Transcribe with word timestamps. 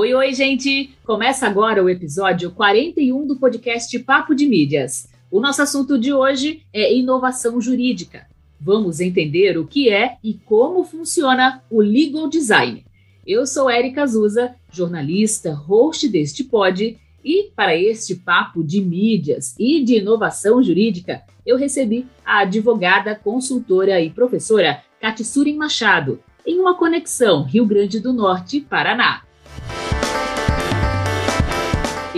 Oi, 0.00 0.14
oi, 0.14 0.32
gente! 0.32 0.96
Começa 1.04 1.44
agora 1.44 1.82
o 1.82 1.90
episódio 1.90 2.52
41 2.52 3.26
do 3.26 3.34
podcast 3.34 3.98
Papo 3.98 4.32
de 4.32 4.46
Mídias. 4.46 5.08
O 5.28 5.40
nosso 5.40 5.60
assunto 5.60 5.98
de 5.98 6.12
hoje 6.12 6.62
é 6.72 6.94
inovação 6.94 7.60
jurídica. 7.60 8.28
Vamos 8.60 9.00
entender 9.00 9.58
o 9.58 9.66
que 9.66 9.90
é 9.90 10.16
e 10.22 10.34
como 10.34 10.84
funciona 10.84 11.64
o 11.68 11.80
legal 11.80 12.28
design. 12.28 12.84
Eu 13.26 13.44
sou 13.44 13.68
Érica 13.68 14.04
Azusa, 14.04 14.54
jornalista, 14.70 15.52
host 15.52 16.08
deste 16.08 16.44
pod, 16.44 16.96
e 17.24 17.50
para 17.56 17.76
este 17.76 18.14
papo 18.14 18.62
de 18.62 18.80
mídias 18.80 19.56
e 19.58 19.82
de 19.82 19.96
inovação 19.96 20.62
jurídica, 20.62 21.22
eu 21.44 21.56
recebi 21.56 22.06
a 22.24 22.42
advogada, 22.42 23.16
consultora 23.16 24.00
e 24.00 24.10
professora 24.10 24.80
Katsurin 25.00 25.56
Machado, 25.56 26.20
em 26.46 26.60
uma 26.60 26.76
conexão 26.76 27.42
Rio 27.42 27.66
Grande 27.66 27.98
do 27.98 28.12
Norte, 28.12 28.60
Paraná. 28.60 29.26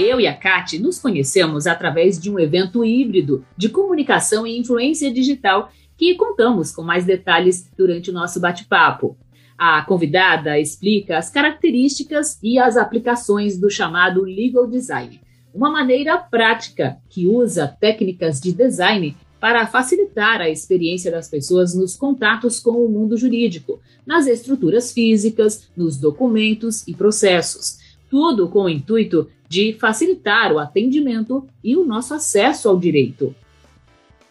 Eu 0.01 0.19
e 0.19 0.27
a 0.27 0.35
Kate 0.35 0.79
nos 0.79 0.99
conhecemos 0.99 1.67
através 1.67 2.19
de 2.19 2.31
um 2.31 2.39
evento 2.39 2.83
híbrido 2.83 3.45
de 3.55 3.69
comunicação 3.69 4.47
e 4.47 4.59
influência 4.59 5.13
digital 5.13 5.71
que 5.95 6.15
contamos 6.15 6.73
com 6.73 6.83
mais 6.83 7.05
detalhes 7.05 7.71
durante 7.77 8.09
o 8.09 8.13
nosso 8.13 8.41
bate-papo. 8.41 9.15
A 9.59 9.83
convidada 9.83 10.59
explica 10.59 11.19
as 11.19 11.29
características 11.29 12.39
e 12.43 12.59
as 12.59 12.79
aplicações 12.79 13.59
do 13.59 13.69
chamado 13.69 14.23
legal 14.23 14.67
design, 14.67 15.21
uma 15.53 15.71
maneira 15.71 16.17
prática 16.17 16.97
que 17.11 17.27
usa 17.27 17.69
técnicas 17.69 18.41
de 18.41 18.53
design 18.53 19.15
para 19.39 19.67
facilitar 19.67 20.41
a 20.41 20.49
experiência 20.49 21.11
das 21.11 21.29
pessoas 21.29 21.75
nos 21.75 21.95
contatos 21.95 22.59
com 22.59 22.83
o 22.83 22.89
mundo 22.89 23.19
jurídico, 23.19 23.81
nas 24.07 24.27
estruturas 24.27 24.93
físicas, 24.93 25.71
nos 25.77 25.99
documentos 25.99 26.89
e 26.89 26.95
processos. 26.95 27.79
Tudo 28.09 28.49
com 28.49 28.65
o 28.65 28.69
intuito 28.69 29.29
de 29.51 29.73
facilitar 29.73 30.53
o 30.53 30.61
atendimento 30.61 31.45
e 31.63 31.77
o 31.77 31.85
nosso 31.85 32.15
acesso 32.15 32.69
ao 32.69 32.79
direito. 32.79 33.35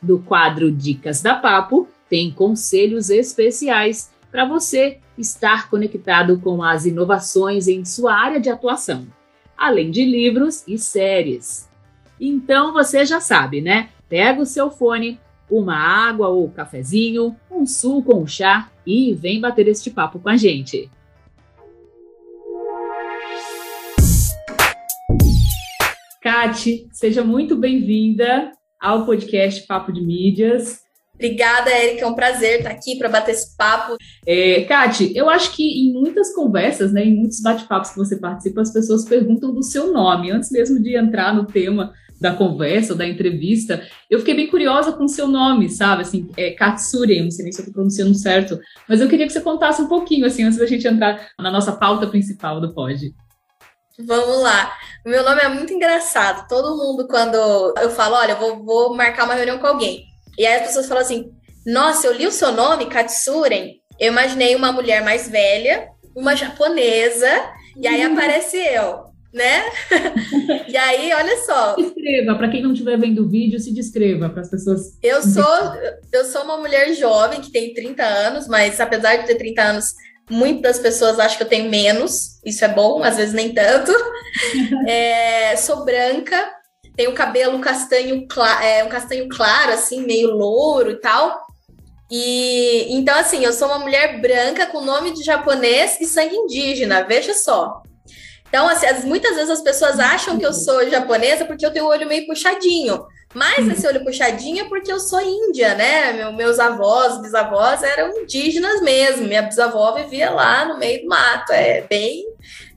Do 0.01 0.19
quadro 0.19 0.71
Dicas 0.71 1.21
da 1.21 1.35
Papo, 1.35 1.89
tem 2.09 2.31
conselhos 2.31 3.09
especiais 3.09 4.09
para 4.31 4.45
você 4.45 4.99
estar 5.17 5.69
conectado 5.69 6.39
com 6.39 6.63
as 6.63 6.85
inovações 6.85 7.67
em 7.67 7.83
sua 7.83 8.13
área 8.13 8.39
de 8.39 8.49
atuação, 8.49 9.07
além 9.57 9.91
de 9.91 10.05
livros 10.05 10.63
e 10.65 10.77
séries. 10.77 11.67
Então 12.17 12.71
você 12.71 13.05
já 13.05 13.19
sabe, 13.19 13.59
né? 13.59 13.89
Pega 14.07 14.41
o 14.41 14.45
seu 14.45 14.71
fone, 14.71 15.19
uma 15.51 15.75
água 15.75 16.29
ou 16.29 16.49
cafezinho, 16.49 17.35
um 17.51 17.65
suco 17.65 18.15
ou 18.15 18.23
um 18.23 18.27
chá 18.27 18.71
e 18.87 19.13
vem 19.13 19.41
bater 19.41 19.67
este 19.67 19.89
papo 19.89 20.17
com 20.17 20.29
a 20.29 20.37
gente. 20.37 20.89
Kate, 26.39 26.87
seja 26.93 27.21
muito 27.21 27.53
bem-vinda 27.53 28.53
ao 28.79 29.05
podcast 29.05 29.67
Papo 29.67 29.91
de 29.91 29.99
Mídias. 29.99 30.79
Obrigada, 31.13 31.69
Erika. 31.69 32.05
É 32.05 32.07
um 32.07 32.13
prazer 32.13 32.59
estar 32.59 32.69
aqui 32.69 32.97
para 32.97 33.09
bater 33.09 33.31
esse 33.31 33.57
papo. 33.57 33.97
É, 34.25 34.61
Kate, 34.61 35.11
eu 35.13 35.29
acho 35.29 35.53
que 35.53 35.63
em 35.63 35.91
muitas 35.91 36.33
conversas, 36.33 36.93
né, 36.93 37.03
em 37.03 37.13
muitos 37.13 37.41
bate-papos 37.41 37.89
que 37.89 37.97
você 37.97 38.15
participa, 38.15 38.61
as 38.61 38.71
pessoas 38.71 39.03
perguntam 39.03 39.53
do 39.53 39.61
seu 39.61 39.91
nome. 39.91 40.31
Antes 40.31 40.49
mesmo 40.49 40.81
de 40.81 40.95
entrar 40.95 41.35
no 41.35 41.45
tema 41.45 41.91
da 42.21 42.33
conversa, 42.33 42.95
da 42.95 43.05
entrevista, 43.05 43.85
eu 44.09 44.19
fiquei 44.19 44.33
bem 44.33 44.47
curiosa 44.47 44.93
com 44.93 45.03
o 45.03 45.09
seu 45.09 45.27
nome, 45.27 45.67
sabe? 45.67 46.03
Assim, 46.03 46.29
é 46.37 46.51
Katsuri, 46.51 47.21
não 47.21 47.31
sei 47.31 47.43
nem 47.43 47.51
se 47.51 47.59
eu 47.59 47.63
estou 47.63 47.73
pronunciando 47.73 48.15
certo, 48.15 48.57
mas 48.87 49.01
eu 49.01 49.09
queria 49.09 49.27
que 49.27 49.33
você 49.33 49.41
contasse 49.41 49.81
um 49.81 49.89
pouquinho, 49.89 50.25
assim, 50.25 50.43
antes 50.43 50.57
da 50.57 50.65
gente 50.65 50.87
entrar 50.87 51.31
na 51.37 51.51
nossa 51.51 51.73
pauta 51.73 52.07
principal 52.07 52.61
do 52.61 52.73
pod. 52.73 53.13
Vamos 54.05 54.41
lá. 54.41 54.77
O 55.05 55.09
meu 55.09 55.23
nome 55.23 55.41
é 55.41 55.49
muito 55.49 55.73
engraçado. 55.73 56.47
Todo 56.47 56.77
mundo, 56.77 57.07
quando 57.07 57.35
eu 57.81 57.89
falo, 57.89 58.15
olha, 58.15 58.31
eu 58.33 58.37
vou, 58.37 58.63
vou 58.63 58.95
marcar 58.95 59.25
uma 59.25 59.35
reunião 59.35 59.59
com 59.59 59.67
alguém. 59.67 60.05
E 60.37 60.45
aí 60.45 60.55
as 60.55 60.67
pessoas 60.67 60.87
falam 60.87 61.03
assim: 61.03 61.31
nossa, 61.65 62.07
eu 62.07 62.13
li 62.13 62.25
o 62.25 62.31
seu 62.31 62.51
nome, 62.51 62.87
Katsuren. 62.87 63.75
Eu 63.99 64.11
imaginei 64.11 64.55
uma 64.55 64.71
mulher 64.71 65.03
mais 65.03 65.27
velha, 65.27 65.89
uma 66.15 66.35
japonesa, 66.35 67.27
e 67.77 67.85
aí 67.85 68.05
uhum. 68.05 68.13
aparece 68.13 68.57
eu, 68.57 69.03
né? 69.33 69.63
e 70.69 70.77
aí, 70.77 71.13
olha 71.13 71.37
só. 71.45 71.75
Se 71.75 71.81
descreva, 71.81 72.35
para 72.35 72.49
quem 72.49 72.63
não 72.63 72.71
estiver 72.71 72.97
vendo 72.97 73.23
o 73.23 73.29
vídeo, 73.29 73.59
se 73.59 73.73
descreva 73.73 74.29
para 74.29 74.41
as 74.41 74.49
pessoas. 74.49 74.97
Eu 75.03 75.21
sou, 75.21 75.75
eu 76.13 76.23
sou 76.25 76.43
uma 76.43 76.57
mulher 76.57 76.93
jovem 76.93 77.41
que 77.41 77.51
tem 77.51 77.73
30 77.73 78.03
anos, 78.03 78.47
mas 78.47 78.79
apesar 78.79 79.17
de 79.17 79.27
ter 79.27 79.35
30 79.35 79.61
anos, 79.61 79.93
Muitas 80.29 80.79
pessoas 80.79 81.19
acham 81.19 81.37
que 81.37 81.43
eu 81.43 81.49
tenho 81.49 81.69
menos, 81.69 82.39
isso 82.45 82.63
é 82.63 82.67
bom, 82.67 83.03
às 83.03 83.17
vezes 83.17 83.33
nem 83.33 83.53
tanto. 83.53 83.91
é, 84.87 85.55
sou 85.55 85.83
branca, 85.83 86.51
tenho 86.95 87.13
cabelo 87.13 87.59
castanho, 87.59 88.27
é, 88.61 88.83
um 88.83 88.89
castanho 88.89 89.27
claro, 89.29 89.71
assim, 89.71 90.05
meio 90.05 90.31
louro 90.31 90.91
e 90.91 90.99
tal. 90.99 91.47
E 92.11 92.87
então, 92.89 93.17
assim, 93.17 93.43
eu 93.43 93.53
sou 93.53 93.67
uma 93.67 93.79
mulher 93.79 94.19
branca 94.19 94.65
com 94.65 94.81
nome 94.81 95.13
de 95.13 95.23
japonês 95.23 95.99
e 96.01 96.05
sangue 96.05 96.35
indígena, 96.35 97.03
veja 97.03 97.33
só. 97.33 97.81
Então, 98.47 98.67
assim, 98.67 98.87
muitas 99.05 99.35
vezes 99.35 99.51
as 99.51 99.61
pessoas 99.61 99.99
acham 99.99 100.37
que 100.37 100.45
eu 100.45 100.53
sou 100.53 100.89
japonesa 100.89 101.45
porque 101.45 101.65
eu 101.65 101.71
tenho 101.71 101.85
o 101.85 101.89
olho 101.89 102.07
meio 102.07 102.25
puxadinho. 102.25 103.05
Mas 103.33 103.67
esse 103.67 103.85
olho 103.85 104.03
puxadinho 104.03 104.65
é 104.65 104.67
porque 104.67 104.91
eu 104.91 104.99
sou 104.99 105.21
índia, 105.21 105.75
né? 105.75 106.13
Meu, 106.13 106.33
meus 106.33 106.57
avós, 106.59 107.21
bisavós 107.21 107.83
eram 107.83 108.17
indígenas 108.21 108.81
mesmo. 108.81 109.27
Minha 109.27 109.43
bisavó 109.43 109.93
vivia 109.93 110.31
lá 110.31 110.65
no 110.65 110.79
meio 110.79 111.03
do 111.03 111.07
mato. 111.07 111.51
É 111.51 111.81
bem, 111.81 112.25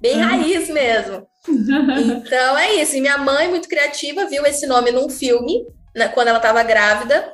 bem 0.00 0.18
raiz 0.18 0.68
mesmo. 0.68 1.26
Então 1.48 2.58
é 2.58 2.74
isso. 2.74 2.96
E 2.96 3.00
minha 3.00 3.16
mãe, 3.16 3.48
muito 3.48 3.68
criativa, 3.68 4.26
viu 4.26 4.44
esse 4.44 4.66
nome 4.66 4.90
num 4.90 5.08
filme, 5.08 5.66
né, 5.94 6.08
quando 6.08 6.28
ela 6.28 6.38
estava 6.38 6.62
grávida. 6.62 7.32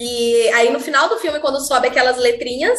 E 0.00 0.48
aí, 0.54 0.70
no 0.70 0.80
final 0.80 1.08
do 1.08 1.18
filme, 1.18 1.40
quando 1.40 1.60
sobe 1.60 1.88
aquelas 1.88 2.16
letrinhas, 2.16 2.78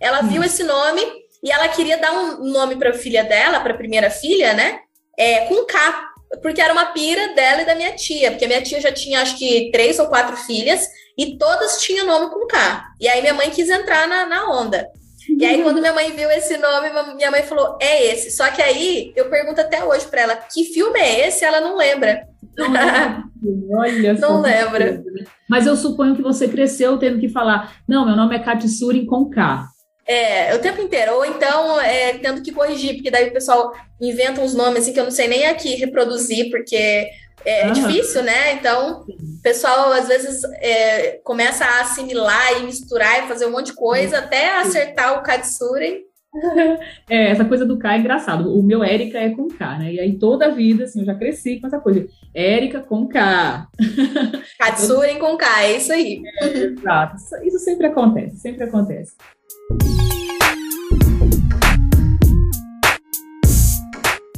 ela 0.00 0.20
viu 0.20 0.42
hum. 0.42 0.44
esse 0.44 0.62
nome 0.62 1.02
e 1.42 1.50
ela 1.50 1.68
queria 1.68 1.98
dar 1.98 2.12
um 2.12 2.44
nome 2.44 2.76
para 2.76 2.90
a 2.90 2.94
filha 2.94 3.24
dela, 3.24 3.60
para 3.60 3.72
a 3.72 3.76
primeira 3.76 4.10
filha, 4.10 4.52
né? 4.52 4.80
É, 5.16 5.46
com 5.46 5.64
K, 5.64 6.07
porque 6.42 6.60
era 6.60 6.72
uma 6.72 6.86
pira 6.86 7.34
dela 7.34 7.62
e 7.62 7.66
da 7.66 7.74
minha 7.74 7.94
tia, 7.94 8.30
porque 8.30 8.46
minha 8.46 8.62
tia 8.62 8.80
já 8.80 8.92
tinha 8.92 9.22
acho 9.22 9.38
que 9.38 9.70
três 9.72 9.98
ou 9.98 10.06
quatro 10.06 10.36
filhas 10.36 10.86
e 11.16 11.36
todas 11.36 11.80
tinham 11.80 12.06
nome 12.06 12.30
com 12.30 12.46
K. 12.46 12.92
E 13.00 13.08
aí 13.08 13.20
minha 13.20 13.34
mãe 13.34 13.50
quis 13.50 13.68
entrar 13.68 14.06
na, 14.06 14.26
na 14.26 14.50
onda. 14.50 14.88
E 15.36 15.44
aí, 15.44 15.62
quando 15.62 15.80
minha 15.80 15.92
mãe 15.92 16.10
viu 16.12 16.30
esse 16.30 16.56
nome, 16.56 16.88
minha 17.14 17.30
mãe 17.30 17.42
falou: 17.42 17.76
é 17.80 18.06
esse. 18.06 18.30
Só 18.30 18.50
que 18.50 18.62
aí 18.62 19.12
eu 19.14 19.28
pergunto 19.28 19.60
até 19.60 19.84
hoje 19.84 20.06
para 20.06 20.22
ela: 20.22 20.36
que 20.36 20.64
filme 20.64 20.98
é 20.98 21.28
esse? 21.28 21.44
Ela 21.44 21.60
não 21.60 21.76
lembra. 21.76 22.26
Não, 22.56 23.78
Olha 23.78 24.14
não 24.14 24.40
lembra. 24.40 25.02
Mas 25.48 25.66
eu 25.66 25.76
suponho 25.76 26.16
que 26.16 26.22
você 26.22 26.48
cresceu 26.48 26.96
tendo 26.98 27.20
que 27.20 27.28
falar: 27.28 27.76
não, 27.86 28.06
meu 28.06 28.16
nome 28.16 28.36
é 28.36 28.38
Katsurin 28.38 29.04
com 29.04 29.28
K. 29.28 29.68
É, 30.08 30.54
o 30.54 30.58
tempo 30.58 30.80
inteiro. 30.80 31.16
Ou 31.16 31.24
então, 31.26 31.78
é, 31.80 32.14
tendo 32.14 32.42
que 32.42 32.52
corrigir, 32.52 32.94
porque 32.94 33.10
daí 33.10 33.28
o 33.28 33.32
pessoal 33.32 33.72
inventa 34.00 34.40
uns 34.40 34.54
nomes 34.54 34.82
assim 34.82 34.92
que 34.92 35.00
eu 35.00 35.04
não 35.04 35.10
sei 35.10 35.28
nem 35.28 35.46
aqui 35.46 35.74
reproduzir, 35.74 36.50
porque 36.50 37.08
é, 37.44 37.64
ah. 37.64 37.70
difícil, 37.70 38.22
né? 38.22 38.54
Então, 38.54 39.02
o 39.02 39.42
pessoal 39.42 39.92
às 39.92 40.08
vezes 40.08 40.42
é, 40.60 41.20
começa 41.22 41.64
a 41.64 41.82
assimilar 41.82 42.58
e 42.58 42.64
misturar 42.64 43.24
e 43.24 43.28
fazer 43.28 43.46
um 43.46 43.52
monte 43.52 43.66
de 43.66 43.74
coisa 43.74 44.18
até 44.18 44.58
acertar 44.58 45.18
o 45.18 45.22
Katsuren. 45.22 46.08
É, 47.08 47.30
essa 47.30 47.44
coisa 47.44 47.64
do 47.64 47.78
K 47.78 47.94
é 47.94 47.98
engraçado. 47.98 48.54
O 48.54 48.62
meu 48.62 48.84
Érica 48.84 49.18
é 49.18 49.30
com 49.30 49.48
K, 49.48 49.78
né? 49.78 49.94
E 49.94 49.98
aí 49.98 50.18
toda 50.18 50.46
a 50.46 50.50
vida, 50.50 50.84
assim, 50.84 51.00
eu 51.00 51.06
já 51.06 51.14
cresci 51.14 51.58
com 51.58 51.66
essa 51.66 51.80
coisa. 51.80 52.06
Érica 52.34 52.80
com 52.80 53.08
K. 53.08 53.66
Katsuren 54.58 55.18
com 55.18 55.38
K, 55.38 55.62
é 55.64 55.76
isso 55.78 55.90
aí. 55.90 56.22
É, 56.42 56.46
exato. 56.78 57.16
Isso 57.42 57.58
sempre 57.60 57.86
acontece, 57.86 58.36
sempre 58.36 58.64
acontece. 58.64 59.16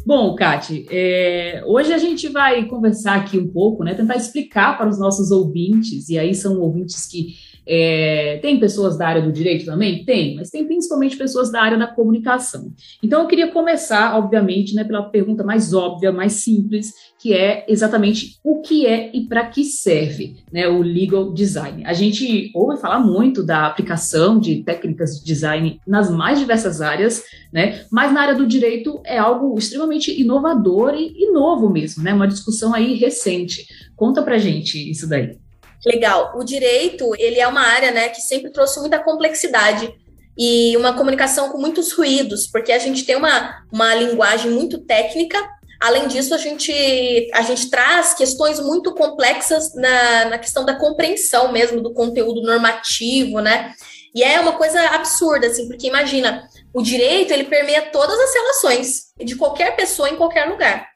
Bom, 0.05 0.35
Kati, 0.35 0.89
é, 0.91 1.63
hoje 1.65 1.93
a 1.93 1.99
gente 1.99 2.29
vai 2.29 2.65
conversar 2.67 3.15
aqui 3.15 3.39
um 3.39 3.47
pouco, 3.47 3.85
né, 3.85 3.95
tentar 3.95 4.17
explicar 4.17 4.77
para 4.77 4.89
os 4.89 4.99
nossos 4.99 5.31
ouvintes, 5.31 6.09
e 6.09 6.19
aí 6.19 6.35
são 6.35 6.59
ouvintes 6.59 7.07
que 7.07 7.37
é, 7.73 8.41
tem 8.43 8.59
pessoas 8.59 8.99
da 8.99 9.07
área 9.07 9.23
do 9.23 9.31
direito 9.31 9.65
também? 9.65 10.05
Tem, 10.05 10.35
mas 10.35 10.51
tem 10.51 10.67
principalmente 10.67 11.17
pessoas 11.17 11.53
da 11.53 11.63
área 11.63 11.79
da 11.79 11.87
comunicação. 11.87 12.73
Então, 13.01 13.23
eu 13.23 13.29
queria 13.29 13.53
começar, 13.53 14.19
obviamente, 14.19 14.75
né, 14.75 14.83
pela 14.83 15.05
pergunta 15.05 15.45
mais 15.45 15.73
óbvia, 15.73 16.11
mais 16.11 16.33
simples, 16.33 16.93
que 17.21 17.33
é 17.33 17.65
exatamente 17.69 18.41
o 18.43 18.61
que 18.61 18.87
é 18.87 19.15
e 19.15 19.21
para 19.29 19.47
que 19.47 19.63
serve 19.63 20.39
né, 20.53 20.67
o 20.67 20.83
legal 20.83 21.33
design. 21.33 21.85
A 21.85 21.93
gente 21.93 22.51
ouve 22.57 22.81
falar 22.81 22.99
muito 22.99 23.41
da 23.41 23.67
aplicação 23.67 24.41
de 24.41 24.65
técnicas 24.65 25.21
de 25.21 25.25
design 25.25 25.81
nas 25.87 26.11
mais 26.11 26.41
diversas 26.41 26.81
áreas, 26.81 27.23
né, 27.53 27.85
mas 27.93 28.13
na 28.13 28.23
área 28.23 28.35
do 28.35 28.49
direito 28.49 29.01
é 29.05 29.17
algo 29.17 29.57
extremamente 29.57 30.21
inovador 30.21 30.95
e, 30.97 31.13
e 31.17 31.31
novo 31.31 31.71
mesmo, 31.71 32.03
né, 32.03 32.13
uma 32.13 32.27
discussão 32.27 32.75
aí 32.75 32.95
recente. 32.95 33.65
Conta 33.95 34.23
para 34.23 34.39
gente 34.39 34.91
isso 34.91 35.09
daí. 35.09 35.39
Legal. 35.85 36.33
O 36.37 36.45
direito, 36.45 37.15
ele 37.19 37.41
é 37.41 37.49
uma 37.49 37.63
área, 37.63 37.91
né, 37.91 38.09
que 38.09 38.21
sempre 38.21 38.51
trouxe 38.51 38.81
muita 38.81 38.99
complexidade. 38.99 39.93
e 40.39 40.75
uma 40.77 40.95
comunicação 40.95 41.51
com 41.51 41.59
muitos 41.59 41.93
ruídos, 41.93 42.47
porque 42.47 42.73
a 42.73 42.79
gente 42.79 43.05
tem 43.05 43.15
uma, 43.17 43.63
uma 43.71 43.95
linguagem 43.95 44.51
muito 44.51 44.79
técnica. 44.79 45.37
Além 45.79 46.09
disso, 46.09 46.35
a 46.35 46.39
gente, 46.39 46.73
a 47.35 47.43
gente 47.43 47.69
traz 47.69 48.15
questões 48.15 48.59
muito 48.61 48.95
complexas 48.95 49.75
na, 49.75 50.27
na 50.27 50.39
questão 50.39 50.65
da 50.65 50.77
compreensão 50.77 51.53
mesmo 51.53 51.83
do 51.83 51.93
conteúdo 51.93 52.43
normativo, 52.43 53.41
né? 53.41 53.75
E 54.15 54.23
é 54.23 54.41
uma 54.41 54.53
coisa 54.53 54.81
absurda, 54.91 55.47
assim, 55.47 55.69
porque 55.69 55.87
imagina, 55.87 56.49
o 56.73 56.83
direito 56.83 57.33
ele 57.33 57.45
permeia 57.45 57.91
todas 57.91 58.19
as 58.19 58.35
relações 58.35 59.13
de 59.19 59.37
qualquer 59.37 59.77
pessoa 59.77 60.09
em 60.09 60.17
qualquer 60.17 60.49
lugar. 60.49 60.90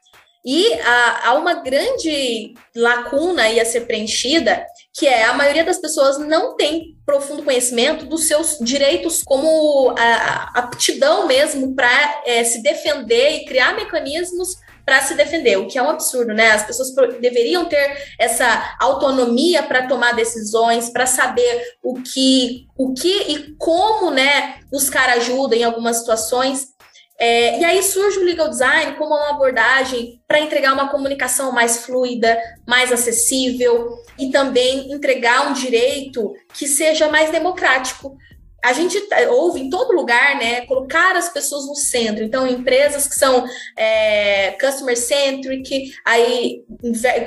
E 0.45 0.73
há, 0.81 1.29
há 1.29 1.33
uma 1.33 1.55
grande 1.55 2.53
lacuna 2.75 3.43
aí 3.43 3.59
a 3.59 3.65
ser 3.65 3.81
preenchida, 3.81 4.63
que 4.93 5.07
é 5.07 5.23
a 5.23 5.33
maioria 5.33 5.63
das 5.63 5.79
pessoas 5.79 6.19
não 6.19 6.55
tem 6.55 6.95
profundo 7.03 7.43
conhecimento 7.43 8.05
dos 8.05 8.27
seus 8.27 8.57
direitos 8.61 9.23
como 9.23 9.95
a, 9.97 10.59
aptidão 10.59 11.25
mesmo 11.25 11.75
para 11.75 12.21
é, 12.25 12.43
se 12.43 12.61
defender 12.61 13.37
e 13.37 13.45
criar 13.45 13.75
mecanismos 13.75 14.57
para 14.85 15.01
se 15.01 15.15
defender, 15.15 15.57
o 15.57 15.67
que 15.67 15.79
é 15.79 15.81
um 15.81 15.89
absurdo, 15.89 16.31
né? 16.31 16.51
As 16.51 16.63
pessoas 16.63 16.93
deveriam 17.19 17.65
ter 17.65 17.97
essa 18.19 18.75
autonomia 18.79 19.63
para 19.63 19.87
tomar 19.87 20.13
decisões, 20.13 20.91
para 20.91 21.07
saber 21.07 21.63
o 21.83 21.95
que, 22.03 22.67
o 22.77 22.93
que 22.93 23.31
e 23.31 23.55
como, 23.57 24.11
né, 24.11 24.59
buscar 24.71 25.09
ajuda 25.09 25.55
em 25.55 25.63
algumas 25.63 25.97
situações. 25.97 26.74
É, 27.17 27.59
e 27.59 27.63
aí 27.63 27.81
surge 27.81 28.19
o 28.19 28.25
legal 28.25 28.49
design 28.49 28.97
como 28.97 29.15
uma 29.15 29.29
abordagem 29.29 30.21
para 30.27 30.39
entregar 30.39 30.73
uma 30.73 30.89
comunicação 30.89 31.51
mais 31.51 31.85
fluida, 31.85 32.37
mais 32.67 32.91
acessível 32.91 33.89
e 34.19 34.29
também 34.31 34.91
entregar 34.91 35.47
um 35.49 35.53
direito 35.53 36.33
que 36.53 36.67
seja 36.67 37.07
mais 37.09 37.31
democrático. 37.31 38.17
A 38.63 38.73
gente 38.73 38.97
ouve 39.29 39.61
em 39.61 39.69
todo 39.69 39.95
lugar, 39.95 40.37
né, 40.37 40.65
colocar 40.65 41.15
as 41.15 41.29
pessoas 41.29 41.67
no 41.67 41.75
centro. 41.75 42.23
Então, 42.23 42.47
empresas 42.47 43.07
que 43.07 43.13
são 43.13 43.45
é, 43.77 44.57
customer 44.59 44.97
centric, 44.97 45.93
aí, 46.03 46.63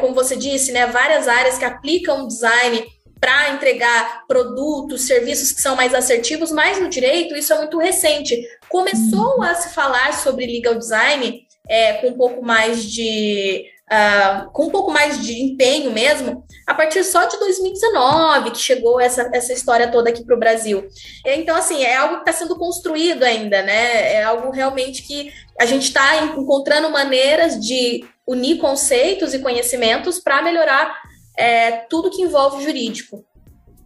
como 0.00 0.14
você 0.14 0.34
disse, 0.34 0.72
né, 0.72 0.86
várias 0.88 1.28
áreas 1.28 1.56
que 1.56 1.64
aplicam 1.64 2.26
design 2.26 2.84
para 3.20 3.50
entregar 3.50 4.26
produtos, 4.26 5.06
serviços 5.06 5.52
que 5.52 5.60
são 5.60 5.76
mais 5.76 5.94
assertivos, 5.94 6.50
mas 6.50 6.80
no 6.80 6.88
direito 6.88 7.34
isso 7.34 7.52
é 7.52 7.58
muito 7.58 7.78
recente. 7.78 8.40
Começou 8.68 9.42
a 9.42 9.54
se 9.54 9.74
falar 9.74 10.12
sobre 10.14 10.46
legal 10.46 10.74
design 10.74 11.46
é, 11.68 11.94
com 11.94 12.08
um 12.08 12.16
pouco 12.16 12.44
mais 12.44 12.84
de 12.84 13.66
uh, 13.88 14.50
com 14.52 14.66
um 14.66 14.70
pouco 14.70 14.90
mais 14.90 15.24
de 15.24 15.42
empenho 15.42 15.90
mesmo, 15.90 16.44
a 16.66 16.74
partir 16.74 17.02
só 17.04 17.24
de 17.24 17.38
2019 17.38 18.52
que 18.52 18.58
chegou 18.58 19.00
essa, 19.00 19.30
essa 19.32 19.52
história 19.52 19.90
toda 19.90 20.10
aqui 20.10 20.24
para 20.24 20.36
o 20.36 20.38
Brasil. 20.38 20.86
Então, 21.24 21.56
assim, 21.56 21.82
é 21.82 21.96
algo 21.96 22.16
que 22.16 22.30
está 22.30 22.32
sendo 22.32 22.56
construído 22.56 23.22
ainda, 23.22 23.62
né? 23.62 24.14
É 24.14 24.22
algo 24.22 24.50
realmente 24.50 25.02
que 25.02 25.32
a 25.58 25.66
gente 25.66 25.84
está 25.84 26.24
encontrando 26.24 26.90
maneiras 26.90 27.58
de 27.58 28.04
unir 28.26 28.58
conceitos 28.58 29.32
e 29.32 29.38
conhecimentos 29.38 30.18
para 30.18 30.42
melhorar 30.42 30.94
é, 31.38 31.70
tudo 31.88 32.10
que 32.10 32.22
envolve 32.22 32.64
jurídico. 32.64 33.24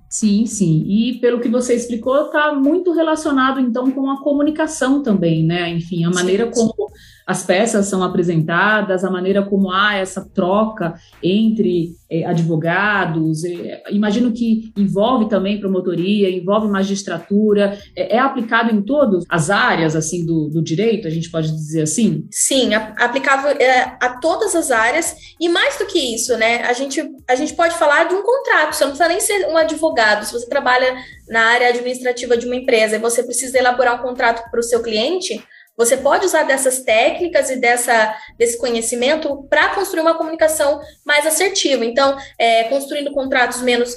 Sim, 0.09 0.47
sim. 0.47 0.85
E 0.87 1.21
pelo 1.21 1.41
que 1.41 1.49
você 1.49 1.75
explicou, 1.75 2.27
está 2.27 2.53
muito 2.53 2.93
relacionado 2.93 3.61
então 3.61 3.91
com 3.91 4.11
a 4.11 4.23
comunicação 4.23 5.03
também, 5.03 5.45
né? 5.45 5.71
Enfim, 5.71 6.05
a 6.05 6.11
maneira 6.11 6.47
sim, 6.47 6.53
sim. 6.53 6.69
como 6.69 6.93
as 7.33 7.43
peças 7.43 7.87
são 7.87 8.03
apresentadas, 8.03 9.05
a 9.05 9.11
maneira 9.11 9.43
como 9.43 9.73
há 9.73 9.97
essa 9.97 10.23
troca 10.23 10.95
entre 11.23 11.97
é, 12.11 12.27
advogados. 12.27 13.43
É, 13.43 13.85
imagino 13.91 14.33
que 14.33 14.71
envolve 14.77 15.31
também 15.31 15.59
promotoria, 15.59 16.31
envolve 16.31 16.69
magistratura. 16.69 17.79
É, 17.97 18.17
é 18.17 18.19
aplicado 18.19 18.71
em 18.71 18.83
todas 18.83 19.25
as 19.31 19.49
áreas 19.49 19.97
assim 19.97 20.27
do, 20.27 20.51
do, 20.51 20.63
direito, 20.63 21.09
a 21.09 21.11
gente 21.11 21.31
pode 21.31 21.51
dizer 21.51 21.83
assim? 21.83 22.27
Sim, 22.31 22.75
aplicável 22.75 23.51
é, 23.53 23.97
a 23.99 24.19
todas 24.21 24.55
as 24.55 24.71
áreas. 24.71 25.17
E 25.41 25.49
mais 25.49 25.79
do 25.79 25.87
que 25.87 26.15
isso, 26.15 26.37
né? 26.37 26.63
A 26.65 26.75
gente, 26.75 27.03
a 27.27 27.35
gente 27.35 27.55
pode 27.55 27.75
falar 27.79 28.09
de 28.09 28.15
um 28.15 28.23
contrato. 28.23 28.75
Você 28.75 28.85
não 28.85 28.91
precisa 28.91 29.09
nem 29.09 29.21
ser 29.21 29.49
um 29.49 29.57
advogado. 29.57 30.27
Se 30.27 30.35
você 30.35 30.47
trabalha 30.47 30.95
na 31.29 31.41
área 31.47 31.71
administrativa 31.71 32.37
de 32.37 32.45
uma 32.45 32.57
empresa 32.57 32.97
e 32.97 32.99
você 32.99 33.23
precisa 33.23 33.59
elaborar 33.59 33.99
um 33.99 34.03
contrato 34.07 34.51
para 34.51 34.61
o 34.61 34.63
seu 34.63 34.83
cliente 34.83 35.43
você 35.77 35.97
pode 35.97 36.27
usar 36.27 36.43
dessas 36.43 36.81
técnicas 36.81 37.51
e 37.51 37.57
dessa, 37.57 38.15
desse 38.39 38.59
conhecimento 38.59 39.45
para 39.49 39.71
construir 39.71 40.03
uma 40.03 40.17
comunicação 40.17 40.81
mais 41.05 41.27
assertiva. 41.27 41.85
Então, 41.85 42.17
é, 42.39 42.65
construindo 42.65 43.11
contratos 43.13 43.63
menos 43.63 43.97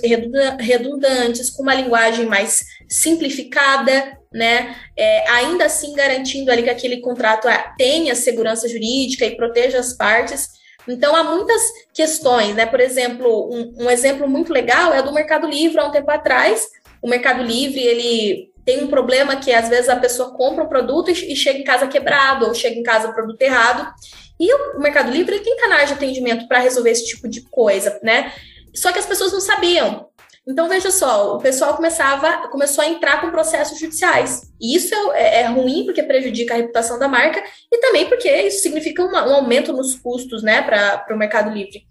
redundantes, 0.59 1.49
com 1.49 1.63
uma 1.63 1.75
linguagem 1.75 2.25
mais 2.25 2.63
simplificada, 2.87 4.17
né? 4.33 4.75
É, 4.97 5.29
ainda 5.29 5.65
assim 5.65 5.93
garantindo 5.93 6.51
ali 6.51 6.63
que 6.63 6.69
aquele 6.69 7.01
contrato 7.01 7.47
é, 7.47 7.73
tenha 7.77 8.15
segurança 8.15 8.67
jurídica 8.67 9.25
e 9.25 9.35
proteja 9.35 9.79
as 9.79 9.93
partes. 9.93 10.49
Então, 10.87 11.15
há 11.15 11.23
muitas 11.23 11.61
questões, 11.93 12.55
né? 12.55 12.65
Por 12.65 12.79
exemplo, 12.79 13.49
um, 13.51 13.85
um 13.85 13.89
exemplo 13.89 14.29
muito 14.29 14.53
legal 14.53 14.93
é 14.93 15.01
do 15.01 15.13
Mercado 15.13 15.47
Livre, 15.47 15.79
há 15.79 15.85
um 15.85 15.91
tempo 15.91 16.09
atrás. 16.09 16.67
O 17.01 17.09
Mercado 17.09 17.43
Livre, 17.43 17.81
ele 17.81 18.54
tem 18.65 18.83
um 18.83 18.87
problema 18.87 19.35
que 19.35 19.53
às 19.53 19.69
vezes 19.69 19.89
a 19.89 19.95
pessoa 19.95 20.33
compra 20.33 20.63
um 20.63 20.67
produto 20.67 21.11
e 21.11 21.35
chega 21.35 21.59
em 21.59 21.63
casa 21.63 21.87
quebrado, 21.87 22.47
ou 22.47 22.53
chega 22.53 22.75
em 22.77 22.83
casa 22.83 23.13
produto 23.13 23.41
errado. 23.41 23.93
E 24.39 24.53
o 24.53 24.79
Mercado 24.79 25.11
Livre 25.11 25.39
tem 25.39 25.55
canais 25.57 25.87
de 25.87 25.93
atendimento 25.93 26.47
para 26.47 26.59
resolver 26.59 26.89
esse 26.89 27.05
tipo 27.05 27.27
de 27.27 27.41
coisa, 27.41 27.99
né? 28.01 28.33
Só 28.73 28.91
que 28.91 28.99
as 28.99 29.05
pessoas 29.05 29.31
não 29.31 29.39
sabiam. 29.39 30.09
Então, 30.47 30.69
veja 30.69 30.91
só, 30.91 31.35
o 31.35 31.39
pessoal 31.39 31.75
começava, 31.75 32.47
começou 32.49 32.83
a 32.83 32.87
entrar 32.87 33.21
com 33.21 33.31
processos 33.31 33.79
judiciais. 33.79 34.43
E 34.61 34.75
isso 34.75 34.93
é, 35.13 35.39
é, 35.39 35.41
é 35.41 35.45
ruim 35.47 35.85
porque 35.85 36.03
prejudica 36.03 36.53
a 36.53 36.57
reputação 36.57 36.99
da 36.99 37.07
marca 37.07 37.43
e 37.71 37.77
também 37.79 38.07
porque 38.07 38.29
isso 38.29 38.61
significa 38.61 39.03
uma, 39.03 39.27
um 39.27 39.35
aumento 39.35 39.73
nos 39.73 39.95
custos 39.95 40.43
né, 40.43 40.61
para 40.61 41.05
o 41.09 41.17
Mercado 41.17 41.51
Livre. 41.51 41.83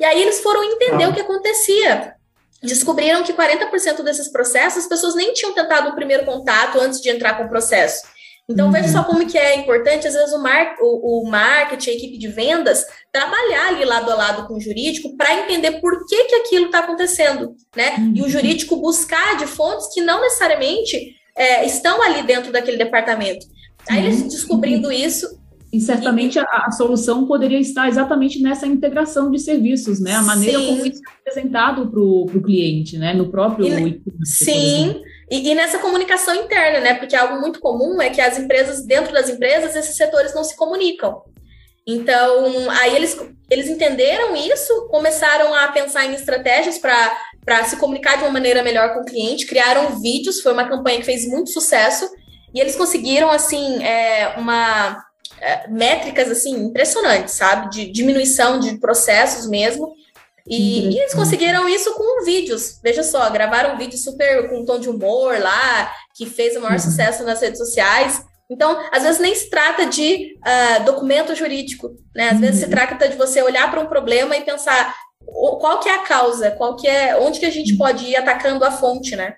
E 0.00 0.04
aí 0.04 0.22
eles 0.22 0.40
foram 0.40 0.64
entender 0.64 1.04
ah. 1.04 1.08
o 1.08 1.14
que 1.14 1.20
acontecia 1.20 2.14
descobriram 2.62 3.22
que 3.22 3.32
40% 3.32 4.02
desses 4.02 4.28
processos 4.28 4.84
as 4.84 4.88
pessoas 4.88 5.14
nem 5.14 5.32
tinham 5.32 5.52
tentado 5.52 5.90
um 5.90 5.94
primeiro 5.94 6.24
contato 6.24 6.80
antes 6.80 7.00
de 7.00 7.08
entrar 7.08 7.36
com 7.36 7.44
o 7.44 7.48
processo. 7.48 8.02
Então, 8.50 8.66
uhum. 8.66 8.72
veja 8.72 8.88
só 8.88 9.04
como 9.04 9.26
que 9.26 9.36
é 9.36 9.56
importante, 9.56 10.08
às 10.08 10.14
vezes, 10.14 10.32
o, 10.32 10.38
mar, 10.38 10.74
o, 10.80 11.20
o 11.20 11.30
marketing, 11.30 11.90
a 11.90 11.92
equipe 11.92 12.18
de 12.18 12.28
vendas, 12.28 12.86
trabalhar 13.12 13.68
ali 13.68 13.84
lado 13.84 14.10
a 14.10 14.14
lado 14.14 14.46
com 14.46 14.54
o 14.54 14.60
jurídico 14.60 15.14
para 15.18 15.34
entender 15.34 15.80
por 15.80 16.06
que, 16.06 16.24
que 16.24 16.34
aquilo 16.36 16.66
está 16.66 16.78
acontecendo, 16.78 17.54
né? 17.76 17.96
Uhum. 17.98 18.12
E 18.16 18.22
o 18.22 18.28
jurídico 18.28 18.76
buscar 18.76 19.36
de 19.36 19.46
fontes 19.46 19.92
que 19.92 20.00
não 20.00 20.22
necessariamente 20.22 21.14
é, 21.36 21.66
estão 21.66 22.00
ali 22.02 22.22
dentro 22.22 22.50
daquele 22.50 22.78
departamento. 22.78 23.46
Aí, 23.86 23.98
eles 23.98 24.22
uhum. 24.22 24.28
descobrindo 24.28 24.90
isso, 24.90 25.37
e 25.72 25.80
certamente 25.80 26.38
a, 26.38 26.44
a, 26.44 26.70
solução 26.70 27.26
poderia 27.26 27.58
estar 27.58 27.88
exatamente 27.88 28.40
nessa 28.40 28.66
integração 28.66 29.30
de 29.30 29.38
serviços, 29.38 30.00
né? 30.00 30.14
A 30.14 30.22
maneira 30.22 30.58
sim. 30.58 30.66
como 30.66 30.86
isso 30.86 31.00
é 31.06 31.12
apresentado 31.20 31.90
para 31.90 32.00
o 32.00 32.42
cliente, 32.42 32.96
né? 32.96 33.12
No 33.12 33.30
próprio 33.30 33.66
e, 33.66 34.02
Sim, 34.24 35.02
e, 35.30 35.50
e, 35.50 35.54
nessa 35.54 35.78
comunicação 35.78 36.34
interna, 36.34 36.80
né? 36.80 36.94
Porque 36.94 37.14
algo 37.14 37.38
muito 37.38 37.60
comum 37.60 38.00
é 38.00 38.08
que 38.08 38.20
as 38.20 38.38
empresas, 38.38 38.82
dentro 38.82 39.12
das 39.12 39.28
empresas, 39.28 39.76
esses 39.76 39.94
setores 39.94 40.34
não 40.34 40.42
se 40.42 40.56
comunicam. 40.56 41.22
Então, 41.86 42.70
aí 42.70 42.96
eles, 42.96 43.18
eles 43.50 43.68
entenderam 43.68 44.34
isso, 44.36 44.88
começaram 44.90 45.54
a 45.54 45.68
pensar 45.68 46.06
em 46.06 46.14
estratégias 46.14 46.78
para 46.78 47.64
se 47.64 47.76
comunicar 47.76 48.16
de 48.16 48.24
uma 48.24 48.32
maneira 48.32 48.62
melhor 48.62 48.94
com 48.94 49.00
o 49.00 49.04
cliente, 49.04 49.46
criaram 49.46 50.00
vídeos, 50.00 50.40
foi 50.40 50.52
uma 50.52 50.68
campanha 50.68 50.98
que 50.98 51.06
fez 51.06 51.26
muito 51.26 51.50
sucesso, 51.50 52.08
e 52.54 52.60
eles 52.60 52.76
conseguiram, 52.76 53.30
assim, 53.30 53.82
é, 53.82 54.34
uma 54.38 55.02
métricas 55.68 56.30
assim 56.30 56.54
impressionantes, 56.66 57.34
sabe? 57.34 57.70
De 57.70 57.90
diminuição 57.90 58.58
de 58.58 58.78
processos 58.78 59.46
mesmo. 59.46 59.94
E, 60.46 60.88
e, 60.88 60.98
eles 60.98 61.14
conseguiram 61.14 61.68
isso 61.68 61.92
com 61.94 62.24
vídeos. 62.24 62.80
Veja 62.82 63.02
só, 63.02 63.28
gravaram 63.30 63.74
um 63.74 63.78
vídeo 63.78 63.98
super 63.98 64.48
com 64.48 64.60
um 64.60 64.64
tom 64.64 64.78
de 64.78 64.88
humor 64.88 65.38
lá, 65.38 65.92
que 66.14 66.24
fez 66.24 66.56
o 66.56 66.60
maior 66.60 66.74
uhum. 66.74 66.78
sucesso 66.78 67.22
nas 67.22 67.40
redes 67.40 67.58
sociais. 67.58 68.24
Então, 68.50 68.82
às 68.90 69.02
vezes 69.02 69.20
nem 69.20 69.34
se 69.34 69.50
trata 69.50 69.84
de 69.84 70.38
uh, 70.38 70.84
documento 70.84 71.34
jurídico, 71.34 71.90
né? 72.14 72.28
Às 72.28 72.32
uhum. 72.32 72.40
vezes 72.40 72.60
se 72.60 72.64
uhum. 72.64 72.70
trata 72.70 73.08
de 73.08 73.16
você 73.16 73.42
olhar 73.42 73.70
para 73.70 73.80
um 73.80 73.86
problema 73.86 74.36
e 74.36 74.42
pensar 74.42 74.94
qual 75.60 75.80
que 75.80 75.88
é 75.88 75.94
a 75.94 76.02
causa, 76.02 76.50
qual 76.52 76.74
que 76.74 76.88
é, 76.88 77.16
onde 77.18 77.38
que 77.38 77.46
a 77.46 77.50
gente 77.50 77.76
pode 77.76 78.06
ir 78.06 78.16
atacando 78.16 78.64
a 78.64 78.70
fonte, 78.70 79.14
né? 79.14 79.34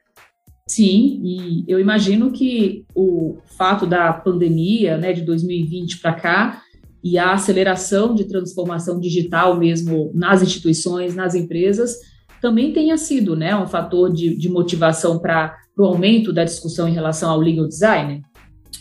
Sim, 0.70 1.20
e 1.24 1.64
eu 1.66 1.80
imagino 1.80 2.30
que 2.30 2.84
o 2.94 3.38
fato 3.58 3.84
da 3.84 4.12
pandemia, 4.12 4.96
né, 4.96 5.12
de 5.12 5.22
2020 5.22 5.98
para 5.98 6.12
cá, 6.12 6.62
e 7.02 7.18
a 7.18 7.32
aceleração 7.32 8.14
de 8.14 8.28
transformação 8.28 9.00
digital 9.00 9.58
mesmo 9.58 10.12
nas 10.14 10.42
instituições, 10.42 11.16
nas 11.16 11.34
empresas, 11.34 11.96
também 12.40 12.72
tenha 12.72 12.96
sido 12.96 13.34
né, 13.34 13.56
um 13.56 13.66
fator 13.66 14.12
de, 14.12 14.36
de 14.36 14.48
motivação 14.48 15.18
para 15.18 15.58
o 15.76 15.84
aumento 15.84 16.32
da 16.32 16.44
discussão 16.44 16.88
em 16.88 16.94
relação 16.94 17.32
ao 17.32 17.40
legal 17.40 17.66
design? 17.66 18.22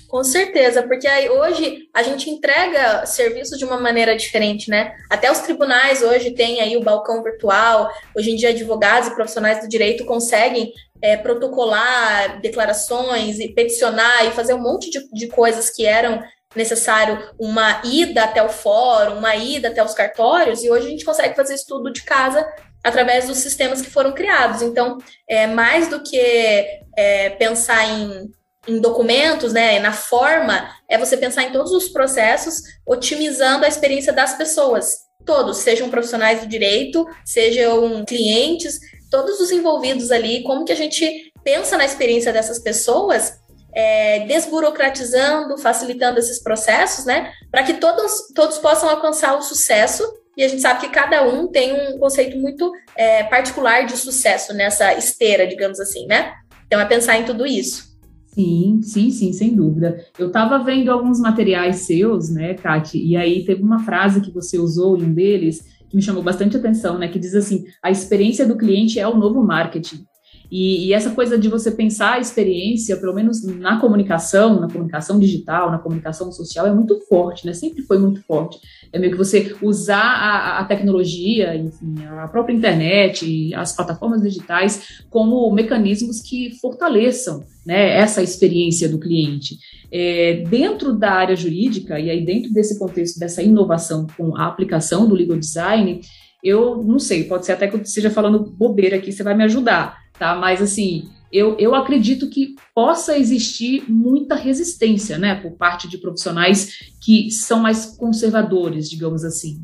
Com 0.09 0.23
certeza, 0.23 0.81
porque 0.81 1.07
aí 1.07 1.29
hoje 1.29 1.87
a 1.93 2.01
gente 2.01 2.31
entrega 2.31 3.05
serviços 3.05 3.59
de 3.59 3.63
uma 3.63 3.79
maneira 3.79 4.15
diferente, 4.15 4.67
né? 4.67 4.91
Até 5.07 5.31
os 5.31 5.37
tribunais 5.37 6.01
hoje 6.01 6.31
têm 6.31 6.59
aí 6.61 6.75
o 6.75 6.83
balcão 6.83 7.21
virtual. 7.21 7.87
Hoje 8.17 8.31
em 8.31 8.35
dia, 8.35 8.49
advogados 8.49 9.07
e 9.07 9.13
profissionais 9.13 9.61
do 9.61 9.69
direito 9.69 10.03
conseguem 10.05 10.73
é, 11.01 11.17
protocolar 11.17 12.41
declarações 12.41 13.39
e 13.39 13.49
peticionar 13.49 14.25
e 14.25 14.31
fazer 14.31 14.53
um 14.53 14.61
monte 14.61 14.89
de, 14.89 15.09
de 15.11 15.27
coisas 15.27 15.69
que 15.69 15.85
eram 15.85 16.21
necessário 16.55 17.31
uma 17.39 17.81
ida 17.83 18.23
até 18.23 18.41
o 18.41 18.49
fórum, 18.49 19.17
uma 19.17 19.35
ida 19.35 19.67
até 19.67 19.83
os 19.83 19.93
cartórios, 19.93 20.63
e 20.63 20.69
hoje 20.69 20.87
a 20.87 20.89
gente 20.89 21.05
consegue 21.05 21.35
fazer 21.35 21.53
isso 21.53 21.65
tudo 21.67 21.91
de 21.91 22.03
casa 22.03 22.45
através 22.83 23.27
dos 23.27 23.37
sistemas 23.37 23.81
que 23.81 23.89
foram 23.89 24.13
criados. 24.13 24.61
Então, 24.61 24.97
é 25.27 25.45
mais 25.45 25.89
do 25.89 26.01
que 26.01 26.65
é, 26.97 27.29
pensar 27.31 27.85
em, 27.85 28.31
em 28.67 28.79
documentos, 28.79 29.53
né, 29.53 29.79
na 29.79 29.91
forma, 29.91 30.69
é 30.87 30.97
você 30.97 31.17
pensar 31.17 31.43
em 31.43 31.51
todos 31.51 31.71
os 31.71 31.89
processos, 31.89 32.61
otimizando 32.85 33.65
a 33.65 33.67
experiência 33.67 34.13
das 34.13 34.35
pessoas. 34.35 35.07
Todos, 35.25 35.57
sejam 35.57 35.89
profissionais 35.89 36.41
do 36.41 36.47
direito, 36.47 37.05
sejam 37.25 38.03
clientes, 38.05 38.79
todos 39.09 39.39
os 39.39 39.51
envolvidos 39.51 40.11
ali, 40.11 40.43
como 40.43 40.65
que 40.65 40.71
a 40.71 40.75
gente 40.75 41.31
pensa 41.43 41.77
na 41.77 41.85
experiência 41.85 42.31
dessas 42.31 42.59
pessoas 42.59 43.39
é, 43.73 44.25
desburocratizando, 44.25 45.57
facilitando 45.57 46.19
esses 46.19 46.41
processos, 46.41 47.05
né? 47.05 47.31
Para 47.51 47.63
que 47.63 47.75
todos, 47.75 48.27
todos 48.33 48.57
possam 48.57 48.89
alcançar 48.89 49.37
o 49.37 49.41
sucesso. 49.41 50.03
E 50.35 50.43
a 50.43 50.47
gente 50.47 50.61
sabe 50.61 50.81
que 50.81 50.89
cada 50.89 51.27
um 51.27 51.47
tem 51.47 51.73
um 51.73 51.99
conceito 51.99 52.37
muito 52.37 52.71
é, 52.95 53.23
particular 53.23 53.85
de 53.85 53.97
sucesso 53.97 54.53
nessa 54.53 54.93
esteira, 54.93 55.45
digamos 55.45 55.79
assim, 55.79 56.05
né? 56.07 56.33
Então 56.65 56.79
é 56.79 56.85
pensar 56.85 57.17
em 57.19 57.25
tudo 57.25 57.45
isso. 57.45 57.89
Sim, 58.27 58.79
sim, 58.81 59.11
sim, 59.11 59.33
sem 59.33 59.55
dúvida. 59.55 60.05
Eu 60.17 60.27
estava 60.27 60.59
vendo 60.59 60.91
alguns 60.91 61.19
materiais 61.19 61.77
seus, 61.77 62.29
né, 62.29 62.53
Kati, 62.53 62.97
e 63.03 63.17
aí 63.17 63.43
teve 63.43 63.61
uma 63.61 63.79
frase 63.79 64.21
que 64.21 64.31
você 64.31 64.57
usou 64.57 64.97
em 64.97 65.03
um 65.03 65.13
deles 65.13 65.65
que 65.89 65.95
me 65.95 66.01
chamou 66.01 66.21
bastante 66.21 66.55
atenção, 66.55 66.97
né, 66.97 67.07
que 67.07 67.19
diz 67.19 67.33
assim: 67.35 67.65
a 67.81 67.89
experiência 67.89 68.45
do 68.45 68.57
cliente 68.57 68.99
é 68.99 69.07
o 69.07 69.17
novo 69.17 69.43
marketing. 69.43 70.05
E, 70.51 70.87
e, 70.87 70.93
essa 70.93 71.11
coisa 71.11 71.37
de 71.37 71.47
você 71.47 71.69
pensar 71.69 72.13
a 72.13 72.19
experiência, 72.19 72.97
pelo 72.97 73.13
menos 73.13 73.43
na 73.43 73.79
comunicação, 73.79 74.59
na 74.59 74.67
comunicação 74.67 75.19
digital, 75.19 75.69
na 75.69 75.77
comunicação 75.77 76.31
social, 76.31 76.65
é 76.65 76.73
muito 76.73 76.99
forte, 77.01 77.45
né? 77.45 77.53
Sempre 77.53 77.83
foi 77.83 77.99
muito 77.99 78.23
forte. 78.23 78.59
É 78.91 78.97
meio 78.97 79.11
que 79.11 79.17
você 79.17 79.55
usar 79.61 80.01
a, 80.01 80.59
a 80.59 80.65
tecnologia, 80.65 81.55
enfim, 81.55 82.03
a 82.03 82.27
própria 82.27 82.53
internet, 82.53 83.53
as 83.53 83.75
plataformas 83.75 84.23
digitais 84.23 85.03
como 85.09 85.51
mecanismos 85.51 86.19
que 86.19 86.57
fortaleçam 86.59 87.43
né, 87.63 87.97
essa 87.97 88.23
experiência 88.23 88.89
do 88.89 88.97
cliente. 88.97 89.59
É, 89.91 90.43
dentro 90.49 90.93
da 90.93 91.11
área 91.11 91.35
jurídica, 91.35 91.99
e 91.99 92.09
aí 92.09 92.25
dentro 92.25 92.51
desse 92.51 92.79
contexto 92.79 93.19
dessa 93.19 93.43
inovação 93.43 94.07
com 94.17 94.35
a 94.35 94.47
aplicação 94.47 95.07
do 95.07 95.13
legal 95.13 95.37
design, 95.37 96.01
eu 96.43 96.83
não 96.83 96.97
sei, 96.97 97.25
pode 97.25 97.45
ser 97.45 97.51
até 97.51 97.67
que 97.67 97.75
eu 97.75 97.81
esteja 97.81 98.09
falando 98.09 98.39
bobeira 98.39 98.95
aqui, 98.95 99.11
você 99.11 99.23
vai 99.23 99.35
me 99.35 99.43
ajudar 99.43 100.08
tá? 100.19 100.35
Mas 100.35 100.61
assim, 100.61 101.09
eu, 101.31 101.57
eu 101.57 101.73
acredito 101.73 102.29
que 102.29 102.55
possa 102.75 103.17
existir 103.17 103.83
muita 103.87 104.35
resistência, 104.35 105.17
né, 105.17 105.35
por 105.35 105.51
parte 105.51 105.87
de 105.87 105.97
profissionais 105.97 106.91
que 107.01 107.31
são 107.31 107.59
mais 107.59 107.85
conservadores, 107.85 108.89
digamos 108.89 109.23
assim. 109.23 109.61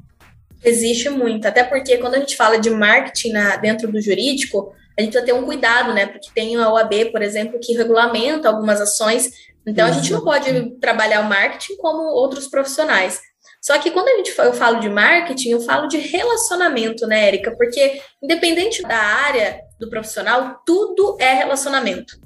Existe 0.64 1.10
muito, 1.10 1.46
até 1.48 1.64
porque 1.64 1.98
quando 1.98 2.16
a 2.16 2.20
gente 2.20 2.36
fala 2.36 2.58
de 2.58 2.70
marketing 2.70 3.32
na, 3.32 3.56
dentro 3.58 3.92
do 3.92 4.02
jurídico, 4.02 4.74
a 4.98 5.02
gente 5.02 5.12
precisa 5.12 5.26
ter 5.26 5.34
um 5.34 5.46
cuidado, 5.46 5.94
né? 5.94 6.08
Porque 6.08 6.30
tem 6.34 6.56
a 6.56 6.72
OAB, 6.72 7.12
por 7.12 7.22
exemplo, 7.22 7.60
que 7.62 7.74
regulamenta 7.74 8.48
algumas 8.48 8.80
ações. 8.80 9.30
Então, 9.68 9.86
a 9.86 9.92
gente 9.92 10.12
não 10.12 10.24
pode 10.24 10.80
trabalhar 10.80 11.22
o 11.22 11.30
marketing 11.30 11.76
como 11.78 12.02
outros 12.04 12.48
profissionais. 12.48 13.20
Só 13.62 13.78
que 13.78 13.92
quando 13.92 14.08
a 14.08 14.18
gente, 14.18 14.34
eu 14.38 14.54
falo 14.54 14.80
de 14.80 14.90
marketing, 14.90 15.50
eu 15.50 15.62
falo 15.62 15.88
de 15.88 15.98
relacionamento, 15.98 17.06
né, 17.08 17.28
Érica? 17.28 17.54
Porque, 17.58 18.00
independente 18.24 18.82
da 18.84 18.98
área 18.98 19.60
do 19.80 19.90
profissional, 19.90 20.62
tudo 20.66 21.18
é 21.20 21.34
relacionamento. 21.34 22.20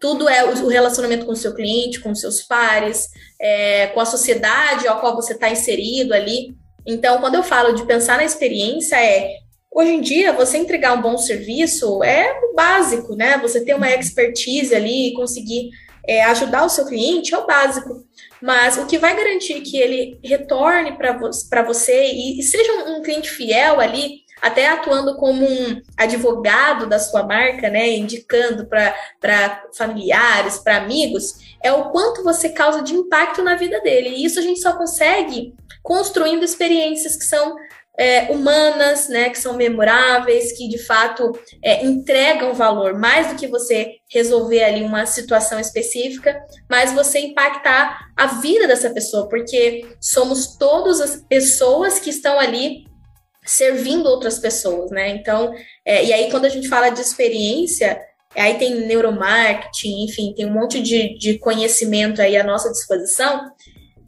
Tudo 0.00 0.28
é 0.28 0.44
o 0.44 0.68
relacionamento 0.68 1.24
com 1.24 1.32
o 1.32 1.36
seu 1.36 1.54
cliente, 1.54 2.00
com 2.00 2.14
seus 2.14 2.42
pares, 2.42 3.08
é, 3.40 3.86
com 3.88 4.00
a 4.00 4.04
sociedade 4.04 4.86
ao 4.86 5.00
qual 5.00 5.14
você 5.14 5.32
está 5.32 5.48
inserido 5.48 6.12
ali. 6.12 6.54
Então, 6.86 7.20
quando 7.20 7.36
eu 7.36 7.42
falo 7.42 7.72
de 7.72 7.86
pensar 7.86 8.18
na 8.18 8.24
experiência, 8.24 8.96
é 8.96 9.44
Hoje 9.74 9.90
em 9.90 10.00
dia, 10.00 10.32
você 10.32 10.56
entregar 10.56 10.96
um 10.96 11.02
bom 11.02 11.18
serviço 11.18 12.00
é 12.04 12.30
o 12.44 12.54
básico, 12.54 13.16
né? 13.16 13.36
Você 13.38 13.64
ter 13.64 13.74
uma 13.74 13.90
expertise 13.90 14.72
ali 14.72 15.08
e 15.08 15.14
conseguir 15.14 15.70
é, 16.06 16.22
ajudar 16.26 16.64
o 16.64 16.68
seu 16.68 16.86
cliente 16.86 17.34
é 17.34 17.38
o 17.38 17.44
básico. 17.46 18.04
Mas 18.40 18.78
o 18.78 18.86
que 18.86 18.98
vai 18.98 19.16
garantir 19.16 19.62
que 19.62 19.76
ele 19.76 20.20
retorne 20.22 20.96
para 20.96 21.18
vo 21.18 21.28
você 21.66 22.06
e, 22.12 22.38
e 22.38 22.42
seja 22.44 22.72
um, 22.72 22.98
um, 22.98 23.02
cliente 23.02 23.28
fiel 23.28 23.80
ali, 23.80 24.20
até 24.44 24.68
atuando 24.68 25.16
como 25.16 25.42
um 25.42 25.80
advogado 25.96 26.86
da 26.86 26.98
sua 26.98 27.22
marca, 27.22 27.70
né, 27.70 27.96
indicando 27.96 28.66
para 28.66 29.64
familiares, 29.72 30.58
para 30.58 30.76
amigos, 30.76 31.56
é 31.62 31.72
o 31.72 31.88
quanto 31.90 32.22
você 32.22 32.50
causa 32.50 32.82
de 32.82 32.92
impacto 32.92 33.42
na 33.42 33.56
vida 33.56 33.80
dele. 33.80 34.10
E 34.10 34.24
isso 34.26 34.38
a 34.38 34.42
gente 34.42 34.60
só 34.60 34.74
consegue 34.74 35.54
construindo 35.82 36.44
experiências 36.44 37.16
que 37.16 37.24
são 37.24 37.56
é, 37.96 38.30
humanas, 38.30 39.08
né, 39.08 39.30
que 39.30 39.38
são 39.38 39.56
memoráveis, 39.56 40.52
que 40.52 40.68
de 40.68 40.76
fato 40.76 41.32
é, 41.62 41.82
entregam 41.82 42.52
valor, 42.52 42.98
mais 42.98 43.28
do 43.28 43.36
que 43.36 43.46
você 43.46 43.94
resolver 44.10 44.62
ali 44.62 44.82
uma 44.82 45.06
situação 45.06 45.58
específica, 45.58 46.38
mas 46.68 46.92
você 46.92 47.18
impactar 47.20 48.10
a 48.14 48.26
vida 48.26 48.68
dessa 48.68 48.90
pessoa, 48.90 49.26
porque 49.26 49.86
somos 49.98 50.58
todas 50.58 51.00
as 51.00 51.16
pessoas 51.16 51.98
que 51.98 52.10
estão 52.10 52.38
ali 52.38 52.84
servindo 53.44 54.06
outras 54.06 54.38
pessoas, 54.38 54.90
né? 54.90 55.10
Então, 55.10 55.54
é, 55.84 56.04
e 56.04 56.12
aí 56.12 56.30
quando 56.30 56.46
a 56.46 56.48
gente 56.48 56.68
fala 56.68 56.88
de 56.88 57.00
experiência, 57.00 58.00
aí 58.34 58.54
tem 58.54 58.86
neuromarketing, 58.86 60.04
enfim, 60.04 60.32
tem 60.34 60.46
um 60.46 60.52
monte 60.52 60.80
de, 60.80 61.16
de 61.18 61.38
conhecimento 61.38 62.22
aí 62.22 62.36
à 62.36 62.44
nossa 62.44 62.70
disposição, 62.70 63.50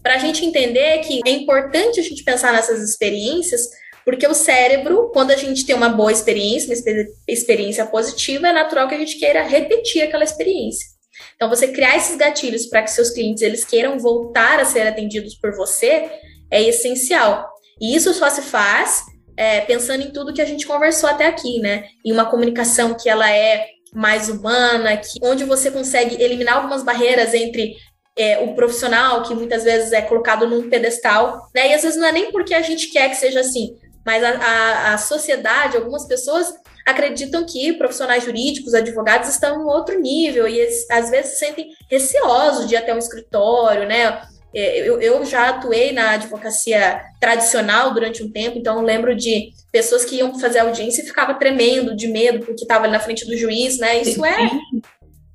para 0.02 0.14
a 0.14 0.18
gente 0.18 0.44
entender 0.44 0.98
que 1.00 1.20
é 1.26 1.30
importante 1.30 2.00
a 2.00 2.02
gente 2.02 2.22
pensar 2.24 2.52
nessas 2.52 2.80
experiências, 2.80 3.68
porque 4.04 4.26
o 4.26 4.34
cérebro, 4.34 5.10
quando 5.12 5.32
a 5.32 5.36
gente 5.36 5.66
tem 5.66 5.74
uma 5.74 5.88
boa 5.88 6.12
experiência, 6.12 6.68
uma 6.68 7.04
experiência 7.26 7.84
positiva, 7.86 8.48
é 8.48 8.52
natural 8.52 8.88
que 8.88 8.94
a 8.94 8.98
gente 8.98 9.18
queira 9.18 9.42
repetir 9.42 10.02
aquela 10.02 10.22
experiência. 10.22 10.86
Então, 11.34 11.48
você 11.48 11.68
criar 11.68 11.96
esses 11.96 12.16
gatilhos 12.16 12.66
para 12.66 12.82
que 12.82 12.90
seus 12.90 13.10
clientes 13.10 13.42
eles 13.42 13.64
queiram 13.64 13.98
voltar 13.98 14.60
a 14.60 14.64
ser 14.64 14.86
atendidos 14.86 15.34
por 15.34 15.56
você 15.56 16.08
é 16.50 16.62
essencial. 16.62 17.48
E 17.80 17.94
isso 17.96 18.14
só 18.14 18.30
se 18.30 18.42
faz 18.42 19.02
é, 19.36 19.60
pensando 19.60 20.02
em 20.02 20.10
tudo 20.10 20.32
que 20.32 20.42
a 20.42 20.46
gente 20.46 20.66
conversou 20.66 21.10
até 21.10 21.26
aqui, 21.26 21.60
né? 21.60 21.84
Em 22.04 22.12
uma 22.12 22.26
comunicação 22.26 22.94
que 22.94 23.08
ela 23.08 23.30
é 23.30 23.66
mais 23.92 24.28
humana, 24.28 24.96
que, 24.96 25.18
onde 25.22 25.44
você 25.44 25.70
consegue 25.70 26.20
eliminar 26.22 26.56
algumas 26.56 26.82
barreiras 26.82 27.34
entre 27.34 27.74
é, 28.16 28.38
o 28.38 28.54
profissional, 28.54 29.22
que 29.22 29.34
muitas 29.34 29.64
vezes 29.64 29.92
é 29.92 30.02
colocado 30.02 30.46
num 30.46 30.68
pedestal, 30.70 31.48
né? 31.54 31.70
E 31.70 31.74
às 31.74 31.82
vezes 31.82 31.98
não 31.98 32.08
é 32.08 32.12
nem 32.12 32.32
porque 32.32 32.54
a 32.54 32.62
gente 32.62 32.90
quer 32.90 33.10
que 33.10 33.16
seja 33.16 33.40
assim, 33.40 33.76
mas 34.04 34.22
a, 34.22 34.30
a, 34.30 34.94
a 34.94 34.98
sociedade, 34.98 35.76
algumas 35.76 36.06
pessoas 36.06 36.54
acreditam 36.86 37.44
que 37.44 37.72
profissionais 37.72 38.24
jurídicos, 38.24 38.72
advogados 38.72 39.28
estão 39.28 39.60
em 39.60 39.64
outro 39.64 39.98
nível 39.98 40.46
e 40.46 40.60
eles, 40.60 40.88
às 40.88 41.10
vezes 41.10 41.32
se 41.32 41.38
sentem 41.40 41.70
receosos 41.90 42.68
de 42.68 42.74
ir 42.74 42.76
até 42.76 42.94
um 42.94 42.98
escritório, 42.98 43.86
né? 43.88 44.22
É, 44.58 44.88
eu, 44.88 44.98
eu, 45.00 45.22
já 45.26 45.50
atuei 45.50 45.92
na 45.92 46.12
advocacia 46.12 47.02
tradicional 47.20 47.92
durante 47.92 48.22
um 48.22 48.30
tempo, 48.30 48.58
então 48.58 48.78
eu 48.78 48.82
lembro 48.82 49.14
de 49.14 49.50
pessoas 49.70 50.04
que 50.04 50.16
iam 50.16 50.38
fazer 50.40 50.60
audiência 50.60 51.02
e 51.02 51.06
ficava 51.06 51.34
tremendo 51.34 51.94
de 51.94 52.08
medo 52.08 52.38
porque 52.46 52.62
estava 52.62 52.84
ali 52.84 52.92
na 52.92 53.00
frente 53.00 53.26
do 53.26 53.36
juiz, 53.36 53.78
né? 53.78 54.00
Isso 54.00 54.24
é 54.24 54.48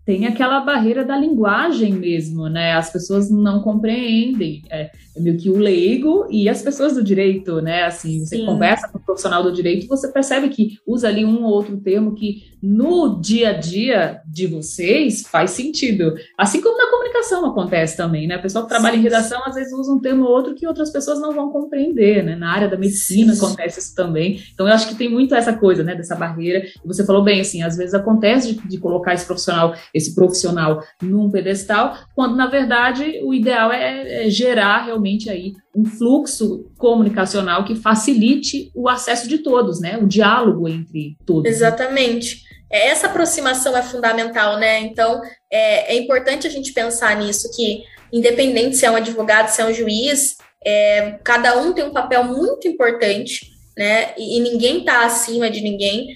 tem 0.06 0.26
aquela 0.26 0.60
barreira 0.62 1.06
da 1.06 1.16
linguagem 1.16 1.94
mesmo, 1.94 2.50
né? 2.50 2.74
As 2.74 2.92
pessoas 2.92 3.30
não 3.30 3.62
compreendem. 3.62 4.64
É 4.70 4.90
meio 5.18 5.38
que 5.38 5.50
o 5.50 5.58
leigo 5.58 6.28
e 6.30 6.48
as 6.48 6.62
pessoas 6.62 6.94
do 6.94 7.04
direito, 7.04 7.62
né? 7.62 7.84
Assim, 7.84 8.26
você 8.26 8.38
Sim. 8.38 8.46
conversa 8.46 8.88
com 8.88 8.98
o 8.98 9.02
profissional 9.02 9.44
do 9.44 9.52
direito, 9.52 9.88
você 9.88 10.08
percebe 10.08 10.50
que 10.50 10.78
usa 10.88 11.08
ali 11.08 11.26
um 11.26 11.44
ou 11.44 11.52
outro 11.52 11.78
termo 11.78 12.16
que 12.16 12.52
no 12.62 13.20
dia 13.20 13.50
a 13.50 13.54
dia 13.54 14.22
de 14.26 14.48
vocês 14.48 15.24
faz 15.24 15.52
sentido. 15.52 16.16
Assim 16.38 16.62
como 16.62 16.78
na 16.78 16.90
comunicação 16.90 17.46
acontece 17.46 17.98
também, 17.98 18.28
né? 18.28 18.36
A 18.36 18.40
pessoa 18.40 18.64
que 18.64 18.70
trabalha 18.70 18.94
Sim. 18.94 19.00
em 19.00 19.04
redação 19.04 19.42
às 19.46 19.56
vezes 19.56 19.74
usa 19.74 19.92
um 19.92 20.00
termo 20.00 20.24
ou 20.24 20.32
outro 20.32 20.54
que 20.54 20.68
outras 20.68 20.92
pessoas 20.92 21.20
não 21.20 21.34
vão 21.34 21.52
compreender, 21.52 22.24
né? 22.24 22.36
Na 22.36 22.52
área 22.52 22.70
da 22.70 22.78
medicina 22.78 23.34
Sim. 23.34 23.46
acontece 23.46 23.80
isso 23.80 23.96
também. 23.96 24.42
Então 24.54 24.68
eu 24.68 24.74
acho 24.74 24.88
que 24.88 24.96
tem 24.96 25.10
muito 25.10 25.36
essa 25.36 25.54
coisa, 25.54 25.84
né? 25.84 25.96
Dessa 25.96 26.16
barreira. 26.16 26.64
E 26.84 26.88
você 26.88 27.06
falou 27.06 27.24
bem, 27.24 27.42
assim, 27.42 27.64
às 27.64 27.76
vezes 27.76 27.94
acontece 27.94 28.54
de, 28.54 28.68
de 28.68 28.78
colocar 28.78 29.14
esse 29.14 29.26
profissional, 29.26 29.74
esse 29.94 30.14
profissional 30.14 30.84
num 31.02 31.30
pedestal, 31.30 31.98
quando 32.16 32.36
na 32.36 32.48
verdade 32.48 33.20
o 33.24 33.34
ideal 33.34 33.72
é, 33.72 34.26
é 34.26 34.30
gerar 34.30 34.86
realmente 34.86 35.01
realmente 35.02 35.30
aí 35.30 35.54
um 35.76 35.84
fluxo 35.84 36.70
comunicacional 36.78 37.66
que 37.66 37.76
facilite 37.76 38.72
o 38.76 38.88
acesso 38.88 39.28
de 39.28 39.40
todos, 39.40 39.82
né? 39.82 39.98
O 39.98 40.08
diálogo 40.08 40.70
entre 40.70 41.18
todos. 41.26 41.52
Exatamente. 41.52 42.44
Né? 42.72 42.88
Essa 42.88 43.08
aproximação 43.08 43.76
é 43.76 43.82
fundamental, 43.82 44.58
né? 44.58 44.80
Então, 44.80 45.22
é, 45.52 45.94
é, 45.94 45.98
importante 45.98 46.48
a 46.48 46.50
gente 46.50 46.72
pensar 46.72 47.18
nisso, 47.18 47.52
que 47.56 47.84
independente 48.14 48.78
se 48.78 48.86
é 48.86 48.92
um 48.92 48.96
advogado, 48.96 49.50
se 49.50 49.62
é 49.62 49.66
um 49.66 49.74
juiz, 49.74 50.38
é, 50.64 51.20
cada 51.24 51.58
um 51.58 51.74
tem 51.74 51.84
um 51.84 51.94
papel 51.94 52.24
muito 52.24 52.68
importante, 52.68 53.52
né? 53.78 54.14
E, 54.18 54.38
e 54.38 54.40
ninguém 54.40 54.80
está 54.80 55.06
acima 55.06 55.50
de 55.50 55.62
ninguém. 55.62 56.08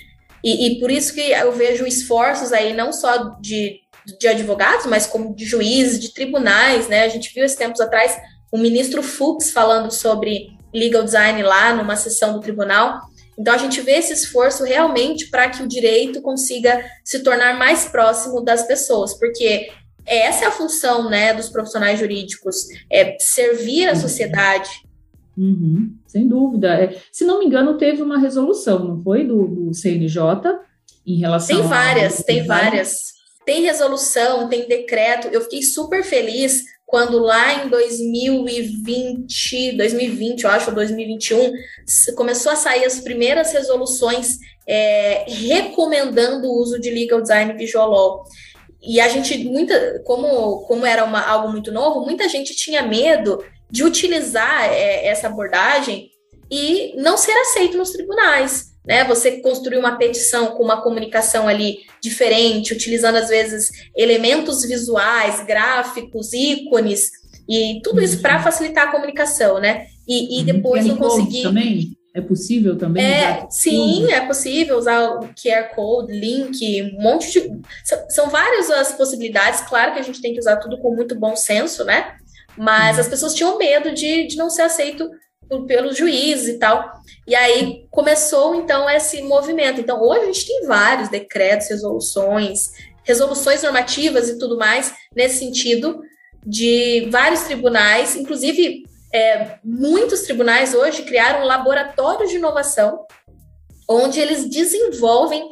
E, 0.44 0.68
e 0.68 0.80
por 0.80 0.92
isso 0.92 1.13
que 1.13 1.32
eu 1.32 1.51
vejo 1.51 1.88
esforços 1.88 2.54
aí, 2.54 2.74
não 2.74 2.94
só 2.94 3.36
de, 3.42 3.80
de 4.20 4.27
advogados, 4.27 4.86
mas 4.86 5.08
como 5.08 5.36
de 5.36 5.44
juízes, 5.44 6.00
de 6.00 6.13
tribunais, 6.13 6.88
né? 6.88 7.04
A 7.04 7.10
gente 7.10 7.34
viu 7.34 7.44
esses 7.44 7.58
tempos 7.58 7.82
atrás 7.82 8.15
o 8.52 8.58
ministro 8.58 9.04
Fux 9.04 9.52
falando 9.52 9.92
sobre 9.92 10.56
legal 10.74 11.04
design 11.04 11.42
lá 11.44 11.74
numa 11.74 11.96
sessão 11.96 12.34
do 12.34 12.40
tribunal. 12.40 13.02
Então 13.38 13.54
a 13.54 13.58
gente 13.58 13.82
vê 13.82 13.94
esse 13.94 14.14
esforço 14.14 14.64
realmente 14.64 15.30
para 15.30 15.50
que 15.50 15.62
o 15.62 15.68
direito 15.68 16.22
consiga 16.22 16.84
se 17.04 17.20
tornar 17.20 17.58
mais 17.58 17.86
próximo 17.86 18.42
das 18.42 18.64
pessoas, 18.64 19.14
porque 19.18 19.70
essa 20.06 20.46
é 20.46 20.48
a 20.48 20.52
função 20.52 21.10
né, 21.10 21.34
dos 21.34 21.50
profissionais 21.50 22.00
jurídicos, 22.00 22.68
é 22.92 23.18
servir 23.20 23.88
a 23.88 23.94
uhum. 23.94 24.00
sociedade. 24.00 24.70
Uhum, 25.38 25.94
sem 26.08 26.28
dúvida. 26.28 26.75
É, 26.75 26.98
se 27.12 27.25
não 27.25 27.40
me 27.40 27.46
engano, 27.46 27.78
teve 27.78 28.02
uma 28.02 28.20
resolução, 28.20 28.80
não 28.80 29.02
foi? 29.02 29.25
Do, 29.25 29.48
do 29.48 29.74
CNJ 29.74 30.20
em 31.06 31.18
relação 31.18 31.58
Tem 31.58 31.68
várias, 31.68 32.20
a... 32.20 32.24
tem 32.24 32.46
várias. 32.46 33.16
Tem 33.46 33.62
resolução, 33.62 34.48
tem 34.48 34.68
decreto. 34.68 35.28
Eu 35.28 35.42
fiquei 35.42 35.62
super 35.62 36.04
feliz 36.04 36.64
quando 36.86 37.20
lá 37.20 37.65
em 37.65 37.70
2020, 37.70 39.75
2020, 39.75 40.44
eu 40.44 40.50
acho, 40.50 40.72
2021, 40.72 41.51
começou 42.15 42.51
a 42.51 42.56
sair 42.56 42.86
as 42.86 43.00
primeiras 43.00 43.51
resoluções 43.51 44.38
é, 44.68 45.25
recomendando 45.27 46.48
o 46.48 46.62
uso 46.62 46.80
de 46.80 46.92
legal 46.92 47.22
design 47.22 47.54
visual 47.54 47.89
law. 47.89 48.24
E 48.82 49.00
a 49.00 49.10
gente, 49.10 49.44
muita, 49.46 50.01
como, 50.06 50.62
como 50.68 50.86
era 50.86 51.04
uma, 51.04 51.22
algo 51.22 51.51
muito 51.51 51.72
novo, 51.72 52.01
muita 52.01 52.30
gente 52.30 52.56
tinha 52.56 52.84
medo 52.84 53.44
de 53.70 53.84
utilizar 53.84 54.72
é, 54.72 55.08
essa 55.08 55.27
abordagem 55.27 56.12
e 56.51 56.94
não 56.98 57.18
ser 57.18 57.34
aceito 57.34 57.77
nos 57.77 57.92
tribunais. 57.92 58.75
Né? 58.88 59.04
Você 59.06 59.42
construir 59.42 59.77
uma 59.77 59.98
petição 59.98 60.48
com 60.48 60.63
uma 60.63 60.82
comunicação 60.82 61.48
ali 61.48 61.80
diferente, 62.01 62.74
utilizando 62.74 63.15
às 63.15 63.30
vezes 63.30 63.70
elementos 63.96 64.63
visuais, 64.63 65.44
gráficos, 65.46 66.34
ícones, 66.34 67.12
e 67.48 67.80
tudo 67.84 68.01
isso 68.01 68.22
para 68.22 68.42
facilitar 68.42 68.88
a 68.88 68.92
comunicação, 68.92 69.60
né? 69.60 69.88
E, 70.08 70.38
e 70.38 70.39
uhum. 70.39 70.46
depois 70.46 70.86
não 70.86 70.98
conseguir. 70.98 71.44
Também? 71.44 71.98
É 72.13 72.22
possível 72.22 72.77
também? 72.77 73.04
É, 73.04 73.46
sim, 73.50 74.10
é 74.10 74.22
possível 74.22 74.77
usar 74.77 75.04
o 75.04 75.20
QR 75.34 75.75
Code, 75.75 76.13
link, 76.13 76.82
um 76.98 77.01
monte 77.01 77.30
de. 77.30 77.62
São, 77.84 78.10
são 78.10 78.30
várias 78.30 78.72
as 78.72 78.94
possibilidades. 78.94 79.62
Claro 79.62 79.94
que 79.94 80.00
a 80.00 80.01
gente 80.01 80.22
tem 80.22 80.34
que 80.34 80.39
usar 80.39 80.56
tudo 80.58 80.77
com 80.77 80.96
muito 80.96 81.13
bom 81.13 81.36
senso, 81.36 81.84
né? 81.84 82.15
Mas 82.58 82.96
uhum. 82.96 83.01
as 83.01 83.08
pessoas 83.10 83.34
tinham 83.34 83.58
medo 83.58 83.94
de, 83.94 84.27
de 84.27 84.38
não 84.38 84.50
ser 84.50 84.62
aceito 84.62 85.10
por, 85.50 85.66
pelos 85.66 85.98
juízes 85.98 86.56
e 86.56 86.60
tal. 86.60 86.92
E 87.28 87.36
aí 87.36 87.86
começou 87.92 88.56
então 88.56 88.90
esse 88.90 89.22
movimento. 89.22 89.80
Então 89.80 90.02
hoje 90.02 90.22
a 90.22 90.25
gente 90.25 90.48
tem 90.48 90.66
vários 90.66 91.10
decretos, 91.10 91.70
resoluções, 91.70 92.72
resoluções 93.04 93.64
normativas 93.64 94.30
e 94.30 94.38
tudo 94.38 94.58
mais 94.58 94.94
nesse 95.16 95.40
sentido 95.40 96.02
de 96.46 97.08
vários 97.12 97.42
tribunais, 97.42 98.16
inclusive 98.16 98.84
é, 99.12 99.58
muitos 99.64 100.22
tribunais 100.22 100.75
hoje 100.75 101.04
criaram 101.04 101.46
laboratórios 101.46 102.30
de 102.30 102.36
inovação, 102.36 103.06
onde 103.90 104.20
eles 104.20 104.48
desenvolvem 104.48 105.50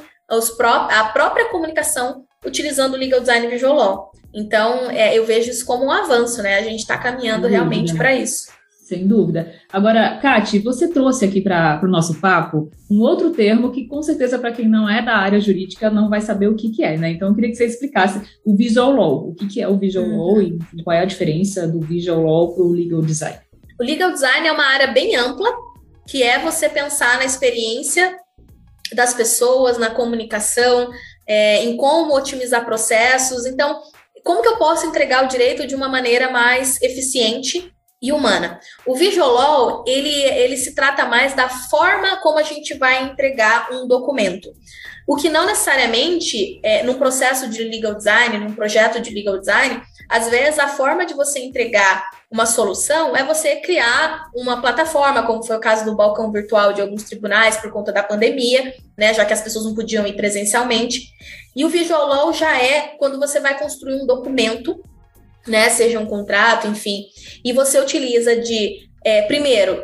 pró 0.58 0.88
a 0.92 1.06
própria 1.06 1.50
comunicação 1.50 2.26
utilizando 2.46 2.96
o 2.96 2.98
legal 2.98 3.20
design 3.20 3.48
visual 3.48 3.76
law. 3.76 4.12
Então, 4.34 4.90
é, 4.90 5.18
eu 5.18 5.26
vejo 5.26 5.50
isso 5.50 5.66
como 5.66 5.86
um 5.86 5.92
avanço, 5.92 6.42
né? 6.42 6.58
A 6.58 6.64
gente 6.64 6.80
está 6.80 6.98
caminhando 6.98 7.48
realmente 7.48 7.96
para 7.96 8.14
isso. 8.14 8.52
Sem 8.84 9.08
dúvida. 9.08 9.54
Agora, 9.72 10.18
Kati, 10.22 10.60
você 10.60 10.90
trouxe 10.90 11.24
aqui 11.24 11.40
para 11.40 11.80
o 11.82 11.86
no 11.86 11.92
nosso 11.94 12.20
papo 12.20 12.70
um 12.92 13.00
outro 13.00 13.30
termo 13.30 13.72
que, 13.72 13.88
com 13.88 14.02
certeza, 14.02 14.38
para 14.38 14.52
quem 14.52 14.68
não 14.68 14.90
é 14.90 15.02
da 15.02 15.16
área 15.16 15.40
jurídica, 15.40 15.90
não 15.90 16.10
vai 16.10 16.20
saber 16.20 16.50
o 16.50 16.56
que, 16.56 16.70
que 16.70 16.84
é, 16.84 16.98
né? 16.98 17.12
Então, 17.12 17.30
eu 17.30 17.34
queria 17.34 17.50
que 17.50 17.56
você 17.56 17.66
explicasse 17.66 18.22
o 18.46 18.54
Visual 18.58 18.92
Law. 18.92 19.30
O 19.30 19.36
que, 19.36 19.48
que 19.48 19.62
é 19.62 19.70
o 19.70 19.78
Visual 19.78 20.06
uhum. 20.06 20.18
Law 20.18 20.42
e 20.42 20.84
qual 20.84 20.94
é 20.94 21.00
a 21.00 21.06
diferença 21.06 21.66
do 21.66 21.80
Visual 21.80 22.22
Law 22.22 22.54
para 22.54 22.64
o 22.64 22.74
Legal 22.74 23.02
Design? 23.02 23.40
O 23.80 23.84
legal 23.84 24.12
design 24.12 24.48
é 24.48 24.52
uma 24.52 24.66
área 24.66 24.88
bem 24.88 25.16
ampla, 25.16 25.50
que 26.08 26.22
é 26.22 26.38
você 26.40 26.68
pensar 26.68 27.18
na 27.18 27.26
experiência 27.26 28.18
das 28.94 29.14
pessoas, 29.14 29.78
na 29.78 29.90
comunicação, 29.90 30.92
é, 31.26 31.64
em 31.64 31.78
como 31.78 32.16
otimizar 32.16 32.66
processos. 32.66 33.46
Então, 33.46 33.82
como 34.24 34.42
que 34.42 34.48
eu 34.48 34.58
posso 34.58 34.86
entregar 34.86 35.24
o 35.24 35.28
direito 35.28 35.66
de 35.66 35.74
uma 35.74 35.88
maneira 35.88 36.30
mais 36.30 36.82
eficiente 36.82 37.73
e 38.04 38.12
humana? 38.12 38.60
O 38.86 38.96
Visual 38.96 39.84
ele, 39.88 40.14
ele 40.14 40.58
se 40.58 40.76
trata 40.76 41.06
mais 41.06 41.34
da 41.34 41.48
forma 41.48 42.18
como 42.18 42.38
a 42.38 42.44
gente 42.44 42.74
vai 42.74 43.02
entregar 43.06 43.70
um 43.72 43.88
documento. 43.88 44.54
O 45.08 45.16
que 45.16 45.30
não 45.30 45.46
necessariamente, 45.46 46.60
é, 46.64 46.84
num 46.84 46.96
processo 46.96 47.50
de 47.50 47.64
legal 47.64 47.96
design, 47.96 48.38
num 48.38 48.54
projeto 48.54 49.02
de 49.02 49.14
legal 49.14 49.40
design, 49.40 49.82
às 50.10 50.30
vezes 50.30 50.60
a 50.60 50.68
forma 50.68 51.06
de 51.06 51.14
você 51.14 51.40
entregar 51.40 52.10
uma 52.30 52.46
solução 52.46 53.16
é 53.16 53.24
você 53.24 53.58
criar 53.58 54.26
uma 54.36 54.60
plataforma, 54.60 55.24
como 55.24 55.44
foi 55.44 55.56
o 55.56 55.62
caso 55.62 55.86
do 55.86 55.96
balcão 55.96 56.32
virtual 56.32 56.74
de 56.74 56.82
alguns 56.82 57.04
tribunais 57.04 57.58
por 57.58 57.72
conta 57.72 57.92
da 57.92 58.04
pandemia, 58.04 58.74
né, 58.98 59.14
já 59.14 59.24
que 59.24 59.34
as 59.34 59.42
pessoas 59.42 59.66
não 59.66 59.76
podiam 59.76 60.06
ir 60.06 60.14
presencialmente. 60.14 61.10
E 61.56 61.64
o 61.64 61.70
Visual 61.70 62.08
Law 62.08 62.34
já 62.34 62.62
é 62.62 62.96
quando 62.98 63.20
você 63.20 63.40
vai 63.40 63.58
construir 63.58 64.02
um 64.02 64.06
documento, 64.06 64.82
né, 65.48 65.70
seja 65.70 66.00
um 66.00 66.06
contrato, 66.06 66.68
enfim, 66.68 67.06
e 67.44 67.52
você 67.52 67.80
utiliza 67.80 68.36
de, 68.36 68.88
é, 69.04 69.24
primeiro, 69.24 69.84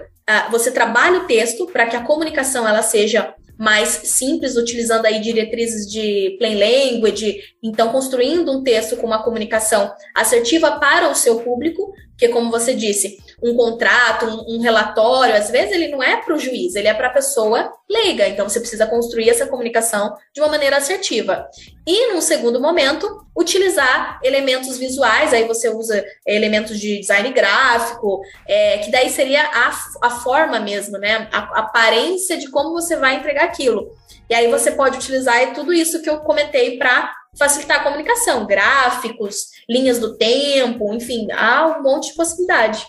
você 0.52 0.72
trabalha 0.72 1.20
o 1.20 1.26
texto 1.26 1.66
para 1.66 1.88
que 1.88 1.96
a 1.96 2.04
comunicação 2.04 2.68
ela 2.68 2.84
seja 2.84 3.34
mais 3.58 3.90
simples, 3.90 4.56
utilizando 4.56 5.06
aí 5.06 5.20
diretrizes 5.20 5.92
de 5.92 6.38
plain 6.40 6.56
language, 6.56 7.42
então 7.62 7.90
construindo 7.90 8.52
um 8.52 8.64
texto 8.64 8.96
com 8.96 9.06
uma 9.06 9.22
comunicação 9.22 9.92
assertiva 10.16 10.80
para 10.80 11.10
o 11.10 11.16
seu 11.16 11.42
público, 11.42 11.92
porque 12.12 12.30
como 12.30 12.52
você 12.52 12.74
disse, 12.74 13.18
um 13.44 13.56
contrato, 13.56 14.26
um, 14.26 14.56
um 14.56 14.62
relatório, 14.62 15.36
às 15.36 15.50
vezes 15.50 15.72
ele 15.72 15.90
não 15.90 16.02
é 16.04 16.18
para 16.18 16.36
o 16.36 16.40
juiz, 16.40 16.76
ele 16.76 16.88
é 16.88 16.94
para 16.94 17.08
a 17.08 17.14
pessoa 17.14 17.72
leiga, 17.90 18.28
então 18.28 18.48
você 18.48 18.60
precisa 18.60 18.86
construir 18.86 19.30
essa 19.30 19.48
comunicação 19.48 20.16
de 20.34 20.42
uma 20.42 20.50
maneira 20.50 20.78
assertiva. 20.78 21.48
E 21.88 22.14
num 22.14 22.22
segundo 22.22 22.60
momento, 22.60 23.26
utilizar 23.36 24.20
elementos 24.24 24.78
visuais, 24.78 25.34
aí 25.34 25.48
você 25.48 25.70
usa 25.70 26.04
elementos 26.28 26.80
de 26.80 27.00
design 27.00 27.32
gráfico, 27.32 28.22
é, 28.48 28.78
que 28.80 28.92
daí 28.92 29.10
seria 29.10 29.44
a, 29.44 29.72
a 30.04 30.10
forma 30.10 30.60
mesmo, 30.60 30.98
né? 30.98 31.28
A, 31.32 31.40
a 31.40 31.60
aparência 31.62 32.38
de 32.38 32.50
como 32.52 32.74
você 32.74 32.96
vai 32.96 33.16
entregar 33.16 33.46
aquilo. 33.46 33.90
E 34.30 34.36
aí 34.36 34.52
você 34.52 34.72
pode 34.72 34.98
utilizar 34.98 35.54
tudo 35.54 35.74
isso 35.74 36.02
que 36.02 36.10
eu 36.10 36.20
comentei 36.20 36.78
para 36.78 37.12
facilitar 37.38 37.80
a 37.80 37.84
comunicação, 37.84 38.46
gráficos, 38.46 39.48
linhas 39.68 40.00
do 40.00 40.18
tempo, 40.18 40.94
enfim, 40.94 41.28
há 41.32 41.66
um 41.68 41.84
monte 41.84 42.10
de 42.10 42.16
possibilidade. 42.16 42.86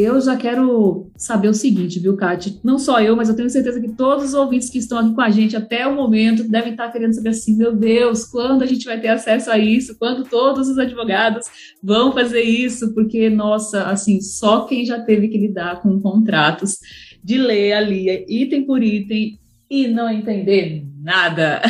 Eu 0.00 0.20
já 0.20 0.36
quero 0.36 1.10
saber 1.16 1.48
o 1.48 1.54
seguinte, 1.54 1.98
viu, 1.98 2.16
Kátia? 2.16 2.54
Não 2.62 2.78
só 2.78 3.00
eu, 3.00 3.16
mas 3.16 3.28
eu 3.28 3.34
tenho 3.34 3.50
certeza 3.50 3.80
que 3.80 3.88
todos 3.88 4.26
os 4.26 4.34
ouvintes 4.34 4.70
que 4.70 4.78
estão 4.78 4.98
aqui 4.98 5.12
com 5.12 5.20
a 5.20 5.30
gente 5.30 5.56
até 5.56 5.86
o 5.88 5.94
momento 5.94 6.48
devem 6.48 6.70
estar 6.70 6.92
querendo 6.92 7.14
saber 7.14 7.30
assim, 7.30 7.56
meu 7.56 7.74
Deus, 7.74 8.24
quando 8.24 8.62
a 8.62 8.66
gente 8.66 8.84
vai 8.84 9.00
ter 9.00 9.08
acesso 9.08 9.50
a 9.50 9.58
isso? 9.58 9.98
Quando 9.98 10.22
todos 10.24 10.68
os 10.68 10.78
advogados 10.78 11.46
vão 11.82 12.12
fazer 12.12 12.42
isso? 12.42 12.94
Porque, 12.94 13.28
nossa, 13.28 13.84
assim, 13.84 14.20
só 14.20 14.66
quem 14.66 14.84
já 14.86 15.00
teve 15.00 15.26
que 15.26 15.38
lidar 15.38 15.82
com 15.82 16.00
contratos 16.00 16.78
de 17.22 17.36
ler 17.36 17.72
ali 17.72 18.24
item 18.28 18.64
por 18.64 18.82
item 18.82 19.38
e 19.68 19.88
não 19.88 20.08
entender 20.08 20.84
nada. 21.08 21.62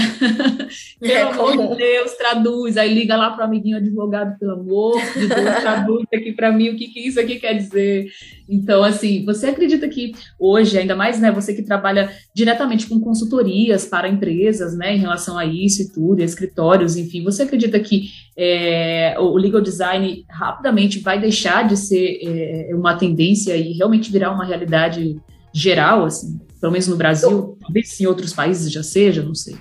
pelo 0.98 1.12
é 1.12 1.22
amor 1.22 1.56
de 1.56 1.76
Deus, 1.76 2.12
traduz. 2.14 2.76
Aí 2.76 2.92
liga 2.92 3.16
lá 3.16 3.30
para 3.30 3.44
o 3.44 3.46
amiguinho 3.46 3.76
advogado, 3.76 4.36
pelo 4.36 4.52
amor 4.52 5.00
de 5.14 5.28
Deus, 5.28 5.54
traduz 5.62 6.04
aqui 6.12 6.32
para 6.32 6.50
mim 6.50 6.70
o 6.70 6.76
que, 6.76 6.88
que 6.88 7.06
isso 7.06 7.20
aqui 7.20 7.38
quer 7.38 7.54
dizer. 7.54 8.10
Então, 8.48 8.82
assim, 8.82 9.24
você 9.24 9.46
acredita 9.46 9.88
que 9.88 10.12
hoje, 10.40 10.76
ainda 10.76 10.96
mais, 10.96 11.20
né, 11.20 11.30
você 11.30 11.54
que 11.54 11.62
trabalha 11.62 12.10
diretamente 12.34 12.88
com 12.88 12.98
consultorias 12.98 13.86
para 13.86 14.08
empresas, 14.08 14.76
né, 14.76 14.96
em 14.96 14.98
relação 14.98 15.38
a 15.38 15.46
isso 15.46 15.82
e 15.82 15.92
tudo, 15.92 16.20
escritórios, 16.20 16.96
enfim, 16.96 17.22
você 17.22 17.44
acredita 17.44 17.78
que 17.78 18.10
é, 18.36 19.14
o 19.20 19.36
legal 19.36 19.60
design 19.60 20.24
rapidamente 20.28 20.98
vai 20.98 21.20
deixar 21.20 21.68
de 21.68 21.76
ser 21.76 22.18
é, 22.24 22.74
uma 22.74 22.96
tendência 22.96 23.56
e 23.56 23.72
realmente 23.72 24.10
virar 24.10 24.32
uma 24.32 24.44
realidade 24.44 25.16
geral, 25.52 26.04
assim? 26.04 26.47
Pelo 26.60 26.72
menos 26.72 26.88
no 26.88 26.96
Brasil, 26.96 27.56
talvez 27.60 28.00
em 28.00 28.06
outros 28.06 28.32
países 28.32 28.72
já 28.72 28.82
seja, 28.82 29.22
não 29.22 29.34
sei. 29.34 29.56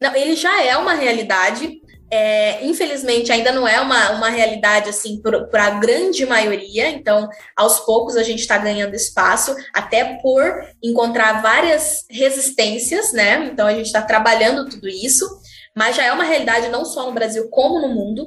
Não, 0.00 0.14
ele 0.14 0.36
já 0.36 0.62
é 0.62 0.76
uma 0.76 0.94
realidade. 0.94 1.80
É, 2.08 2.64
infelizmente, 2.64 3.32
ainda 3.32 3.50
não 3.50 3.66
é 3.66 3.80
uma, 3.80 4.10
uma 4.12 4.28
realidade 4.28 4.88
assim 4.88 5.20
para 5.20 5.64
a 5.64 5.70
grande 5.70 6.24
maioria, 6.24 6.88
então 6.90 7.28
aos 7.56 7.80
poucos 7.80 8.16
a 8.16 8.22
gente 8.22 8.40
está 8.40 8.56
ganhando 8.58 8.94
espaço, 8.94 9.56
até 9.74 10.16
por 10.22 10.44
encontrar 10.80 11.42
várias 11.42 12.04
resistências, 12.08 13.12
né? 13.12 13.50
Então 13.52 13.66
a 13.66 13.74
gente 13.74 13.86
está 13.86 14.02
trabalhando 14.02 14.68
tudo 14.68 14.88
isso, 14.88 15.26
mas 15.74 15.96
já 15.96 16.04
é 16.04 16.12
uma 16.12 16.22
realidade 16.22 16.68
não 16.68 16.84
só 16.84 17.06
no 17.06 17.12
Brasil 17.12 17.48
como 17.50 17.80
no 17.80 17.92
mundo. 17.92 18.24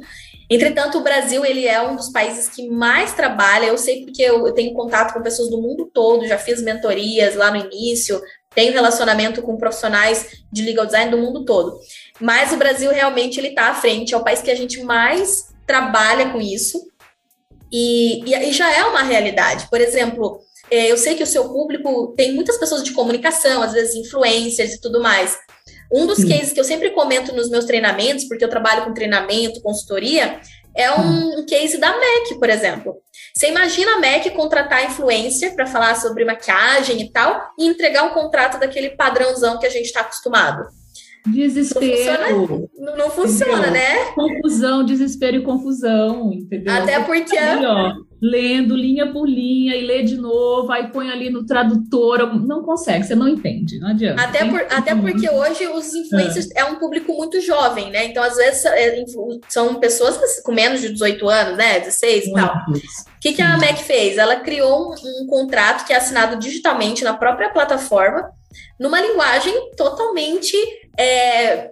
Entretanto, 0.50 0.98
o 0.98 1.04
Brasil 1.04 1.46
ele 1.46 1.68
é 1.68 1.80
um 1.82 1.96
dos 1.96 2.10
países 2.10 2.50
que 2.50 2.68
mais 2.68 3.14
trabalha. 3.14 3.68
Eu 3.68 3.78
sei 3.78 4.04
porque 4.04 4.24
eu 4.24 4.52
tenho 4.54 4.74
contato 4.74 5.14
com 5.14 5.22
pessoas 5.22 5.50
do 5.50 5.62
mundo 5.62 5.90
todo, 5.94 6.28
já 6.28 6.38
fiz 6.38 6.62
mentorias 6.62 7.36
lá 7.36 7.52
no 7.52 7.58
início, 7.58 8.20
tenho 8.56 8.74
relacionamento 8.74 9.44
com 9.44 9.58
profissionais 9.58 10.44
de 10.52 10.64
legal 10.64 10.86
design 10.86 11.12
do 11.12 11.20
mundo 11.20 11.46
todo. 11.46 11.80
Mas 12.20 12.52
o 12.52 12.58
Brasil 12.58 12.92
realmente 12.92 13.40
ele 13.40 13.50
está 13.50 13.70
à 13.70 13.76
frente, 13.76 14.14
é 14.14 14.18
o 14.18 14.24
país 14.24 14.42
que 14.42 14.50
a 14.50 14.56
gente 14.56 14.82
mais 14.82 15.50
trabalha 15.68 16.30
com 16.30 16.42
isso. 16.42 16.90
E, 17.72 18.24
e, 18.26 18.36
e 18.36 18.52
já 18.52 18.76
é 18.76 18.84
uma 18.86 19.04
realidade. 19.04 19.68
Por 19.70 19.80
exemplo, 19.80 20.40
é, 20.72 20.92
eu 20.92 20.98
sei 20.98 21.16
que 21.16 21.24
o 21.24 21.28
seu 21.28 21.50
público 21.50 22.14
tem 22.18 22.34
muitas 22.34 22.58
pessoas 22.58 22.84
de 22.84 22.92
comunicação, 22.94 23.62
às 23.62 23.74
vezes 23.74 23.96
influencers 23.96 24.74
e 24.74 24.82
tudo 24.82 25.00
mais. 25.00 25.38
Um 25.92 26.06
dos 26.06 26.20
Sim. 26.20 26.30
cases 26.30 26.54
que 26.54 26.60
eu 26.60 26.64
sempre 26.64 26.92
comento 26.92 27.36
nos 27.36 27.50
meus 27.50 27.66
treinamentos, 27.66 28.26
porque 28.26 28.44
eu 28.44 28.50
trabalho 28.50 28.86
com 28.86 28.94
treinamento, 28.94 29.62
consultoria, 29.62 30.40
é 30.76 30.92
um, 30.92 31.40
um 31.40 31.46
case 31.46 31.78
da 31.78 31.92
MAC, 31.92 32.40
por 32.40 32.50
exemplo. 32.50 32.96
Você 33.36 33.50
imagina 33.50 33.96
a 33.96 34.00
MAC 34.00 34.30
contratar 34.32 34.86
influencer 34.86 35.56
para 35.56 35.66
falar 35.66 35.96
sobre 35.96 36.26
maquiagem 36.26 37.02
e 37.02 37.12
tal, 37.12 37.42
e 37.58 37.66
entregar 37.66 38.04
um 38.04 38.14
contrato 38.14 38.60
daquele 38.60 38.92
padrãozão 38.92 39.60
que 39.60 39.66
a 39.66 39.70
gente 39.70 39.86
está 39.86 40.02
acostumado. 40.02 40.66
Desespero. 41.28 42.70
Não 42.78 42.88
funciona, 42.88 42.98
não 42.98 43.10
funciona 43.10 43.72
né? 43.72 44.06
Confusão, 44.16 44.86
desespero 44.86 45.38
e 45.38 45.44
confusão, 45.44 46.32
entendeu? 46.34 46.74
Até 46.74 47.00
porque. 47.04 47.38
Ó, 47.38 47.94
lendo 48.22 48.76
linha 48.76 49.12
por 49.12 49.28
linha 49.28 49.76
e 49.76 49.86
lê 49.86 50.04
de 50.04 50.18
novo, 50.18 50.72
aí 50.72 50.88
põe 50.92 51.10
ali 51.10 51.30
no 51.30 51.46
tradutor. 51.46 52.36
Não 52.46 52.64
consegue, 52.64 53.06
você 53.06 53.16
não 53.16 53.28
entende, 53.28 53.80
não 53.80 53.90
adianta. 53.90 54.22
Até, 54.22 54.46
por, 54.46 54.62
até 54.70 54.96
porque 54.96 55.30
hoje 55.30 55.68
os 55.68 55.94
influencers 55.94 56.50
é. 56.52 56.62
é. 56.62 56.66
um 56.66 56.76
público 56.76 57.14
muito 57.14 57.40
jovem, 57.40 57.90
né? 57.90 58.06
Então, 58.06 58.22
às 58.22 58.36
vezes, 58.36 58.66
é, 58.66 59.04
são 59.48 59.76
pessoas 59.76 60.18
com 60.42 60.52
menos 60.52 60.82
de 60.82 60.90
18 60.90 61.30
anos, 61.30 61.58
né? 61.58 61.80
16 61.80 62.26
e 62.26 62.34
tal. 62.34 62.56
O 62.70 63.20
que, 63.22 63.34
que 63.34 63.42
a 63.42 63.58
MEC 63.58 63.84
fez? 63.84 64.18
Ela 64.18 64.38
criou 64.38 64.92
um, 64.92 65.24
um 65.24 65.28
contrato 65.28 65.86
que 65.86 65.94
é 65.94 65.98
assinado 65.98 66.38
digitalmente 66.38 67.04
na 67.04 67.14
própria 67.14 67.50
plataforma, 67.50 68.30
numa 68.80 69.00
linguagem 69.00 69.54
totalmente 69.76 70.56
é, 70.98 71.70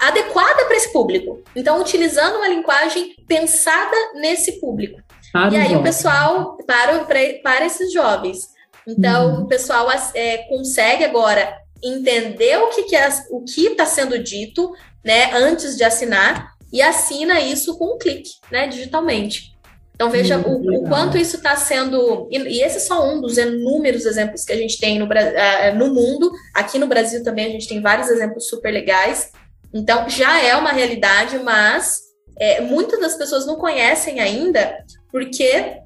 adequada 0.00 0.64
para 0.64 0.76
esse 0.76 0.92
público. 0.92 1.42
Então, 1.54 1.80
utilizando 1.80 2.36
uma 2.36 2.48
linguagem 2.48 3.14
pensada 3.26 3.96
nesse 4.14 4.60
público. 4.60 5.00
Para 5.32 5.54
e 5.54 5.56
aí 5.56 5.62
jovens. 5.68 5.80
o 5.80 5.82
pessoal, 5.82 6.56
para, 6.66 7.04
para, 7.42 7.66
esses 7.66 7.92
jovens. 7.92 8.48
Então, 8.86 9.34
uhum. 9.34 9.42
o 9.42 9.46
pessoal 9.46 9.86
é, 10.14 10.38
consegue 10.48 11.04
agora 11.04 11.56
entender 11.82 12.58
o 12.58 12.68
que, 12.70 12.84
que 12.84 12.96
é, 12.96 13.08
o 13.30 13.42
que 13.42 13.66
está 13.66 13.86
sendo 13.86 14.18
dito, 14.18 14.72
né, 15.04 15.32
antes 15.34 15.76
de 15.76 15.84
assinar, 15.84 16.52
e 16.72 16.82
assina 16.82 17.40
isso 17.40 17.78
com 17.78 17.94
um 17.94 17.98
clique, 17.98 18.30
né, 18.50 18.66
digitalmente. 18.66 19.56
Então 19.98 20.10
veja 20.10 20.38
o, 20.38 20.84
o, 20.84 20.88
quanto 20.88 21.18
isso 21.18 21.38
está 21.38 21.56
sendo. 21.56 22.28
E, 22.30 22.38
e, 22.38 22.62
esse 22.62 22.76
é 22.76 22.80
só 22.80 23.04
um 23.04 23.20
dos 23.20 23.36
inúmeros 23.36 24.06
exemplos 24.06 24.44
que 24.44 24.52
a 24.52 24.56
gente 24.56 24.78
tem 24.78 24.96
no, 24.96 25.06
uh, 25.06 25.74
no 25.76 25.92
mundo. 25.92 26.30
Aqui 26.54 26.78
no 26.78 26.86
Brasil 26.86 27.24
também 27.24 27.46
a 27.46 27.48
gente 27.48 27.66
tem 27.66 27.82
vários 27.82 28.08
exemplos 28.08 28.48
super 28.48 28.70
legais. 28.70 29.32
Então 29.74 30.08
já 30.08 30.40
é 30.40 30.54
uma 30.54 30.70
realidade, 30.70 31.40
mas 31.40 32.00
é, 32.38 32.60
muitas 32.60 33.00
das 33.00 33.16
pessoas 33.16 33.44
não 33.44 33.56
conhecem 33.56 34.20
ainda, 34.20 34.78
porque 35.10 35.80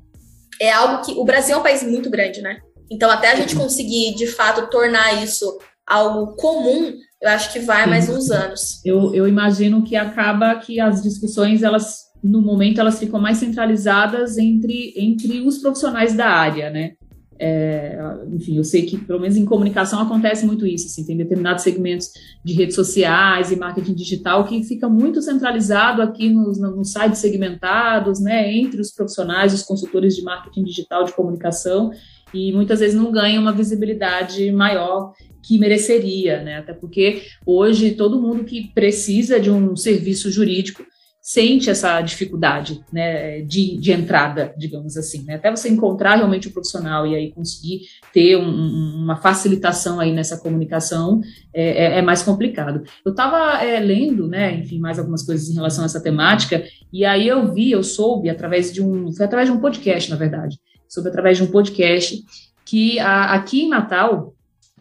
é 0.61 0.73
algo 0.73 1.05
que. 1.05 1.13
O 1.13 1.25
Brasil 1.25 1.55
é 1.55 1.59
um 1.59 1.63
país 1.63 1.83
muito 1.83 2.11
grande, 2.11 2.41
né? 2.41 2.59
Então, 2.91 3.11
até 3.11 3.33
a 3.33 3.35
gente 3.35 3.57
conseguir, 3.57 4.15
de 4.15 4.27
fato, 4.27 4.69
tornar 4.69 5.23
isso 5.23 5.59
algo 5.87 6.37
comum, 6.37 6.95
eu 7.21 7.31
acho 7.31 7.53
que 7.53 7.59
vai 7.61 7.87
mais 7.87 8.09
uns 8.09 8.31
anos. 8.31 8.85
Eu, 8.85 9.15
eu 9.15 9.27
imagino 9.27 9.83
que 9.83 9.97
acaba 9.97 10.55
que 10.57 10.79
as 10.81 11.03
discussões, 11.03 11.63
elas 11.63 12.13
no 12.23 12.41
momento 12.41 12.81
elas 12.81 12.99
ficam 13.01 13.21
mais 13.21 13.39
centralizadas 13.39 14.39
entre, 14.39 14.95
entre 14.97 15.41
os 15.41 15.59
profissionais 15.59 16.15
da 16.15 16.29
área, 16.29 16.71
né? 16.71 16.93
É, 17.39 17.99
enfim, 18.33 18.57
eu 18.57 18.65
sei 18.65 18.83
que 18.83 18.97
pelo 18.97 19.19
menos 19.19 19.37
em 19.37 19.45
comunicação 19.45 20.01
acontece 20.01 20.47
muito 20.47 20.67
isso, 20.67 20.87
assim, 20.87 21.05
tem 21.05 21.17
determinados 21.17 21.65
segmentos 21.65 22.11
de 22.45 22.53
redes 22.53 22.77
sociais 22.77 23.51
e 23.51 23.57
marketing 23.57 23.95
digital 23.95 24.45
que 24.45 24.63
fica 24.63 24.89
muito 24.89 25.21
centralizado 25.21 26.03
aqui 26.03 26.31
nos, 26.31 26.59
nos 26.59 26.93
sites 26.93 27.19
segmentados, 27.19 28.21
né, 28.21 28.53
entre 28.55 28.81
os 28.81 28.93
profissionais, 28.93 29.53
os 29.53 29.63
consultores 29.63 30.15
de 30.15 30.23
marketing 30.23 30.63
digital 30.63 31.05
de 31.05 31.13
comunicação 31.13 31.91
e 32.33 32.53
muitas 32.53 32.81
vezes 32.81 32.95
não 32.95 33.11
ganha 33.11 33.41
uma 33.41 33.53
visibilidade 33.53 34.51
maior 34.53 35.13
que 35.43 35.59
mereceria, 35.59 36.43
né? 36.43 36.59
Até 36.59 36.73
porque 36.73 37.23
hoje 37.45 37.93
todo 37.93 38.21
mundo 38.21 38.45
que 38.45 38.73
precisa 38.73 39.41
de 39.41 39.51
um 39.51 39.77
serviço 39.77 40.31
jurídico 40.31 40.85
sente 41.33 41.71
essa 41.71 41.99
dificuldade 42.03 42.85
né, 42.93 43.41
de, 43.41 43.79
de 43.79 43.91
entrada, 43.91 44.55
digamos 44.55 44.99
assim. 44.99 45.25
Né? 45.25 45.37
Até 45.37 45.51
você 45.51 45.71
encontrar 45.71 46.17
realmente 46.17 46.49
o 46.49 46.53
profissional 46.53 47.07
e 47.07 47.15
aí 47.15 47.33
conseguir 47.33 47.87
ter 48.13 48.37
um, 48.37 49.03
uma 49.03 49.17
facilitação 49.17 49.99
aí 49.99 50.13
nessa 50.13 50.37
comunicação 50.37 51.23
é, 51.55 51.85
é, 51.85 51.99
é 52.01 52.03
mais 52.03 52.23
complicado. 52.23 52.83
Eu 53.03 53.13
estava 53.13 53.65
é, 53.65 53.81
lendo, 53.81 54.29
né, 54.29 54.57
enfim, 54.57 54.79
mais 54.79 54.99
algumas 54.99 55.23
coisas 55.23 55.49
em 55.49 55.55
relação 55.55 55.85
a 55.85 55.87
essa 55.87 56.03
temática, 56.03 56.63
e 56.93 57.03
aí 57.03 57.27
eu 57.27 57.51
vi, 57.51 57.71
eu 57.71 57.83
soube, 57.83 58.29
através 58.29 58.71
de 58.71 58.83
um, 58.83 59.11
foi 59.11 59.25
através 59.25 59.49
de 59.49 59.57
um 59.57 59.61
podcast, 59.61 60.11
na 60.11 60.17
verdade, 60.17 60.59
soube 60.87 61.09
através 61.09 61.39
de 61.39 61.45
um 61.45 61.51
podcast, 61.51 62.23
que 62.67 62.99
a, 62.99 63.33
aqui 63.33 63.63
em 63.63 63.71
Natal 63.71 64.35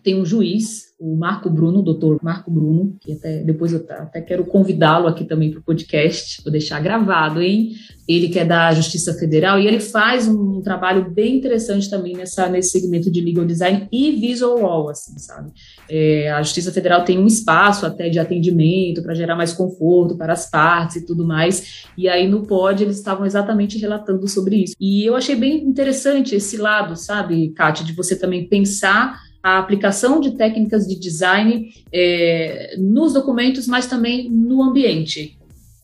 tem 0.03 0.19
um 0.19 0.25
juiz 0.25 0.91
o 1.01 1.15
Marco 1.15 1.49
Bruno, 1.49 1.79
o 1.79 1.81
doutor 1.81 2.19
Marco 2.21 2.51
Bruno, 2.51 2.95
que 3.01 3.13
até 3.13 3.43
depois 3.43 3.73
eu 3.73 3.83
até 3.89 4.21
quero 4.21 4.45
convidá-lo 4.45 5.07
aqui 5.07 5.25
também 5.25 5.49
para 5.49 5.59
o 5.59 5.63
podcast, 5.63 6.43
vou 6.43 6.51
deixar 6.51 6.79
gravado, 6.79 7.41
hein? 7.41 7.71
Ele 8.07 8.29
que 8.29 8.37
é 8.37 8.45
da 8.45 8.71
Justiça 8.71 9.15
Federal 9.15 9.59
e 9.59 9.65
ele 9.65 9.79
faz 9.79 10.27
um 10.27 10.61
trabalho 10.61 11.09
bem 11.09 11.37
interessante 11.37 11.89
também 11.89 12.13
nessa, 12.13 12.47
nesse 12.47 12.69
segmento 12.69 13.09
de 13.09 13.19
legal 13.19 13.43
design 13.45 13.87
e 13.91 14.11
visual 14.11 14.59
wall, 14.59 14.89
assim, 14.89 15.17
sabe? 15.17 15.51
É, 15.89 16.29
a 16.29 16.43
Justiça 16.43 16.71
Federal 16.71 17.03
tem 17.03 17.17
um 17.17 17.25
espaço 17.25 17.83
até 17.83 18.07
de 18.07 18.19
atendimento 18.19 19.01
para 19.01 19.15
gerar 19.15 19.35
mais 19.35 19.53
conforto 19.53 20.15
para 20.15 20.33
as 20.33 20.51
partes 20.51 20.97
e 20.97 21.05
tudo 21.07 21.25
mais, 21.25 21.87
e 21.97 22.07
aí 22.07 22.27
no 22.27 22.45
pod 22.45 22.83
eles 22.83 22.97
estavam 22.97 23.25
exatamente 23.25 23.75
relatando 23.79 24.27
sobre 24.27 24.57
isso. 24.57 24.75
E 24.79 25.03
eu 25.03 25.15
achei 25.15 25.35
bem 25.35 25.63
interessante 25.63 26.35
esse 26.35 26.57
lado, 26.57 26.95
sabe, 26.95 27.49
Kátia, 27.53 27.83
de 27.83 27.93
você 27.93 28.15
também 28.15 28.47
pensar 28.47 29.30
a 29.43 29.57
aplicação 29.57 30.19
de 30.19 30.31
técnicas 30.31 30.87
de 30.87 30.95
design 30.95 31.73
é, 31.91 32.75
nos 32.77 33.13
documentos, 33.13 33.67
mas 33.67 33.87
também 33.87 34.29
no 34.29 34.61
ambiente. 34.61 35.37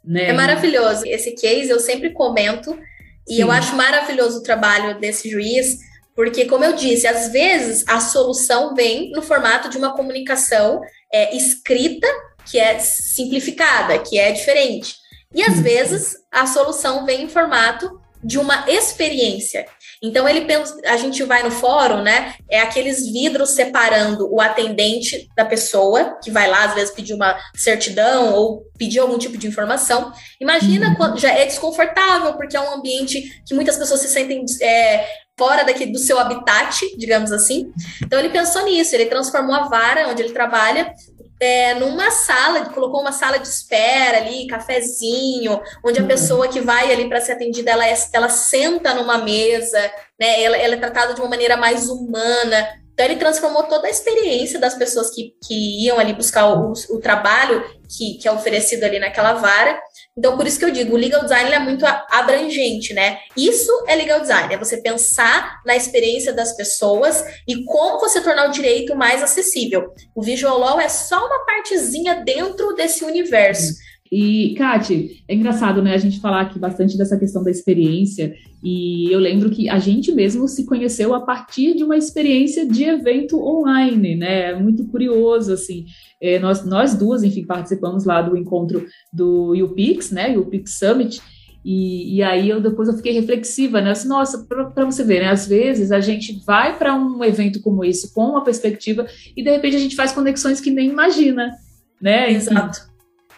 Né? 0.04 0.30
É 0.30 0.34
maravilhoso. 0.34 1.04
Esse 1.06 1.32
case 1.32 1.70
eu 1.70 1.80
sempre 1.80 2.12
comento, 2.12 2.78
e 3.28 3.36
Sim. 3.36 3.42
eu 3.42 3.52
acho 3.52 3.76
maravilhoso 3.76 4.40
o 4.40 4.44
trabalho 4.44 5.00
desse 5.00 5.30
juiz, 5.30 5.80
porque, 6.16 6.46
como 6.46 6.64
eu 6.64 6.74
disse, 6.74 7.06
às 7.06 7.32
vezes 7.32 7.84
a 7.88 8.00
solução 8.00 8.74
vem 8.74 9.12
no 9.12 9.22
formato 9.22 9.70
de 9.70 9.78
uma 9.78 9.94
comunicação 9.96 10.82
é, 11.14 11.36
escrita, 11.36 12.08
que 12.50 12.58
é 12.58 12.80
simplificada, 12.80 14.00
que 14.00 14.18
é 14.18 14.32
diferente. 14.32 14.96
E 15.36 15.44
às 15.44 15.60
vezes 15.60 16.16
a 16.32 16.48
solução 16.48 17.06
vem 17.06 17.24
em 17.24 17.30
formato 17.30 18.00
de 18.24 18.40
uma 18.40 18.66
experiência. 18.68 19.66
Então 20.02 20.28
ele 20.28 20.42
pensa, 20.42 20.76
a 20.86 20.98
gente 20.98 21.24
vai 21.24 21.44
no 21.44 21.52
fórum, 21.52 22.02
né? 22.02 22.36
É 22.50 22.60
aqueles 22.60 23.12
vidros 23.12 23.52
separando 23.52 24.32
o 24.32 24.40
atendente 24.40 25.28
da 25.36 25.46
pessoa 25.46 26.18
que 26.24 26.32
vai 26.32 26.48
lá 26.48 26.66
às 26.66 26.74
vezes 26.74 26.94
pedir 26.94 27.14
uma 27.14 27.38
certidão 27.56 28.34
ou 28.34 28.64
pedir 28.78 29.00
algum 29.00 29.18
tipo 29.18 29.38
de 29.38 29.48
informação. 29.48 30.12
Imagina 30.40 30.90
uhum. 30.90 30.96
quando 30.96 31.20
já 31.20 31.32
é 31.32 31.46
desconfortável 31.46 32.34
porque 32.34 32.56
é 32.56 32.62
um 32.62 32.76
ambiente 32.76 33.42
que 33.46 33.56
muitas 33.56 33.78
pessoas 33.78 34.02
se 34.02 34.08
sentem 34.08 34.46
é, 34.62 35.06
fora 35.38 35.64
daqui 35.64 35.86
do 35.86 36.00
seu 36.00 36.20
habitat, 36.20 36.80
digamos 36.98 37.32
assim. 37.32 37.72
Então 38.04 38.20
ele 38.20 38.30
pensou 38.30 38.64
nisso, 38.66 38.96
ele 38.96 39.06
transformou 39.06 39.56
a 39.56 39.68
vara 39.68 40.10
onde 40.10 40.22
ele 40.22 40.34
trabalha 40.34 40.94
é, 41.40 41.76
numa 41.76 42.10
sala, 42.10 42.66
colocou 42.66 43.02
uma 43.02 43.12
sala 43.12 43.38
de 43.38 43.48
espera 43.48 44.18
ali, 44.18 44.48
cafezinho, 44.48 45.62
onde 45.84 46.00
a 46.00 46.02
uhum. 46.02 46.08
pessoa 46.08 46.48
que 46.48 46.62
vai 46.62 46.92
ali 46.92 47.08
para 47.08 47.22
ser 47.22 47.34
atendida, 47.34 47.72
ela, 47.72 47.88
é, 47.88 47.96
ela 48.14 48.30
senta 48.30 48.94
numa 48.94 49.20
mesa, 49.20 49.80
né? 50.20 50.42
Ela, 50.42 50.58
ela 50.58 50.74
é 50.74 50.78
tratada 50.78 51.14
de 51.14 51.22
uma 51.22 51.30
maneira 51.30 51.56
mais 51.56 51.90
humana. 51.90 52.68
Então 52.98 53.06
ele 53.06 53.18
transformou 53.18 53.62
toda 53.66 53.86
a 53.86 53.92
experiência 53.92 54.60
das 54.60 54.74
pessoas 54.74 55.12
que, 55.12 55.36
que 55.48 55.86
iam 55.86 56.00
ali 56.00 56.14
buscar 56.14 56.48
o, 56.48 56.74
o 56.90 57.00
trabalho 57.00 57.64
que, 57.88 58.16
que 58.16 58.28
é 58.28 58.32
oferecido 58.32 58.84
ali 58.86 58.98
naquela 58.98 59.34
vara 59.34 59.80
então, 60.18 60.36
por 60.36 60.48
isso 60.48 60.58
que 60.58 60.66
eu 60.66 60.72
digo, 60.72 60.96
o 60.96 60.98
legal 60.98 61.22
design 61.22 61.52
é 61.52 61.60
muito 61.60 61.86
abrangente, 61.86 62.92
né? 62.92 63.20
Isso 63.38 63.72
é 63.88 63.96
legal 63.96 64.20
design, 64.20 64.52
é 64.52 64.58
você 64.58 64.78
pensar 64.78 65.62
na 65.64 65.76
experiência 65.76 66.34
das 66.34 66.58
pessoas 66.58 67.24
e 67.48 67.64
como 67.66 68.00
você 68.00 68.20
tornar 68.20 68.50
o 68.50 68.52
direito 68.52 68.96
mais 68.96 69.22
acessível. 69.22 69.94
O 70.16 70.24
visual 70.24 70.58
law 70.58 70.82
é 70.82 70.90
só 70.90 71.24
uma 71.24 71.46
partezinha 71.46 72.24
dentro 72.26 72.74
desse 72.74 73.06
universo. 73.06 73.76
E, 74.12 74.54
Kati, 74.56 75.24
é 75.28 75.36
engraçado, 75.36 75.82
né, 75.82 75.94
a 75.94 75.98
gente 75.98 76.20
falar 76.20 76.42
aqui 76.42 76.58
bastante 76.58 76.98
dessa 76.98 77.18
questão 77.18 77.44
da 77.44 77.52
experiência, 77.52 78.34
e 78.64 79.12
eu 79.12 79.20
lembro 79.20 79.50
que 79.50 79.70
a 79.70 79.80
gente 79.80 80.12
mesmo 80.12 80.48
se 80.48 80.66
conheceu 80.66 81.14
a 81.14 81.22
partir 81.22 81.76
de 81.76 81.84
uma 81.84 81.98
experiência 81.98 82.66
de 82.66 82.84
evento 82.84 83.40
online, 83.40 84.16
né, 84.16 84.52
é 84.52 84.60
muito 84.60 84.86
curioso, 84.88 85.54
assim, 85.54 85.86
é, 86.22 86.40
nós, 86.40 86.66
nós 86.66 86.96
duas, 86.96 87.24
enfim, 87.24 87.46
participamos 87.46 88.06
lá 88.06 88.22
do 88.22 88.38
encontro 88.38 88.86
do 89.12 89.54
UPix, 89.54 90.12
né, 90.12 90.38
UPix 90.38 90.78
Summit, 90.80 91.22
E, 91.66 92.16
e 92.16 92.24
aí 92.24 92.48
eu 92.48 92.62
depois 92.62 92.88
eu 92.88 92.96
fiquei 92.96 93.12
reflexiva, 93.12 93.82
né? 93.82 93.92
Assim, 93.92 94.08
nossa, 94.08 94.46
para 94.48 94.86
você 94.86 95.04
ver, 95.04 95.20
né? 95.20 95.30
Às 95.30 95.46
vezes 95.46 95.92
a 95.92 96.00
gente 96.00 96.42
vai 96.46 96.78
para 96.78 96.96
um 96.96 97.22
evento 97.26 97.62
como 97.62 97.84
esse 97.84 98.14
com 98.14 98.30
uma 98.30 98.44
perspectiva 98.44 99.06
e 99.36 99.44
de 99.44 99.52
repente 99.52 99.76
a 99.76 99.80
gente 99.80 99.96
faz 99.96 100.14
conexões 100.14 100.62
que 100.62 100.72
nem 100.72 100.90
imagina, 100.90 101.52
né? 102.02 102.32
Exato. 102.32 102.80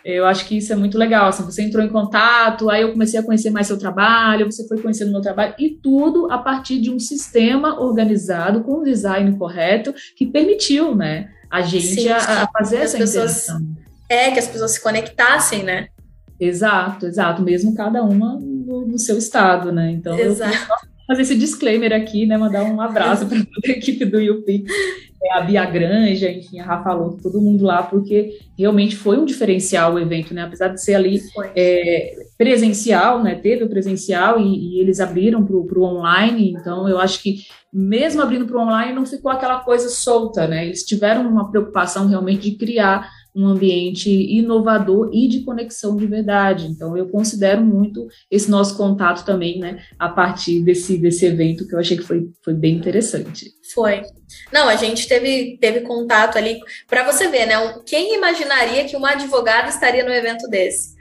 Eu 0.04 0.26
acho 0.26 0.46
que 0.46 0.58
isso 0.58 0.72
é 0.72 0.76
muito 0.76 0.98
legal. 0.98 1.28
Assim, 1.28 1.44
você 1.44 1.62
entrou 1.62 1.84
em 1.84 1.90
contato, 1.90 2.70
aí 2.70 2.82
eu 2.82 2.92
comecei 2.92 3.20
a 3.20 3.24
conhecer 3.24 3.50
mais 3.50 3.68
seu 3.68 3.78
trabalho, 3.78 4.46
você 4.46 4.68
foi 4.68 4.80
conhecendo 4.82 5.12
meu 5.12 5.22
trabalho, 5.22 5.54
e 5.60 5.70
tudo 5.70 6.32
a 6.32 6.38
partir 6.38 6.80
de 6.80 6.90
um 6.90 7.00
sistema 7.00 7.80
organizado, 7.80 8.62
com 8.62 8.80
um 8.80 8.84
design 8.84 9.38
correto, 9.38 9.94
que 10.16 10.26
permitiu, 10.26 10.96
né, 10.96 11.30
a 11.50 11.62
gente 11.62 12.02
Sim, 12.02 12.10
a, 12.10 12.44
a, 12.44 12.48
fazer 12.48 12.78
essa 12.78 12.98
pessoas, 12.98 13.44
interação. 13.44 13.76
É, 14.08 14.32
que 14.32 14.40
as 14.40 14.48
pessoas 14.48 14.72
se 14.72 14.82
conectassem, 14.82 15.64
né? 15.64 15.88
Exato, 16.40 17.06
exato, 17.06 17.42
mesmo 17.42 17.76
cada 17.76 18.02
uma 18.04 18.40
no, 18.40 18.88
no 18.88 18.98
seu 18.98 19.18
estado, 19.18 19.72
né? 19.72 19.92
Então, 19.92 20.18
exato. 20.18 20.54
eu 20.54 20.90
fazer 21.10 21.24
esse 21.24 21.36
disclaimer 21.36 21.92
aqui, 21.92 22.28
né? 22.28 22.38
Mandar 22.38 22.64
um 22.64 22.80
abraço 22.80 23.26
para 23.26 23.40
toda 23.40 23.68
a 23.68 23.72
equipe 23.72 24.06
do 24.06 24.20
UP, 24.20 24.64
é, 25.24 25.34
a 25.34 25.42
Bia 25.42 25.66
Granja, 25.66 26.32
enfim, 26.32 26.60
a 26.60 26.64
Rafa 26.64 26.94
Louco, 26.94 27.24
todo 27.24 27.42
mundo 27.42 27.66
lá, 27.66 27.82
porque 27.82 28.38
realmente 28.56 28.96
foi 28.96 29.18
um 29.18 29.26
diferencial 29.26 29.96
o 29.96 30.00
evento, 30.00 30.36
né? 30.36 30.44
Apesar 30.44 30.68
de 30.68 30.80
ser 30.80 30.94
ali 30.94 31.20
é, 31.56 32.16
presencial, 32.38 33.24
né? 33.24 33.34
Teve 33.34 33.64
o 33.64 33.70
presencial 33.70 34.40
e, 34.40 34.76
e 34.76 34.80
eles 34.80 35.00
abriram 35.00 35.44
para 35.44 35.56
o 35.56 35.84
online, 35.84 36.52
então 36.52 36.88
eu 36.88 37.00
acho 37.00 37.24
que 37.24 37.40
mesmo 37.72 38.22
abrindo 38.22 38.46
para 38.46 38.58
o 38.58 38.62
online 38.62 38.94
não 38.94 39.06
ficou 39.06 39.32
aquela 39.32 39.60
coisa 39.60 39.90
solta, 39.90 40.48
né? 40.48 40.66
Eles 40.66 40.84
tiveram 40.84 41.30
uma 41.30 41.50
preocupação 41.50 42.08
realmente 42.08 42.50
de 42.50 42.58
criar 42.58 43.10
um 43.36 43.48
ambiente 43.48 44.10
inovador 44.10 45.12
e 45.14 45.28
de 45.28 45.42
conexão 45.42 45.96
de 45.96 46.06
verdade. 46.08 46.66
Então, 46.68 46.98
eu 46.98 47.08
considero 47.10 47.62
muito 47.62 48.08
esse 48.30 48.50
nosso 48.50 48.76
contato 48.76 49.24
também, 49.24 49.60
né, 49.60 49.84
a 49.98 50.10
partir 50.10 50.62
desse, 50.62 50.98
desse 50.98 51.26
evento, 51.26 51.68
que 51.68 51.76
eu 51.76 51.80
achei 51.80 51.96
que 51.96 52.04
foi, 52.04 52.28
foi 52.44 52.54
bem 52.54 52.76
interessante. 52.76 53.52
Foi. 53.74 54.02
Não, 54.52 54.68
a 54.68 54.76
gente 54.76 55.08
teve, 55.08 55.58
teve 55.62 55.82
contato 55.82 56.38
ali, 56.38 56.60
para 56.88 57.10
você 57.10 57.28
ver, 57.28 57.46
né, 57.46 57.56
quem 57.86 58.16
imaginaria 58.16 58.86
que 58.86 58.98
uma 58.98 59.12
advogada 59.12 59.70
estaria 59.70 60.04
no 60.04 60.12
evento 60.12 60.48
desse? 60.50 60.98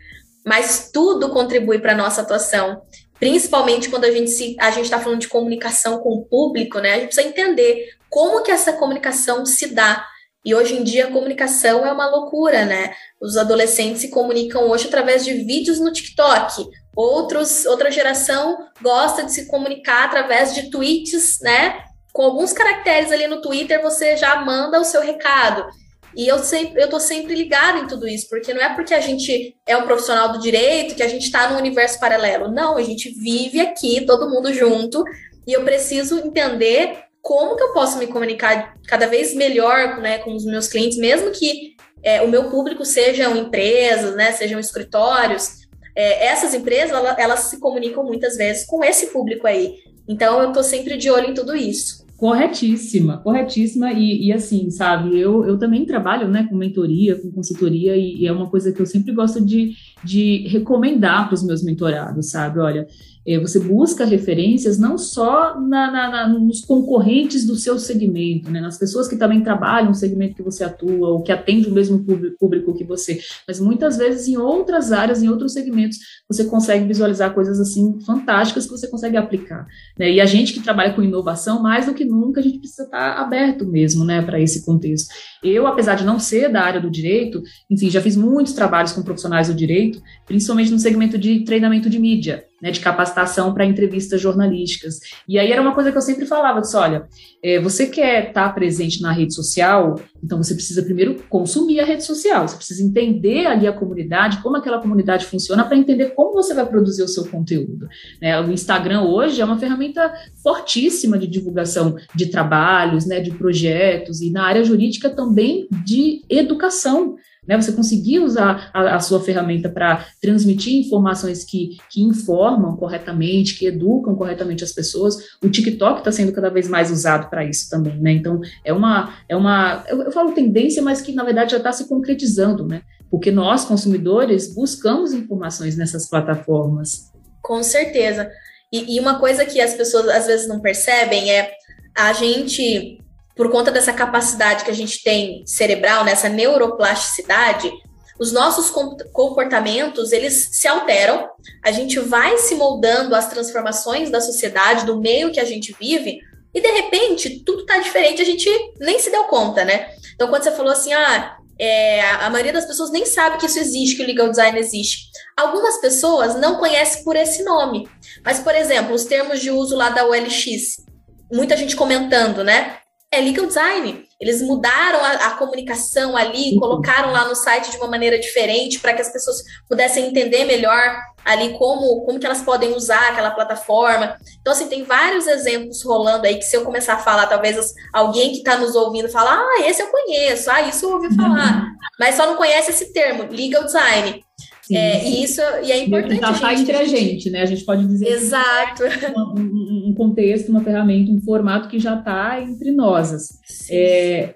Mas 0.47 0.91
tudo 0.93 1.31
contribui 1.31 1.79
para 1.79 1.93
a 1.93 1.97
nossa 1.97 2.23
atuação 2.23 2.81
principalmente 3.19 3.89
quando 3.89 4.05
a 4.05 4.11
gente 4.11 4.31
se 4.31 4.57
a 4.59 4.71
gente 4.71 4.85
está 4.85 5.01
falando 5.01 5.21
de 5.21 5.29
comunicação 5.29 5.99
com 5.99 6.11
o 6.11 6.25
público, 6.25 6.79
né? 6.79 6.95
A 6.95 6.99
gente 6.99 7.07
precisa 7.07 7.29
entender 7.29 7.89
como 8.09 8.43
que 8.43 8.51
essa 8.51 8.73
comunicação 8.73 9.45
se 9.45 9.69
dá. 9.69 10.07
E 10.45 10.55
hoje 10.55 10.77
em 10.77 10.85
dia 10.85 11.07
a 11.07 11.11
comunicação 11.11 11.85
é 11.85 11.93
uma 11.93 12.09
loucura, 12.09 12.65
né? 12.65 12.95
Os 13.21 13.37
adolescentes 13.37 14.01
se 14.01 14.09
comunicam 14.09 14.69
hoje 14.71 14.87
através 14.87 15.25
de 15.25 15.35
vídeos 15.35 15.81
no 15.81 15.93
TikTok. 15.93 16.65
Outros, 16.97 17.67
outra 17.67 17.91
geração 17.91 18.57
gosta 18.81 19.25
de 19.25 19.33
se 19.33 19.47
comunicar 19.47 20.07
através 20.07 20.55
de 20.55 20.71
tweets, 20.71 21.39
né? 21.43 21.83
Com 22.13 22.23
alguns 22.23 22.53
caracteres 22.53 23.13
ali 23.13 23.27
no 23.27 23.43
Twitter 23.43 23.83
você 23.83 24.17
já 24.17 24.37
manda 24.37 24.81
o 24.81 24.85
seu 24.85 25.03
recado. 25.03 25.67
E 26.17 26.27
eu 26.27 26.39
sempre, 26.39 26.83
eu 26.83 26.89
tô 26.89 26.99
sempre 26.99 27.35
ligada 27.35 27.79
em 27.79 27.87
tudo 27.87 28.09
isso, 28.09 28.29
porque 28.29 28.53
não 28.55 28.63
é 28.63 28.75
porque 28.75 28.95
a 28.95 29.01
gente 29.01 29.57
é 29.67 29.77
um 29.77 29.87
profissional 29.87 30.33
do 30.33 30.41
direito 30.41 30.95
que 30.95 31.03
a 31.03 31.09
gente 31.09 31.25
está 31.25 31.51
no 31.51 31.59
universo 31.59 32.01
paralelo. 32.01 32.51
Não, 32.51 32.77
a 32.77 32.83
gente 32.83 33.11
vive 33.11 33.61
aqui, 33.61 34.05
todo 34.07 34.29
mundo 34.31 34.53
junto, 34.53 35.05
e 35.47 35.53
eu 35.53 35.65
preciso 35.65 36.19
entender 36.19 37.05
como 37.21 37.57
que 37.57 37.63
eu 37.63 37.73
posso 37.73 37.99
me 37.99 38.07
comunicar 38.07 38.75
cada 38.87 39.07
vez 39.07 39.35
melhor 39.35 40.01
né, 40.01 40.19
com 40.19 40.35
os 40.35 40.45
meus 40.45 40.67
clientes, 40.67 40.97
mesmo 40.97 41.31
que 41.31 41.77
é, 42.03 42.23
o 42.23 42.29
meu 42.29 42.51
público 42.51 42.85
sejam 42.85 43.37
empresas, 43.37 44.15
né, 44.15 44.33
sejam 44.33 44.59
escritórios. 44.59 45.67
É, 45.95 46.27
essas 46.27 46.55
empresas, 46.55 46.91
elas, 46.91 47.19
elas 47.19 47.41
se 47.41 47.59
comunicam 47.59 48.05
muitas 48.05 48.37
vezes 48.37 48.65
com 48.67 48.83
esse 48.85 49.09
público 49.09 49.47
aí. 49.47 49.75
Então, 50.09 50.41
eu 50.41 50.49
estou 50.49 50.63
sempre 50.63 50.97
de 50.97 51.11
olho 51.11 51.31
em 51.31 51.35
tudo 51.35 51.55
isso. 51.55 52.07
Corretíssima, 52.19 53.19
corretíssima. 53.19 53.93
E, 53.93 54.27
e, 54.27 54.33
assim, 54.33 54.69
sabe, 54.73 55.17
eu, 55.17 55.45
eu 55.45 55.57
também 55.57 55.87
trabalho 55.87 56.27
né, 56.27 56.49
com 56.51 56.57
mentoria, 56.57 57.15
com 57.15 57.31
consultoria, 57.31 57.97
e, 57.97 58.23
e 58.23 58.27
é 58.27 58.33
uma 58.33 58.51
coisa 58.51 58.73
que 58.73 58.83
eu 58.83 58.87
sempre 58.87 59.13
gosto 59.13 59.41
de, 59.41 59.77
de 60.03 60.49
recomendar 60.49 61.27
para 61.29 61.37
os 61.37 61.45
meus 61.45 61.63
mentorados, 61.63 62.33
sabe? 62.33 62.59
Olha, 62.59 62.89
você 63.37 63.61
busca 63.61 64.07
referências 64.07 64.79
não 64.79 64.97
só 64.97 65.61
na, 65.61 65.91
na, 65.91 66.11
na, 66.11 66.29
nos 66.29 66.63
concorrentes 66.63 67.45
do 67.45 67.57
seu 67.57 67.79
segmento, 67.79 68.51
né, 68.51 68.61
nas 68.61 68.79
pessoas 68.79 69.07
que 69.07 69.17
também 69.17 69.43
trabalham 69.43 69.89
no 69.89 69.95
segmento 69.95 70.37
que 70.37 70.43
você 70.43 70.65
atua, 70.65 71.09
ou 71.09 71.23
que 71.23 71.31
atende 71.31 71.69
o 71.69 71.73
mesmo 71.73 72.03
público 72.39 72.75
que 72.75 72.85
você, 72.85 73.21
mas 73.47 73.61
muitas 73.61 73.99
vezes 73.99 74.29
em 74.29 74.39
outras 74.39 74.93
áreas, 74.93 75.23
em 75.23 75.29
outros 75.29 75.53
segmentos, 75.53 75.99
você 76.27 76.45
consegue 76.45 76.87
visualizar 76.87 77.35
coisas 77.35 77.61
assim 77.61 77.99
fantásticas 78.01 78.65
que 78.65 78.71
você 78.71 78.89
consegue 78.89 79.17
aplicar. 79.17 79.67
Né? 79.99 80.13
E 80.13 80.21
a 80.21 80.27
gente 80.27 80.55
que 80.55 80.61
trabalha 80.61 80.95
com 80.95 81.03
inovação, 81.03 81.63
mais 81.63 81.87
do 81.87 81.95
que 81.95 82.05
nunca, 82.05 82.41
a 82.41 82.43
gente 82.43 82.61
precisa 82.61 82.85
estar 82.85 83.21
aberto 83.21 83.67
mesmo 83.67 84.05
né, 84.05 84.23
para 84.23 84.41
esse 84.41 84.65
contexto. 84.65 85.09
Eu, 85.43 85.67
apesar 85.67 85.97
de 85.97 86.05
não 86.05 86.19
ser 86.19 86.51
da 86.51 86.63
área 86.63 86.81
do 86.81 86.91
direito, 86.91 87.43
enfim, 87.71 87.91
já 87.91 88.01
fiz 88.01 88.17
muitos 88.17 88.53
trabalhos 88.53 88.93
com 88.93 89.03
profissionais 89.03 89.49
do 89.49 89.55
direito, 89.55 90.01
principalmente 90.27 90.71
no 90.71 90.79
segmento 90.79 91.19
de 91.19 91.45
treinamento 91.45 91.91
de 91.91 91.99
mídia 91.99 92.48
né, 92.61 92.71
de 92.71 92.81
capacitação 92.81 93.55
para 93.55 93.65
entrevistas 93.65 94.21
jornalísticas. 94.21 95.01
E 95.29 95.39
aí 95.39 95.53
era 95.53 95.63
uma 95.63 95.75
coisa 95.75 95.93
que 95.93 95.97
eu 95.97 96.03
sempre 96.03 96.27
falava, 96.27 96.61
disse, 96.61 96.77
olha, 96.77 97.07
é, 97.43 97.61
você 97.61 97.87
quer 97.87 98.29
estar 98.29 98.49
tá 98.49 98.53
presente 98.53 99.01
na 99.01 99.13
rede 99.13 99.35
social, 99.35 100.01
então 100.23 100.43
você 100.43 100.55
precisa 100.55 100.83
primeiro 100.83 101.23
consumir 101.29 101.81
a 101.81 101.85
rede 101.85 102.05
social, 102.05 102.47
você 102.47 102.57
precisa 102.57 102.83
entender 102.83 103.47
ali 103.47 103.67
a 103.67 103.73
comunidade, 103.73 104.43
como 104.43 104.57
aquela 104.57 104.81
comunidade 104.81 105.27
funciona, 105.27 105.65
para 105.65 105.77
entender 105.77 106.15
como 106.15 106.33
você 106.33 106.53
vai 106.53 106.67
produzir 106.67 107.03
o 107.03 107.09
seu 107.09 107.27
conteúdo. 107.27 107.89
Né? 108.21 108.41
O 108.41 108.51
Instagram 108.51 109.03
hoje 109.03 109.41
é 109.41 109.45
uma 109.45 109.59
ferramenta 109.59 110.13
fortíssima 110.43 111.19
de 111.19 111.27
divulgação 111.27 111.97
de 112.15 112.27
trabalhos, 112.27 113.07
né, 113.07 113.21
de 113.21 113.31
projetos, 113.31 114.21
e 114.21 114.31
na 114.31 114.45
área 114.45 114.65
jurídica 114.65 115.11
também 115.11 115.69
de 115.85 116.23
educação 116.29 117.17
né? 117.49 117.61
Você 117.61 117.73
conseguir 117.73 118.19
usar 118.19 118.71
a, 118.75 118.97
a 118.97 119.01
sua 119.01 119.21
ferramenta 119.21 119.71
para 119.71 120.07
transmitir 120.21 120.75
informações 120.75 121.43
que, 121.43 121.79
que 121.91 122.03
informam 122.03 122.77
corretamente, 122.77 123.59
que 123.59 123.67
educam 123.67 124.15
corretamente 124.15 124.63
as 124.63 124.73
pessoas. 124.73 125.17
O 125.43 125.49
TikTok 125.49 126.01
está 126.01 126.13
sendo 126.13 126.31
cada 126.33 126.51
vez 126.51 126.69
mais 126.69 126.91
usado 126.91 127.31
para 127.31 127.45
isso 127.45 127.71
também, 127.71 127.99
né? 127.99 128.13
Então, 128.13 128.41
é 128.63 128.73
uma, 128.73 129.15
é 129.27 129.35
uma 129.35 129.83
eu, 129.89 130.03
eu 130.03 130.13
falo 130.13 130.33
tendência, 130.33 130.83
mas 130.83 131.01
que 131.01 131.13
na 131.13 131.25
verdade 131.25 131.53
já 131.53 131.57
está 131.57 131.73
se 131.73 131.89
concretizando, 131.89 132.67
né? 132.67 132.83
Porque 133.11 133.31
nós, 133.31 133.65
consumidores, 133.65 134.55
buscamos 134.55 135.15
informações 135.15 135.77
nessas 135.77 136.07
plataformas. 136.07 137.11
Com 137.43 137.63
certeza. 137.63 138.31
E, 138.71 138.97
e, 138.97 139.01
uma 139.01 139.19
coisa 139.19 139.47
que 139.47 139.61
as 139.63 139.73
pessoas 139.73 140.09
às 140.09 140.27
vezes 140.27 140.47
não 140.47 140.61
percebem 140.61 141.31
é 141.31 141.53
a 141.97 142.13
gente 142.13 142.99
por 143.39 143.53
conta 143.53 143.71
dessa 143.71 143.93
capacidade 143.93 144.65
que 144.65 144.71
a 144.73 144.75
gente 144.75 145.01
tem 145.01 145.47
cerebral, 145.47 146.05
nessa 146.05 146.29
neuroplasticidade, 146.29 147.71
os 148.19 148.33
nossos 148.33 148.69
comportamentos 149.13 150.11
eles 150.11 150.49
se 150.51 150.67
alteram, 150.67 151.29
a 151.65 151.71
gente 151.71 152.01
vai 152.01 152.37
se 152.39 152.57
moldando 152.57 153.15
às 153.15 153.29
transformações 153.29 154.11
da 154.11 154.21
sociedade, 154.21 154.85
do 154.85 155.01
meio 155.01 155.31
que 155.31 155.39
a 155.39 155.45
gente 155.45 155.73
vive, 155.79 156.19
e 156.53 156.61
de 156.61 156.69
repente 156.69 157.45
tudo 157.45 157.65
tá 157.65 157.79
diferente, 157.79 158.21
a 158.21 158.25
gente 158.25 158.51
nem 158.81 158.99
se 158.99 159.09
deu 159.09 159.23
conta, 159.25 159.65
né? 159.65 159.89
Então, 160.17 160.27
quando 160.27 160.43
você 160.43 160.51
falou 160.51 160.73
assim, 160.73 160.93
ah, 160.93 161.37
é, 161.57 162.11
a 162.11 162.29
maioria 162.31 162.53
das 162.53 162.67
pessoas 162.67 162.91
nem 162.91 163.07
sabe 163.07 163.39
que 163.39 163.47
isso 163.47 163.61
existe, 163.61 163.95
que 163.95 164.03
o 164.03 164.07
legal 164.07 164.29
design 164.29 164.59
existe. 164.59 165.11
Algumas 165.37 165.81
pessoas 165.81 166.35
não 166.35 166.57
conhecem 166.57 167.05
por 167.05 167.15
esse 167.15 167.45
nome, 167.45 167.89
mas, 168.25 168.41
por 168.41 168.57
exemplo, 168.57 168.93
os 168.97 169.05
termos 169.05 169.39
de 169.39 169.53
uso 169.53 169.77
lá 169.77 169.91
da 169.91 170.05
OLX, 170.05 170.85
muita 171.31 171.57
gente 171.57 171.77
comentando, 171.77 172.43
né? 172.43 172.79
É 173.11 173.21
legal 173.21 173.47
design. 173.47 174.07
Eles 174.21 174.43
mudaram 174.43 175.03
a, 175.03 175.13
a 175.13 175.31
comunicação 175.33 176.17
ali, 176.17 176.55
uhum. 176.55 176.61
colocaram 176.61 177.13
lá 177.13 177.27
no 177.27 177.35
site 177.35 177.71
de 177.71 177.77
uma 177.79 177.87
maneira 177.87 178.19
diferente 178.19 178.79
para 178.81 178.93
que 178.93 179.01
as 179.01 179.13
pessoas 179.13 179.43
pudessem 179.69 180.07
entender 180.07 180.45
melhor 180.45 180.97
ali 181.25 181.51
como, 181.59 182.05
como 182.05 182.19
que 182.19 182.27
elas 182.27 182.43
podem 182.43 182.75
usar 182.75 183.11
aquela 183.11 183.31
plataforma. 183.31 184.17
Então, 184.41 184.53
assim, 184.53 184.67
tem 184.67 184.83
vários 184.83 185.27
exemplos 185.27 185.83
rolando 185.83 186.27
aí 186.27 186.37
que 186.37 186.45
se 186.45 186.57
eu 186.57 186.65
começar 186.65 186.95
a 186.95 186.99
falar, 186.99 187.27
talvez 187.27 187.73
alguém 187.93 188.33
que 188.33 188.39
está 188.39 188.57
nos 188.57 188.75
ouvindo 188.75 189.09
falar, 189.09 189.39
ah, 189.39 189.63
esse 189.67 189.83
eu 189.83 189.89
conheço, 189.89 190.51
ah, 190.51 190.63
isso 190.63 190.87
eu 190.87 190.93
ouvi 190.93 191.15
falar, 191.15 191.63
uhum. 191.63 191.71
mas 191.99 192.15
só 192.15 192.27
não 192.27 192.37
conhece 192.37 192.71
esse 192.71 192.93
termo, 192.93 193.25
legal 193.31 193.65
design. 193.65 194.23
Sim, 194.69 194.77
é, 194.77 195.09
E 195.09 195.25
isso 195.25 195.41
e 195.65 195.73
é 195.73 195.83
importante. 195.83 196.21
Já 196.21 196.31
está 196.31 196.55
entre 196.55 196.77
a 196.77 196.85
gente, 196.85 197.31
né? 197.31 197.41
A 197.41 197.47
gente 197.47 197.65
pode 197.65 197.87
dizer. 197.87 198.07
Exato. 198.07 198.83
Um, 199.17 199.89
um, 199.89 199.95
contexto, 199.95 200.51
uma 200.51 200.63
ferramenta, 200.63 201.11
um 201.11 201.23
formato 201.23 201.69
que 201.69 201.79
já 201.79 201.99
está 201.99 202.39
entre 202.43 202.71
nós. 202.71 203.15
Assim. 203.15 203.35
É, 203.71 204.35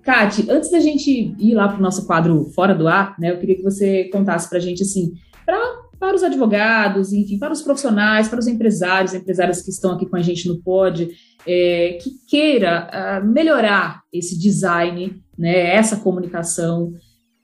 Kate, 0.00 0.48
antes 0.48 0.70
da 0.70 0.78
gente 0.78 1.34
ir 1.36 1.54
lá 1.54 1.66
para 1.66 1.78
o 1.78 1.82
nosso 1.82 2.06
quadro 2.06 2.52
Fora 2.54 2.72
do 2.72 2.86
Ar, 2.86 3.16
né? 3.18 3.32
Eu 3.32 3.38
queria 3.38 3.56
que 3.56 3.64
você 3.64 4.04
contasse 4.12 4.48
para 4.48 4.58
a 4.58 4.60
gente 4.60 4.82
assim, 4.82 5.12
para 5.44 5.58
para 5.98 6.16
os 6.16 6.22
advogados, 6.22 7.14
enfim, 7.14 7.38
para 7.38 7.52
os 7.52 7.62
profissionais, 7.62 8.28
para 8.28 8.38
os 8.38 8.46
empresários, 8.46 9.14
empresárias 9.14 9.62
que 9.62 9.70
estão 9.70 9.92
aqui 9.92 10.04
com 10.04 10.16
a 10.16 10.20
gente 10.20 10.46
no 10.46 10.60
pod, 10.60 11.08
é, 11.46 11.98
que 12.02 12.10
queira 12.28 12.90
uh, 12.92 13.26
melhorar 13.26 14.02
esse 14.12 14.38
design, 14.38 15.18
né, 15.38 15.74
essa 15.74 15.96
comunicação, 15.96 16.92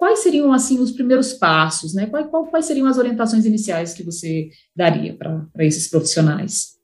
quais 0.00 0.20
seriam 0.20 0.50
assim 0.50 0.80
os 0.80 0.90
primeiros 0.90 1.34
passos, 1.34 1.94
né? 1.94 2.06
Quais, 2.06 2.26
quais 2.50 2.64
seriam 2.64 2.86
as 2.86 2.96
orientações 2.96 3.44
iniciais 3.44 3.92
que 3.92 4.02
você 4.02 4.48
daria 4.74 5.14
para 5.14 5.46
esses 5.58 5.88
profissionais? 5.88 6.78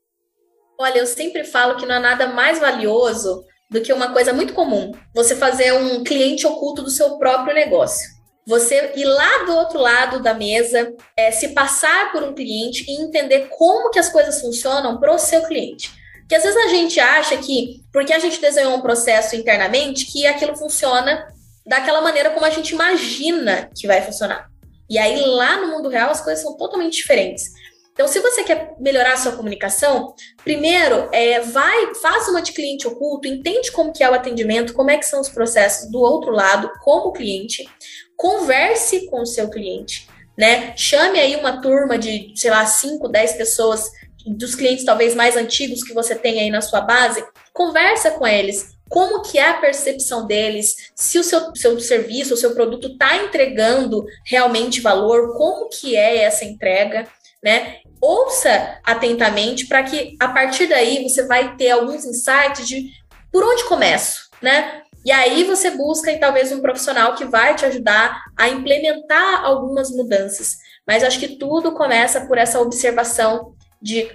Olha, 0.79 0.99
eu 0.99 1.07
sempre 1.07 1.43
falo 1.43 1.77
que 1.77 1.87
não 1.87 1.95
há 1.95 2.01
nada 2.01 2.27
mais 2.29 2.59
valioso 2.59 3.43
do 3.71 3.81
que 3.81 3.91
uma 3.91 4.13
coisa 4.13 4.35
muito 4.35 4.53
comum: 4.53 4.93
você 5.15 5.35
fazer 5.35 5.73
um 5.73 6.05
cliente 6.05 6.47
oculto 6.47 6.83
do 6.83 6.91
seu 6.91 7.17
próprio 7.17 7.55
negócio. 7.55 8.07
Você 8.47 8.93
ir 8.95 9.07
lá 9.07 9.45
do 9.45 9.57
outro 9.57 9.81
lado 9.81 10.23
da 10.23 10.35
mesa, 10.35 10.95
é, 11.17 11.33
se 11.33 11.49
passar 11.49 12.13
por 12.13 12.23
um 12.23 12.35
cliente 12.35 12.85
e 12.87 13.01
entender 13.01 13.49
como 13.49 13.91
que 13.91 13.99
as 13.99 14.11
coisas 14.11 14.43
funcionam 14.43 15.01
para 15.01 15.13
o 15.13 15.19
seu 15.19 15.43
cliente. 15.43 15.91
Porque 16.21 16.35
às 16.35 16.43
vezes 16.43 16.57
a 16.57 16.69
gente 16.69 17.01
acha 17.01 17.37
que, 17.39 17.81
porque 17.93 18.13
a 18.13 18.19
gente 18.19 18.41
desenhou 18.41 18.77
um 18.77 18.83
processo 18.83 19.35
internamente, 19.35 20.05
que 20.13 20.27
aquilo 20.27 20.55
funciona 20.55 21.27
daquela 21.67 22.01
maneira 22.01 22.31
como 22.31 22.47
a 22.47 22.51
gente 22.51 22.75
imagina 22.75 23.69
que 23.77 23.87
vai 23.87 24.01
funcionar. 24.03 24.49
E 24.89 24.99
aí 24.99 25.21
lá 25.21 25.61
no 25.61 25.69
mundo 25.69 25.89
real 25.89 26.11
as 26.11 26.21
coisas 26.21 26.43
são 26.43 26.57
totalmente 26.57 26.97
diferentes. 26.97 27.51
Então, 27.93 28.07
se 28.07 28.21
você 28.21 28.45
quer 28.45 28.75
melhorar 28.79 29.15
a 29.15 29.17
sua 29.17 29.33
comunicação, 29.33 30.15
primeiro, 30.45 31.09
é, 31.13 31.41
vai, 31.41 31.95
faça 31.95 32.31
uma 32.31 32.43
de 32.43 32.53
cliente 32.53 32.87
oculto, 32.87 33.27
entende 33.27 33.73
como 33.73 33.91
que 33.91 34.05
é 34.05 34.11
o 34.11 34.13
atendimento, 34.13 34.75
como 34.75 34.91
é 34.91 34.99
que 34.99 35.07
são 35.07 35.19
os 35.19 35.31
processos 35.31 35.91
do 35.91 35.99
outro 35.99 36.31
lado, 36.31 36.71
como 36.85 37.11
cliente, 37.11 37.67
converse 38.15 39.07
com 39.07 39.23
o 39.23 39.27
seu 39.27 39.49
cliente, 39.49 40.07
né? 40.37 40.77
Chame 40.77 41.19
aí 41.19 41.37
uma 41.37 41.63
turma 41.63 41.97
de, 41.97 42.35
sei 42.37 42.51
lá, 42.51 42.67
5, 42.67 43.09
10 43.09 43.33
pessoas, 43.33 43.91
dos 44.27 44.55
clientes 44.55 44.85
talvez 44.85 45.15
mais 45.15 45.35
antigos 45.35 45.83
que 45.83 45.95
você 45.95 46.15
tem 46.15 46.39
aí 46.39 46.51
na 46.51 46.61
sua 46.61 46.83
base, 46.83 47.25
conversa 47.55 48.11
com 48.11 48.27
eles, 48.27 48.76
como 48.89 49.23
que 49.23 49.39
é 49.39 49.49
a 49.49 49.55
percepção 49.55 50.27
deles, 50.27 50.93
se 50.95 51.19
o 51.19 51.25
seu, 51.25 51.55
seu 51.55 51.79
serviço, 51.81 52.35
o 52.35 52.37
seu 52.37 52.55
produto 52.55 52.89
está 52.89 53.17
entregando 53.17 54.05
realmente 54.25 54.81
valor, 54.81 55.37
como 55.37 55.69
que 55.69 55.97
é 55.97 56.19
essa 56.19 56.45
entrega, 56.45 57.07
né? 57.43 57.79
Ouça 58.01 58.79
atentamente 58.85 59.67
para 59.67 59.83
que 59.83 60.17
a 60.21 60.29
partir 60.29 60.67
daí 60.67 61.03
você 61.03 61.27
vai 61.27 61.57
ter 61.57 61.71
alguns 61.71 62.05
insights 62.05 62.67
de 62.67 62.91
por 63.33 63.45
onde 63.45 63.65
começo, 63.65 64.29
né? 64.41 64.83
E 65.05 65.13
aí 65.13 65.45
você 65.45 65.71
busca 65.71 66.11
e 66.11 66.19
talvez 66.19 66.51
um 66.51 66.61
profissional 66.61 67.15
que 67.15 67.25
vai 67.25 67.55
te 67.55 67.65
ajudar 67.65 68.25
a 68.37 68.49
implementar 68.49 69.45
algumas 69.45 69.91
mudanças. 69.91 70.57
Mas 70.87 71.05
acho 71.05 71.21
que 71.21 71.37
tudo 71.37 71.73
começa 71.73 72.27
por 72.27 72.39
essa 72.39 72.61
observação 72.61 73.55
de 73.81 74.09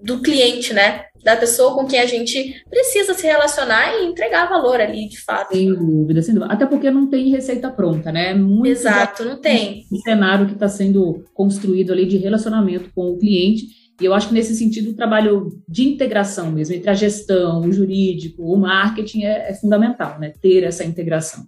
do 0.00 0.22
cliente, 0.22 0.72
né? 0.72 1.06
Da 1.28 1.36
pessoa 1.36 1.74
com 1.74 1.84
quem 1.84 2.00
a 2.00 2.06
gente 2.06 2.64
precisa 2.70 3.12
se 3.12 3.26
relacionar 3.26 3.92
e 3.98 4.06
entregar 4.06 4.48
valor 4.48 4.80
ali, 4.80 5.06
de 5.10 5.20
fato. 5.20 5.54
Sem 5.54 5.74
dúvida, 5.74 6.22
sem 6.22 6.34
dúvida. 6.34 6.50
Até 6.50 6.64
porque 6.64 6.90
não 6.90 7.06
tem 7.06 7.28
receita 7.28 7.70
pronta, 7.70 8.10
né? 8.10 8.32
Muito 8.32 8.70
Exato, 8.70 9.26
não 9.26 9.38
tem. 9.38 9.84
O 9.92 9.98
cenário 9.98 10.46
que 10.46 10.54
está 10.54 10.70
sendo 10.70 11.22
construído 11.34 11.92
ali 11.92 12.06
de 12.06 12.16
relacionamento 12.16 12.90
com 12.94 13.10
o 13.10 13.18
cliente. 13.18 13.66
E 14.00 14.06
eu 14.06 14.14
acho 14.14 14.28
que 14.28 14.32
nesse 14.32 14.56
sentido 14.56 14.88
o 14.88 14.96
trabalho 14.96 15.52
de 15.68 15.86
integração 15.86 16.50
mesmo 16.50 16.74
entre 16.74 16.88
a 16.88 16.94
gestão, 16.94 17.60
o 17.60 17.70
jurídico, 17.70 18.42
o 18.42 18.56
marketing 18.56 19.24
é, 19.24 19.50
é 19.50 19.54
fundamental, 19.54 20.18
né? 20.18 20.32
Ter 20.40 20.64
essa 20.64 20.82
integração. 20.82 21.44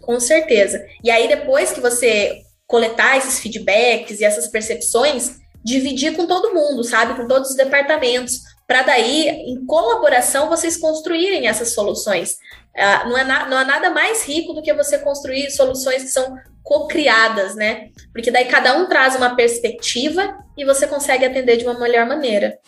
Com 0.00 0.18
certeza. 0.18 0.82
E 1.04 1.10
aí, 1.10 1.28
depois 1.28 1.72
que 1.72 1.80
você 1.80 2.40
coletar 2.66 3.18
esses 3.18 3.38
feedbacks 3.38 4.18
e 4.18 4.24
essas 4.24 4.48
percepções, 4.48 5.36
dividir 5.62 6.16
com 6.16 6.26
todo 6.26 6.54
mundo, 6.54 6.82
sabe? 6.84 7.20
Com 7.20 7.28
todos 7.28 7.50
os 7.50 7.56
departamentos, 7.56 8.38
para 8.70 8.82
daí, 8.82 9.28
em 9.28 9.66
colaboração, 9.66 10.48
vocês 10.48 10.76
construírem 10.76 11.48
essas 11.48 11.74
soluções. 11.74 12.34
Uh, 12.72 13.08
não, 13.08 13.18
é 13.18 13.24
não 13.24 13.56
há 13.56 13.64
nada 13.64 13.90
mais 13.90 14.24
rico 14.24 14.52
do 14.52 14.62
que 14.62 14.72
você 14.72 14.96
construir 14.96 15.50
soluções 15.50 16.04
que 16.04 16.08
são 16.08 16.36
co-criadas, 16.62 17.56
né? 17.56 17.88
Porque 18.12 18.30
daí 18.30 18.44
cada 18.44 18.76
um 18.78 18.86
traz 18.86 19.16
uma 19.16 19.34
perspectiva 19.34 20.38
e 20.56 20.64
você 20.64 20.86
consegue 20.86 21.24
atender 21.24 21.56
de 21.56 21.64
uma 21.64 21.80
melhor 21.80 22.06
maneira. 22.06 22.60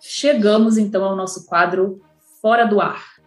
Chegamos 0.00 0.78
então 0.78 1.04
ao 1.04 1.14
nosso 1.14 1.44
quadro 1.44 2.00
Fora 2.40 2.64
do 2.64 2.80
Ar. 2.80 3.17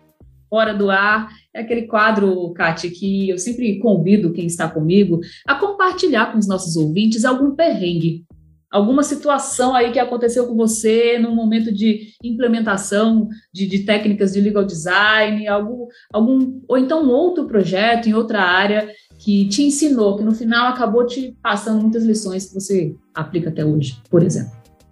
Fora 0.52 0.74
do 0.74 0.90
Ar 0.90 1.30
é 1.54 1.62
aquele 1.62 1.84
quadro, 1.84 2.52
Kátia, 2.52 2.92
que 2.92 3.30
eu 3.30 3.38
sempre 3.38 3.80
convido 3.80 4.34
quem 4.34 4.46
está 4.46 4.68
comigo 4.68 5.22
a 5.48 5.56
compartilhar 5.56 6.34
com 6.34 6.38
os 6.38 6.46
nossos 6.46 6.76
ouvintes 6.76 7.24
algum 7.24 7.56
perrengue, 7.56 8.26
alguma 8.70 9.02
situação 9.02 9.74
aí 9.74 9.94
que 9.94 10.00
aconteceu 10.00 10.46
com 10.46 10.58
você 10.58 11.18
no 11.18 11.34
momento 11.34 11.74
de 11.74 12.10
implementação 12.22 13.30
de, 13.54 13.66
de 13.66 13.86
técnicas 13.86 14.34
de 14.34 14.42
legal 14.42 14.66
design, 14.66 15.48
algum, 15.48 15.88
algum, 16.12 16.62
ou 16.68 16.78
então 16.78 17.08
outro 17.08 17.48
projeto 17.48 18.10
em 18.10 18.14
outra 18.14 18.42
área 18.42 18.90
que 19.20 19.48
te 19.48 19.64
ensinou, 19.64 20.18
que 20.18 20.24
no 20.24 20.36
final 20.36 20.68
acabou 20.68 21.06
te 21.06 21.34
passando 21.42 21.82
muitas 21.82 22.04
lições 22.04 22.48
que 22.48 22.56
você 22.56 22.94
aplica 23.14 23.50
até 23.50 23.64
hoje, 23.64 24.02
por 24.10 24.22
exemplo. 24.22 24.52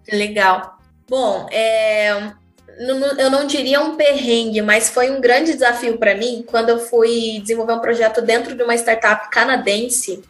Legal. 0.09 0.79
Bom, 1.09 1.47
é, 1.51 2.31
eu 2.79 3.29
não 3.29 3.45
diria 3.45 3.81
um 3.81 3.95
perrengue, 3.95 4.61
mas 4.61 4.89
foi 4.89 5.11
um 5.11 5.19
grande 5.19 5.53
desafio 5.53 5.97
para 5.97 6.15
mim 6.15 6.45
quando 6.47 6.69
eu 6.69 6.79
fui 6.79 7.39
desenvolver 7.41 7.73
um 7.73 7.81
projeto 7.81 8.21
dentro 8.21 8.55
de 8.55 8.63
uma 8.63 8.75
startup 8.75 9.29
canadense 9.29 10.21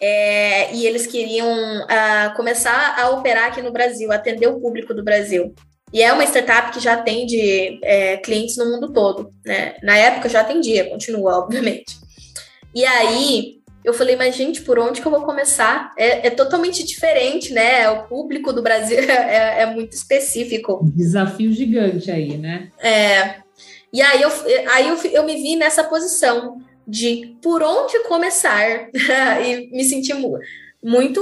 é, 0.00 0.74
e 0.74 0.86
eles 0.86 1.06
queriam 1.06 1.48
uh, 1.48 2.36
começar 2.36 2.98
a 2.98 3.10
operar 3.10 3.48
aqui 3.48 3.60
no 3.60 3.72
Brasil, 3.72 4.10
atender 4.12 4.46
o 4.46 4.60
público 4.60 4.94
do 4.94 5.04
Brasil. 5.04 5.54
E 5.92 6.02
é 6.02 6.12
uma 6.12 6.24
startup 6.24 6.72
que 6.72 6.80
já 6.80 6.94
atende 6.94 7.80
é, 7.82 8.18
clientes 8.18 8.56
no 8.56 8.66
mundo 8.66 8.92
todo, 8.92 9.32
né? 9.44 9.74
Na 9.82 9.96
época 9.96 10.28
já 10.28 10.40
atendia, 10.40 10.88
continua, 10.88 11.38
obviamente. 11.44 11.96
E 12.74 12.84
aí 12.84 13.57
eu 13.88 13.94
falei, 13.94 14.16
mas 14.16 14.36
gente, 14.36 14.62
por 14.62 14.78
onde 14.78 15.00
que 15.00 15.06
eu 15.06 15.10
vou 15.10 15.22
começar? 15.22 15.92
É, 15.96 16.26
é 16.26 16.30
totalmente 16.30 16.84
diferente, 16.84 17.52
né? 17.52 17.88
O 17.90 18.04
público 18.04 18.52
do 18.52 18.62
Brasil 18.62 18.98
é, 19.08 19.62
é, 19.62 19.66
muito 19.66 19.92
específico. 19.92 20.80
Desafio 20.94 21.52
gigante 21.52 22.10
aí, 22.10 22.36
né? 22.36 22.70
É. 22.78 23.36
E 23.92 24.02
aí 24.02 24.20
eu, 24.20 24.30
aí 24.72 24.88
eu, 24.88 24.96
eu 25.12 25.24
me 25.24 25.34
vi 25.36 25.56
nessa 25.56 25.82
posição 25.84 26.60
de 26.86 27.36
por 27.42 27.62
onde 27.62 27.98
começar 28.04 28.88
e 29.44 29.70
me 29.70 29.84
senti 29.84 30.12
muito 30.82 31.20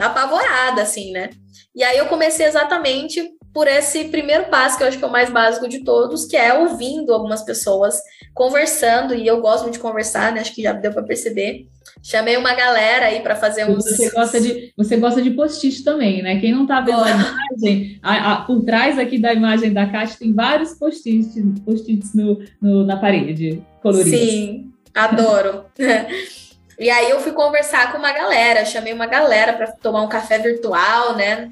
apavorada, 0.00 0.82
assim, 0.82 1.12
né? 1.12 1.30
E 1.74 1.82
aí 1.82 1.98
eu 1.98 2.06
comecei 2.06 2.46
exatamente 2.46 3.30
por 3.52 3.68
esse 3.68 4.04
primeiro 4.04 4.46
passo, 4.46 4.78
que 4.78 4.82
eu 4.82 4.88
acho 4.88 4.98
que 4.98 5.04
é 5.04 5.06
o 5.06 5.12
mais 5.12 5.30
básico 5.30 5.68
de 5.68 5.84
todos, 5.84 6.24
que 6.24 6.36
é 6.36 6.54
ouvindo 6.54 7.12
algumas 7.12 7.42
pessoas, 7.42 8.00
conversando, 8.32 9.14
e 9.14 9.26
eu 9.26 9.40
gosto 9.40 9.64
muito 9.64 9.74
de 9.74 9.80
conversar, 9.80 10.32
né? 10.32 10.40
Acho 10.40 10.54
que 10.54 10.62
já 10.62 10.72
deu 10.72 10.92
para 10.92 11.02
perceber. 11.02 11.66
Chamei 12.02 12.36
uma 12.36 12.54
galera 12.54 13.06
aí 13.06 13.20
para 13.20 13.36
fazer 13.36 13.68
uns. 13.68 13.84
Você 13.84 14.10
gosta 14.10 14.40
de, 14.40 14.72
você 14.76 14.96
gosta 14.96 15.20
de 15.20 15.30
post-it 15.30 15.84
também, 15.84 16.22
né? 16.22 16.40
Quem 16.40 16.52
não 16.52 16.66
tá 16.66 16.80
vendo 16.80 17.02
a 17.02 17.10
imagem, 17.10 18.00
a, 18.02 18.32
a, 18.32 18.36
por 18.42 18.64
trás 18.64 18.98
aqui 18.98 19.18
da 19.18 19.34
imagem 19.34 19.72
da 19.72 19.86
caixa 19.86 20.16
tem 20.18 20.32
vários 20.32 20.74
post-its 20.74 21.34
post 21.64 22.00
no, 22.14 22.42
no, 22.60 22.86
na 22.86 22.96
parede 22.96 23.62
coloridos. 23.82 24.18
Sim, 24.18 24.72
adoro. 24.94 25.66
e 26.78 26.88
aí 26.88 27.10
eu 27.10 27.20
fui 27.20 27.32
conversar 27.32 27.92
com 27.92 27.98
uma 27.98 28.12
galera, 28.12 28.64
chamei 28.64 28.92
uma 28.92 29.06
galera 29.06 29.52
para 29.52 29.72
tomar 29.72 30.02
um 30.02 30.08
café 30.08 30.38
virtual, 30.38 31.14
né? 31.16 31.50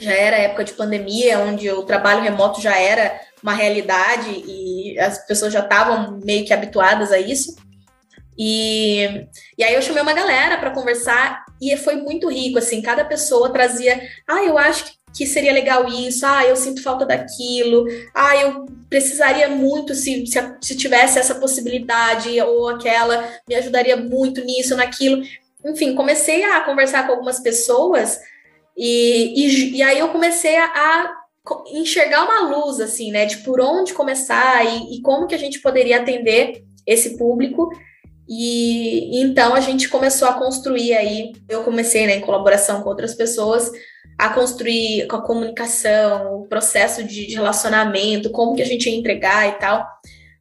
Já 0.00 0.12
era 0.12 0.36
época 0.36 0.64
de 0.64 0.72
pandemia, 0.72 1.38
onde 1.40 1.70
o 1.70 1.82
trabalho 1.82 2.22
remoto 2.22 2.60
já 2.60 2.78
era 2.78 3.20
uma 3.42 3.52
realidade 3.52 4.30
e 4.30 4.98
as 4.98 5.24
pessoas 5.26 5.52
já 5.52 5.60
estavam 5.60 6.20
meio 6.24 6.44
que 6.44 6.52
habituadas 6.52 7.12
a 7.12 7.18
isso. 7.18 7.56
E, 8.36 9.26
e 9.56 9.64
aí 9.64 9.74
eu 9.74 9.82
chamei 9.82 10.02
uma 10.02 10.12
galera 10.12 10.58
para 10.58 10.70
conversar 10.70 11.44
e 11.60 11.76
foi 11.76 11.96
muito 11.96 12.28
rico, 12.28 12.58
assim, 12.58 12.80
cada 12.80 13.04
pessoa 13.04 13.52
trazia, 13.52 14.00
ah, 14.28 14.44
eu 14.44 14.56
acho 14.56 14.96
que 15.16 15.26
seria 15.26 15.52
legal 15.52 15.88
isso, 15.88 16.24
ah, 16.24 16.44
eu 16.44 16.54
sinto 16.54 16.82
falta 16.82 17.04
daquilo, 17.04 17.84
ah, 18.14 18.36
eu 18.36 18.66
precisaria 18.88 19.48
muito 19.48 19.92
se, 19.94 20.24
se, 20.26 20.38
se 20.62 20.76
tivesse 20.76 21.18
essa 21.18 21.34
possibilidade 21.34 22.40
ou 22.40 22.68
aquela, 22.68 23.28
me 23.48 23.56
ajudaria 23.56 23.96
muito 23.96 24.44
nisso, 24.44 24.76
naquilo. 24.76 25.22
Enfim, 25.64 25.96
comecei 25.96 26.44
a 26.44 26.60
conversar 26.60 27.06
com 27.06 27.12
algumas 27.12 27.40
pessoas 27.40 28.20
e, 28.78 29.34
e, 29.34 29.76
e 29.78 29.82
aí 29.82 29.98
eu 29.98 30.08
comecei 30.10 30.56
a, 30.56 30.64
a, 30.64 31.14
enxergar 31.72 32.24
uma 32.24 32.56
luz, 32.56 32.78
assim, 32.78 33.10
né? 33.10 33.26
De 33.26 33.38
por 33.38 33.60
onde 33.60 33.92
começar 33.92 34.64
e, 34.64 34.96
e 34.96 35.02
como 35.02 35.26
que 35.26 35.34
a 35.34 35.38
gente 35.38 35.60
poderia 35.60 35.96
atender 35.96 36.64
esse 36.86 37.18
público. 37.18 37.68
E, 38.28 39.20
então 39.20 39.54
a 39.54 39.60
gente 39.60 39.88
começou 39.88 40.28
a 40.28 40.34
construir 40.34 40.94
aí, 40.94 41.32
eu 41.48 41.64
comecei 41.64 42.06
né, 42.06 42.16
em 42.16 42.20
colaboração 42.20 42.82
com 42.82 42.90
outras 42.90 43.14
pessoas, 43.14 43.72
a 44.16 44.28
construir 44.28 45.06
com 45.08 45.16
a 45.16 45.26
comunicação, 45.26 46.42
o 46.42 46.46
processo 46.46 47.02
de, 47.02 47.26
de 47.26 47.34
relacionamento, 47.34 48.30
como 48.30 48.54
que 48.54 48.62
a 48.62 48.66
gente 48.66 48.88
ia 48.88 48.96
entregar 48.96 49.48
e 49.48 49.52
tal. 49.52 49.84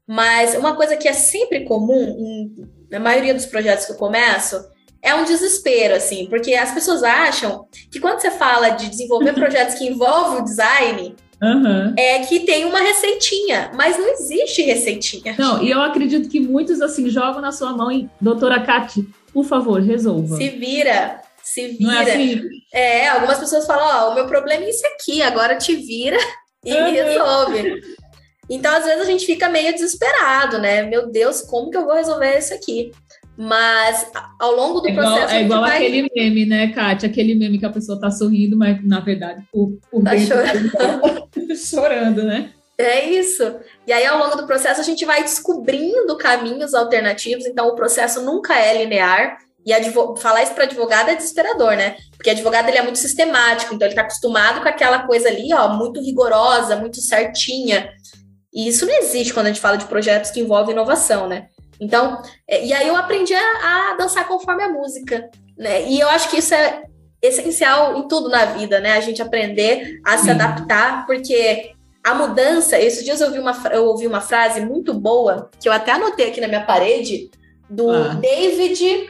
Mas 0.05 0.53
uma 0.55 0.75
coisa 0.75 0.95
que 0.95 1.07
é 1.07 1.13
sempre 1.13 1.63
comum 1.63 2.15
em, 2.19 2.55
na 2.91 2.99
maioria 2.99 3.33
dos 3.33 3.45
projetos 3.47 3.85
que 3.85 3.93
eu 3.93 3.97
começo 3.97 4.76
é 5.07 5.15
um 5.15 5.23
desespero, 5.23 5.95
assim, 5.95 6.27
porque 6.27 6.53
as 6.53 6.71
pessoas 6.71 7.01
acham 7.01 7.65
que 7.89 7.99
quando 7.99 8.19
você 8.19 8.29
fala 8.29 8.69
de 8.69 8.89
desenvolver 8.89 9.31
projetos 9.35 9.75
que 9.75 9.87
envolvem 9.87 10.41
o 10.41 10.43
design, 10.43 11.15
uhum. 11.41 11.93
é 11.97 12.19
que 12.19 12.41
tem 12.41 12.65
uma 12.65 12.79
receitinha, 12.79 13.71
mas 13.73 13.97
não 13.97 14.07
existe 14.09 14.61
receitinha. 14.63 15.35
Não, 15.39 15.63
e 15.63 15.71
eu 15.71 15.81
acredito 15.81 16.27
que 16.27 16.41
muitos 16.41 16.81
assim 16.81 17.09
jogam 17.09 17.41
na 17.41 17.53
sua 17.53 17.71
mão 17.71 17.89
e, 17.89 18.09
doutora 18.19 18.61
Kati, 18.61 19.07
por 19.33 19.45
favor, 19.45 19.81
resolva. 19.81 20.35
Se 20.35 20.49
vira, 20.49 21.21
se 21.41 21.69
vira. 21.69 21.91
Não 21.91 22.01
é, 22.01 22.11
assim? 22.11 22.41
é, 22.73 23.07
algumas 23.07 23.39
pessoas 23.39 23.65
falam, 23.65 23.85
ó, 23.85 24.07
oh, 24.07 24.11
o 24.11 24.15
meu 24.15 24.27
problema 24.27 24.65
é 24.65 24.69
isso 24.69 24.85
aqui, 24.87 25.21
agora 25.21 25.57
te 25.57 25.73
vira 25.73 26.17
e 26.65 26.73
uhum. 26.73 26.91
resolve. 26.91 27.81
Então, 28.49 28.73
às 28.73 28.85
vezes, 28.85 29.01
a 29.01 29.05
gente 29.05 29.25
fica 29.25 29.49
meio 29.49 29.73
desesperado, 29.73 30.57
né? 30.57 30.83
Meu 30.83 31.09
Deus, 31.09 31.41
como 31.41 31.69
que 31.69 31.77
eu 31.77 31.85
vou 31.85 31.95
resolver 31.95 32.37
isso 32.37 32.53
aqui? 32.53 32.91
Mas 33.37 34.09
ao 34.39 34.55
longo 34.55 34.79
do 34.79 34.87
é 34.87 34.91
igual, 34.91 35.05
processo. 35.05 35.33
É 35.35 35.41
igual 35.43 35.61
vai... 35.61 35.77
aquele 35.77 36.09
meme, 36.15 36.45
né, 36.45 36.67
Kátia? 36.69 37.07
Aquele 37.07 37.35
meme 37.35 37.59
que 37.59 37.65
a 37.65 37.71
pessoa 37.71 37.99
tá 37.99 38.09
sorrindo, 38.09 38.57
mas 38.57 38.83
na 38.83 38.99
verdade, 38.99 39.43
por, 39.51 39.77
por 39.91 40.03
tá 40.03 40.11
dentro, 40.11 40.27
chorando. 40.27 40.71
Tá 40.71 41.55
chorando, 41.55 42.23
né? 42.23 42.51
É 42.79 43.09
isso. 43.09 43.43
E 43.85 43.93
aí, 43.93 44.05
ao 44.05 44.19
longo 44.19 44.37
do 44.37 44.45
processo, 44.45 44.81
a 44.81 44.83
gente 44.83 45.05
vai 45.05 45.23
descobrindo 45.23 46.17
caminhos 46.17 46.73
alternativos. 46.73 47.45
Então, 47.45 47.67
o 47.67 47.75
processo 47.75 48.21
nunca 48.21 48.55
é 48.55 48.83
linear. 48.83 49.37
E 49.65 49.73
advog... 49.73 50.19
falar 50.19 50.43
isso 50.43 50.53
para 50.53 50.63
advogado 50.63 51.09
é 51.09 51.15
desesperador, 51.15 51.75
né? 51.75 51.97
Porque 52.15 52.29
advogado 52.29 52.69
ele 52.69 52.77
é 52.77 52.81
muito 52.81 52.99
sistemático, 52.99 53.73
então 53.75 53.85
ele 53.85 53.93
está 53.93 54.03
acostumado 54.03 54.61
com 54.61 54.67
aquela 54.69 55.05
coisa 55.05 55.27
ali, 55.27 55.53
ó, 55.53 55.73
muito 55.73 55.99
rigorosa, 56.01 56.75
muito 56.75 57.01
certinha. 57.01 57.89
E 58.53 58.67
isso 58.67 58.85
não 58.85 58.93
existe 58.93 59.33
quando 59.33 59.47
a 59.47 59.49
gente 59.49 59.61
fala 59.61 59.77
de 59.77 59.85
projetos 59.85 60.31
que 60.31 60.39
envolvem 60.39 60.73
inovação, 60.73 61.27
né? 61.27 61.47
Então, 61.79 62.21
é, 62.47 62.65
e 62.65 62.73
aí 62.73 62.87
eu 62.87 62.95
aprendi 62.95 63.33
a, 63.33 63.91
a, 63.91 63.95
dançar 63.95 64.27
conforme 64.27 64.63
a 64.63 64.69
música, 64.69 65.29
né? 65.57 65.87
E 65.87 65.99
eu 65.99 66.09
acho 66.09 66.29
que 66.29 66.37
isso 66.37 66.53
é 66.53 66.83
essencial 67.21 67.97
em 67.97 68.07
tudo 68.07 68.29
na 68.29 68.45
vida, 68.45 68.79
né? 68.79 68.93
A 68.93 69.01
gente 69.01 69.21
aprender 69.21 69.99
a 70.05 70.17
se 70.17 70.29
adaptar, 70.29 71.05
porque 71.05 71.71
a 72.03 72.13
mudança, 72.13 72.79
esses 72.79 73.03
dias 73.03 73.21
eu 73.21 73.27
ouvi 73.27 73.39
uma, 73.39 73.55
eu 73.71 73.85
ouvi 73.85 74.07
uma 74.07 74.21
frase 74.21 74.61
muito 74.61 74.93
boa, 74.93 75.49
que 75.59 75.67
eu 75.67 75.73
até 75.73 75.91
anotei 75.91 76.29
aqui 76.29 76.39
na 76.39 76.47
minha 76.47 76.63
parede, 76.63 77.29
do 77.69 77.89
ah. 77.91 78.13
David, 78.13 79.09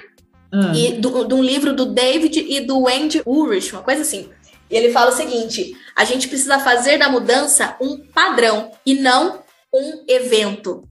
ah. 0.51 0.73
e 0.75 0.93
do, 0.93 1.25
de 1.25 1.33
um 1.33 1.43
livro 1.43 1.73
do 1.73 1.85
David 1.85 2.39
e 2.39 2.61
do 2.61 2.87
Andy 2.87 3.21
Ulrich, 3.25 3.73
uma 3.73 3.83
coisa 3.83 4.01
assim. 4.01 4.29
E 4.69 4.75
ele 4.75 4.91
fala 4.91 5.11
o 5.11 5.15
seguinte: 5.15 5.75
a 5.95 6.03
gente 6.03 6.27
precisa 6.27 6.59
fazer 6.59 6.97
da 6.97 7.09
mudança 7.09 7.75
um 7.81 7.97
padrão 8.13 8.71
e 8.85 8.95
não 8.95 9.39
um 9.73 10.03
evento. 10.07 10.86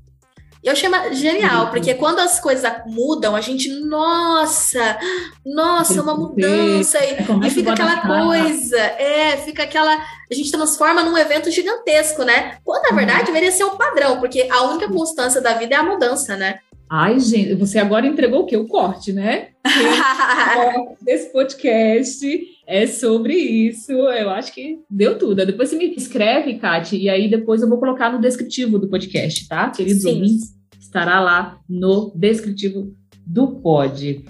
Eu 0.67 0.73
achei 0.73 0.91
genial, 1.13 1.71
porque 1.71 1.95
quando 1.95 2.19
as 2.19 2.41
coisas 2.41 2.69
mudam, 2.87 3.37
a 3.37 3.41
gente, 3.41 3.69
nossa, 3.85 4.99
nossa, 5.45 6.03
uma 6.03 6.17
mudança, 6.17 6.99
e, 7.05 7.11
é, 7.11 7.47
e 7.47 7.51
fica 7.51 7.73
aquela 7.73 8.01
coisa, 8.01 8.77
é, 8.77 9.37
fica 9.37 9.63
aquela. 9.63 9.95
A 9.95 10.35
gente 10.35 10.51
transforma 10.51 11.05
num 11.05 11.17
evento 11.17 11.53
gigantesco, 11.53 12.25
né? 12.25 12.59
Quando 12.65 12.83
na 12.83 12.97
verdade 12.97 13.21
uhum. 13.21 13.27
deveria 13.27 13.53
ser 13.53 13.63
um 13.63 13.77
padrão, 13.77 14.19
porque 14.19 14.49
a 14.51 14.65
única 14.65 14.89
constância 14.89 15.41
da 15.41 15.55
vida 15.55 15.77
é 15.77 15.79
a 15.79 15.85
mudança, 15.85 16.37
né? 16.37 16.59
Ai, 16.91 17.21
gente, 17.21 17.55
você 17.55 17.79
agora 17.79 18.05
entregou 18.05 18.41
o 18.41 18.47
quê? 18.47 18.57
O 18.57 18.67
corte, 18.67 19.13
né? 19.13 19.51
Esse 21.07 21.33
podcast 21.33 22.27
é 22.67 22.89
sobre 22.89 23.35
isso. 23.35 23.93
Eu 23.93 24.31
acho 24.31 24.53
que 24.53 24.81
deu 24.91 25.17
tudo. 25.17 25.47
Depois 25.47 25.69
você 25.69 25.77
me 25.77 25.95
escreve, 25.95 26.59
Kate, 26.59 26.97
e 26.97 27.09
aí 27.09 27.29
depois 27.29 27.63
eu 27.63 27.69
vou 27.69 27.79
colocar 27.79 28.11
no 28.11 28.21
descritivo 28.21 28.81
do 28.81 28.89
podcast, 28.89 29.49
tá? 29.49 29.71
Queridos 29.71 30.03
Sim. 30.03 30.15
ouvintes, 30.15 30.56
estará 30.97 31.21
lá 31.21 31.61
no 31.69 32.11
descritivo 32.15 32.91
do 33.27 33.49
pod. 33.61 34.25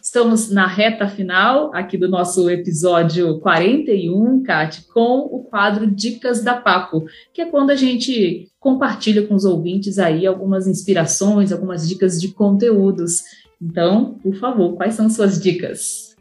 Estamos 0.00 0.48
na 0.50 0.68
reta 0.68 1.08
final 1.08 1.74
aqui 1.74 1.98
do 1.98 2.08
nosso 2.08 2.48
episódio 2.48 3.40
41, 3.40 4.44
Kat, 4.44 4.86
com 4.94 5.18
o 5.18 5.42
quadro 5.50 5.90
Dicas 5.90 6.44
da 6.44 6.54
Papo, 6.54 7.06
que 7.34 7.42
é 7.42 7.46
quando 7.46 7.70
a 7.70 7.76
gente 7.76 8.48
compartilha 8.60 9.26
com 9.26 9.34
os 9.34 9.44
ouvintes 9.44 9.98
aí 9.98 10.28
algumas 10.28 10.68
inspirações, 10.68 11.50
algumas 11.50 11.88
dicas 11.88 12.20
de 12.20 12.28
conteúdos. 12.28 13.22
Então, 13.60 14.16
por 14.22 14.36
favor, 14.36 14.76
quais 14.76 14.94
são 14.94 15.10
suas 15.10 15.42
dicas? 15.42 16.14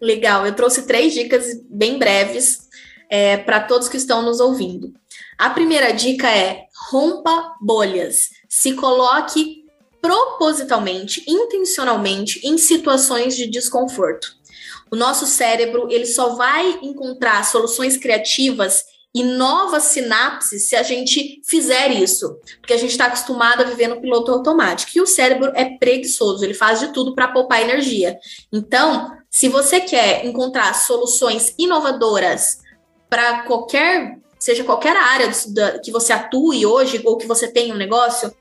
Legal, 0.00 0.46
eu 0.46 0.54
trouxe 0.54 0.86
três 0.86 1.12
dicas 1.12 1.60
bem 1.68 1.98
breves 1.98 2.69
é, 3.10 3.36
para 3.36 3.60
todos 3.60 3.88
que 3.88 3.96
estão 3.96 4.22
nos 4.22 4.38
ouvindo. 4.38 4.94
A 5.36 5.50
primeira 5.50 5.92
dica 5.92 6.30
é 6.30 6.66
rompa 6.90 7.56
bolhas. 7.60 8.30
Se 8.48 8.74
coloque 8.74 9.64
propositalmente, 10.00 11.24
intencionalmente 11.28 12.40
em 12.46 12.56
situações 12.56 13.36
de 13.36 13.46
desconforto. 13.46 14.28
O 14.90 14.96
nosso 14.96 15.26
cérebro, 15.26 15.88
ele 15.90 16.06
só 16.06 16.34
vai 16.34 16.78
encontrar 16.82 17.44
soluções 17.44 17.96
criativas 17.96 18.84
e 19.14 19.22
novas 19.24 19.84
sinapses 19.84 20.68
se 20.68 20.76
a 20.76 20.82
gente 20.82 21.40
fizer 21.44 21.90
isso, 21.90 22.38
porque 22.60 22.72
a 22.72 22.76
gente 22.76 22.90
está 22.90 23.06
acostumado 23.06 23.62
a 23.62 23.64
viver 23.64 23.88
no 23.88 24.00
piloto 24.00 24.30
automático. 24.32 24.92
E 24.94 25.00
o 25.00 25.06
cérebro 25.06 25.52
é 25.54 25.64
preguiçoso, 25.64 26.44
ele 26.44 26.54
faz 26.54 26.80
de 26.80 26.92
tudo 26.92 27.14
para 27.14 27.28
poupar 27.28 27.60
energia. 27.60 28.16
Então, 28.52 29.10
se 29.28 29.48
você 29.48 29.80
quer 29.80 30.24
encontrar 30.24 30.74
soluções 30.74 31.54
inovadoras 31.58 32.58
para 33.10 33.42
qualquer, 33.42 34.16
seja 34.38 34.64
qualquer 34.64 34.96
área 34.96 35.28
que 35.82 35.90
você 35.90 36.12
atue 36.12 36.64
hoje 36.64 37.02
ou 37.04 37.18
que 37.18 37.26
você 37.26 37.48
tenha 37.48 37.74
um 37.74 37.78
negócio, 37.78 38.32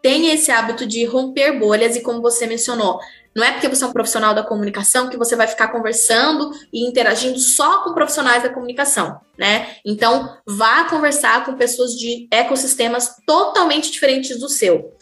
tenha 0.00 0.32
esse 0.32 0.50
hábito 0.50 0.86
de 0.86 1.04
romper 1.04 1.58
bolhas 1.58 1.96
e 1.96 2.00
como 2.00 2.22
você 2.22 2.46
mencionou, 2.46 2.98
não 3.34 3.44
é 3.44 3.52
porque 3.52 3.68
você 3.68 3.82
é 3.82 3.86
um 3.86 3.92
profissional 3.92 4.34
da 4.34 4.42
comunicação 4.42 5.08
que 5.08 5.16
você 5.16 5.34
vai 5.34 5.46
ficar 5.46 5.68
conversando 5.68 6.50
e 6.72 6.86
interagindo 6.86 7.38
só 7.38 7.82
com 7.82 7.94
profissionais 7.94 8.42
da 8.42 8.50
comunicação, 8.50 9.20
né? 9.38 9.76
Então, 9.84 10.36
vá 10.46 10.84
conversar 10.84 11.44
com 11.44 11.54
pessoas 11.54 11.92
de 11.92 12.28
ecossistemas 12.30 13.16
totalmente 13.26 13.90
diferentes 13.90 14.38
do 14.38 14.48
seu. 14.48 14.92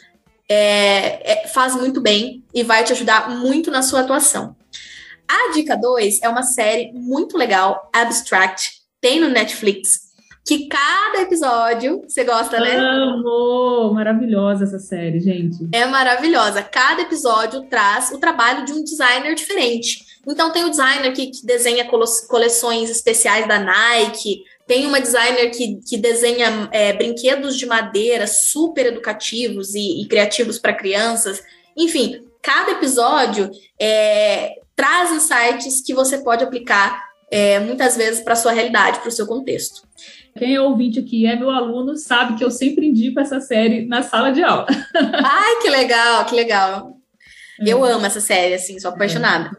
É, 0.48 1.32
é, 1.32 1.48
faz 1.48 1.74
muito 1.74 2.00
bem 2.00 2.44
e 2.54 2.62
vai 2.62 2.84
te 2.84 2.92
ajudar 2.92 3.30
muito 3.30 3.70
na 3.70 3.82
sua 3.82 4.00
atuação. 4.00 4.56
A 5.28 5.52
dica 5.52 5.76
2 5.76 6.22
é 6.22 6.28
uma 6.28 6.42
série 6.42 6.92
muito 6.92 7.36
legal, 7.36 7.88
Abstract, 7.92 8.79
tem 9.00 9.20
no 9.20 9.28
Netflix 9.28 10.10
que 10.46 10.66
cada 10.66 11.22
episódio, 11.22 12.02
você 12.08 12.24
gosta, 12.24 12.58
né? 12.58 12.74
Amo! 12.76 13.92
Maravilhosa 13.94 14.64
essa 14.64 14.78
série, 14.78 15.20
gente. 15.20 15.68
É 15.72 15.86
maravilhosa. 15.86 16.62
Cada 16.62 17.02
episódio 17.02 17.62
traz 17.68 18.10
o 18.10 18.18
trabalho 18.18 18.64
de 18.64 18.72
um 18.72 18.82
designer 18.82 19.34
diferente. 19.34 20.04
Então 20.26 20.50
tem 20.50 20.64
o 20.64 20.70
designer 20.70 21.12
que, 21.12 21.28
que 21.28 21.46
desenha 21.46 21.88
coleções 22.28 22.90
especiais 22.90 23.46
da 23.46 23.58
Nike, 23.58 24.42
tem 24.66 24.86
uma 24.86 25.00
designer 25.00 25.50
que, 25.50 25.80
que 25.88 25.96
desenha 25.96 26.68
é, 26.72 26.92
brinquedos 26.92 27.56
de 27.56 27.66
madeira 27.66 28.26
super 28.26 28.86
educativos 28.86 29.74
e, 29.74 30.02
e 30.02 30.08
criativos 30.08 30.58
para 30.58 30.74
crianças. 30.74 31.42
Enfim, 31.76 32.24
cada 32.42 32.72
episódio 32.72 33.50
é, 33.80 34.54
traz 34.76 35.12
insights 35.12 35.80
que 35.80 35.94
você 35.94 36.18
pode 36.18 36.44
aplicar 36.44 37.09
é, 37.30 37.60
muitas 37.60 37.96
vezes 37.96 38.20
para 38.20 38.34
sua 38.34 38.52
realidade, 38.52 39.00
para 39.00 39.08
o 39.08 39.12
seu 39.12 39.26
contexto. 39.26 39.82
Quem 40.36 40.54
é 40.54 40.60
ouvinte 40.60 40.98
aqui 40.98 41.26
é 41.26 41.36
meu 41.36 41.50
aluno, 41.50 41.96
sabe 41.96 42.36
que 42.36 42.44
eu 42.44 42.50
sempre 42.50 42.86
indico 42.86 43.20
essa 43.20 43.40
série 43.40 43.86
na 43.86 44.02
sala 44.02 44.32
de 44.32 44.42
aula. 44.42 44.66
Ai, 44.94 45.56
que 45.60 45.68
legal, 45.68 46.24
que 46.24 46.34
legal. 46.34 46.96
Eu 47.66 47.84
amo 47.84 48.06
essa 48.06 48.20
série, 48.20 48.54
assim, 48.54 48.78
sou 48.80 48.90
apaixonada. 48.90 49.50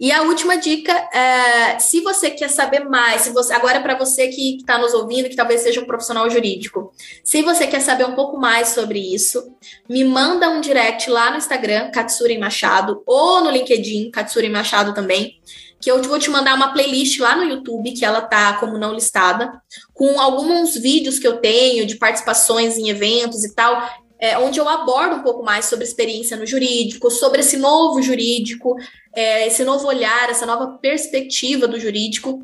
E 0.00 0.10
a 0.10 0.22
última 0.22 0.56
dica, 0.56 0.92
é, 0.92 1.78
se 1.78 2.00
você 2.00 2.30
quer 2.30 2.50
saber 2.50 2.80
mais, 2.80 3.22
se 3.22 3.30
você, 3.30 3.52
agora 3.54 3.80
para 3.80 3.96
você 3.96 4.26
que 4.26 4.56
está 4.56 4.76
nos 4.76 4.92
ouvindo, 4.92 5.28
que 5.28 5.36
talvez 5.36 5.60
seja 5.60 5.80
um 5.80 5.86
profissional 5.86 6.28
jurídico, 6.28 6.92
se 7.22 7.42
você 7.42 7.66
quer 7.66 7.80
saber 7.80 8.04
um 8.04 8.14
pouco 8.14 8.36
mais 8.36 8.70
sobre 8.70 8.98
isso, 8.98 9.40
me 9.88 10.02
manda 10.04 10.50
um 10.50 10.60
direct 10.60 11.08
lá 11.08 11.30
no 11.30 11.36
Instagram, 11.36 11.92
Katsuri 11.92 12.36
Machado, 12.38 13.02
ou 13.06 13.44
no 13.44 13.50
LinkedIn, 13.50 14.10
Katsuri 14.10 14.48
Machado 14.48 14.92
também, 14.92 15.40
que 15.84 15.90
eu 15.90 16.02
vou 16.02 16.18
te 16.18 16.30
mandar 16.30 16.54
uma 16.54 16.72
playlist 16.72 17.20
lá 17.20 17.36
no 17.36 17.44
YouTube, 17.44 17.92
que 17.92 18.06
ela 18.06 18.22
tá 18.22 18.54
como 18.54 18.78
não 18.78 18.94
listada, 18.94 19.52
com 19.92 20.18
alguns 20.18 20.74
vídeos 20.74 21.18
que 21.18 21.28
eu 21.28 21.36
tenho 21.36 21.84
de 21.84 21.96
participações 21.96 22.78
em 22.78 22.88
eventos 22.88 23.44
e 23.44 23.54
tal, 23.54 23.86
é, 24.18 24.38
onde 24.38 24.58
eu 24.58 24.66
abordo 24.66 25.16
um 25.16 25.22
pouco 25.22 25.44
mais 25.44 25.66
sobre 25.66 25.84
experiência 25.84 26.38
no 26.38 26.46
jurídico, 26.46 27.10
sobre 27.10 27.40
esse 27.40 27.58
novo 27.58 28.00
jurídico, 28.00 28.74
é, 29.14 29.46
esse 29.46 29.62
novo 29.62 29.86
olhar, 29.86 30.30
essa 30.30 30.46
nova 30.46 30.78
perspectiva 30.80 31.68
do 31.68 31.78
jurídico, 31.78 32.40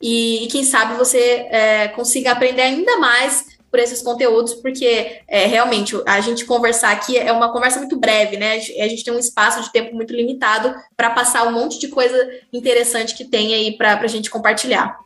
e, 0.00 0.44
e 0.44 0.46
quem 0.46 0.62
sabe 0.62 0.94
você 0.94 1.48
é, 1.50 1.88
consiga 1.88 2.30
aprender 2.30 2.62
ainda 2.62 2.96
mais 2.98 3.53
por 3.74 3.80
esses 3.80 4.02
conteúdos, 4.02 4.54
porque 4.54 5.18
é, 5.26 5.46
realmente 5.46 6.00
a 6.06 6.20
gente 6.20 6.44
conversar 6.44 6.92
aqui 6.92 7.18
é 7.18 7.32
uma 7.32 7.52
conversa 7.52 7.80
muito 7.80 7.98
breve, 7.98 8.36
né? 8.36 8.52
A 8.52 8.86
gente 8.86 9.02
tem 9.02 9.12
um 9.12 9.18
espaço 9.18 9.60
de 9.64 9.72
tempo 9.72 9.96
muito 9.96 10.14
limitado 10.14 10.72
para 10.96 11.10
passar 11.10 11.44
um 11.48 11.52
monte 11.52 11.80
de 11.80 11.88
coisa 11.88 12.16
interessante 12.52 13.16
que 13.16 13.24
tem 13.24 13.52
aí 13.52 13.76
para 13.76 13.98
a 13.98 14.06
gente 14.06 14.30
compartilhar. 14.30 14.96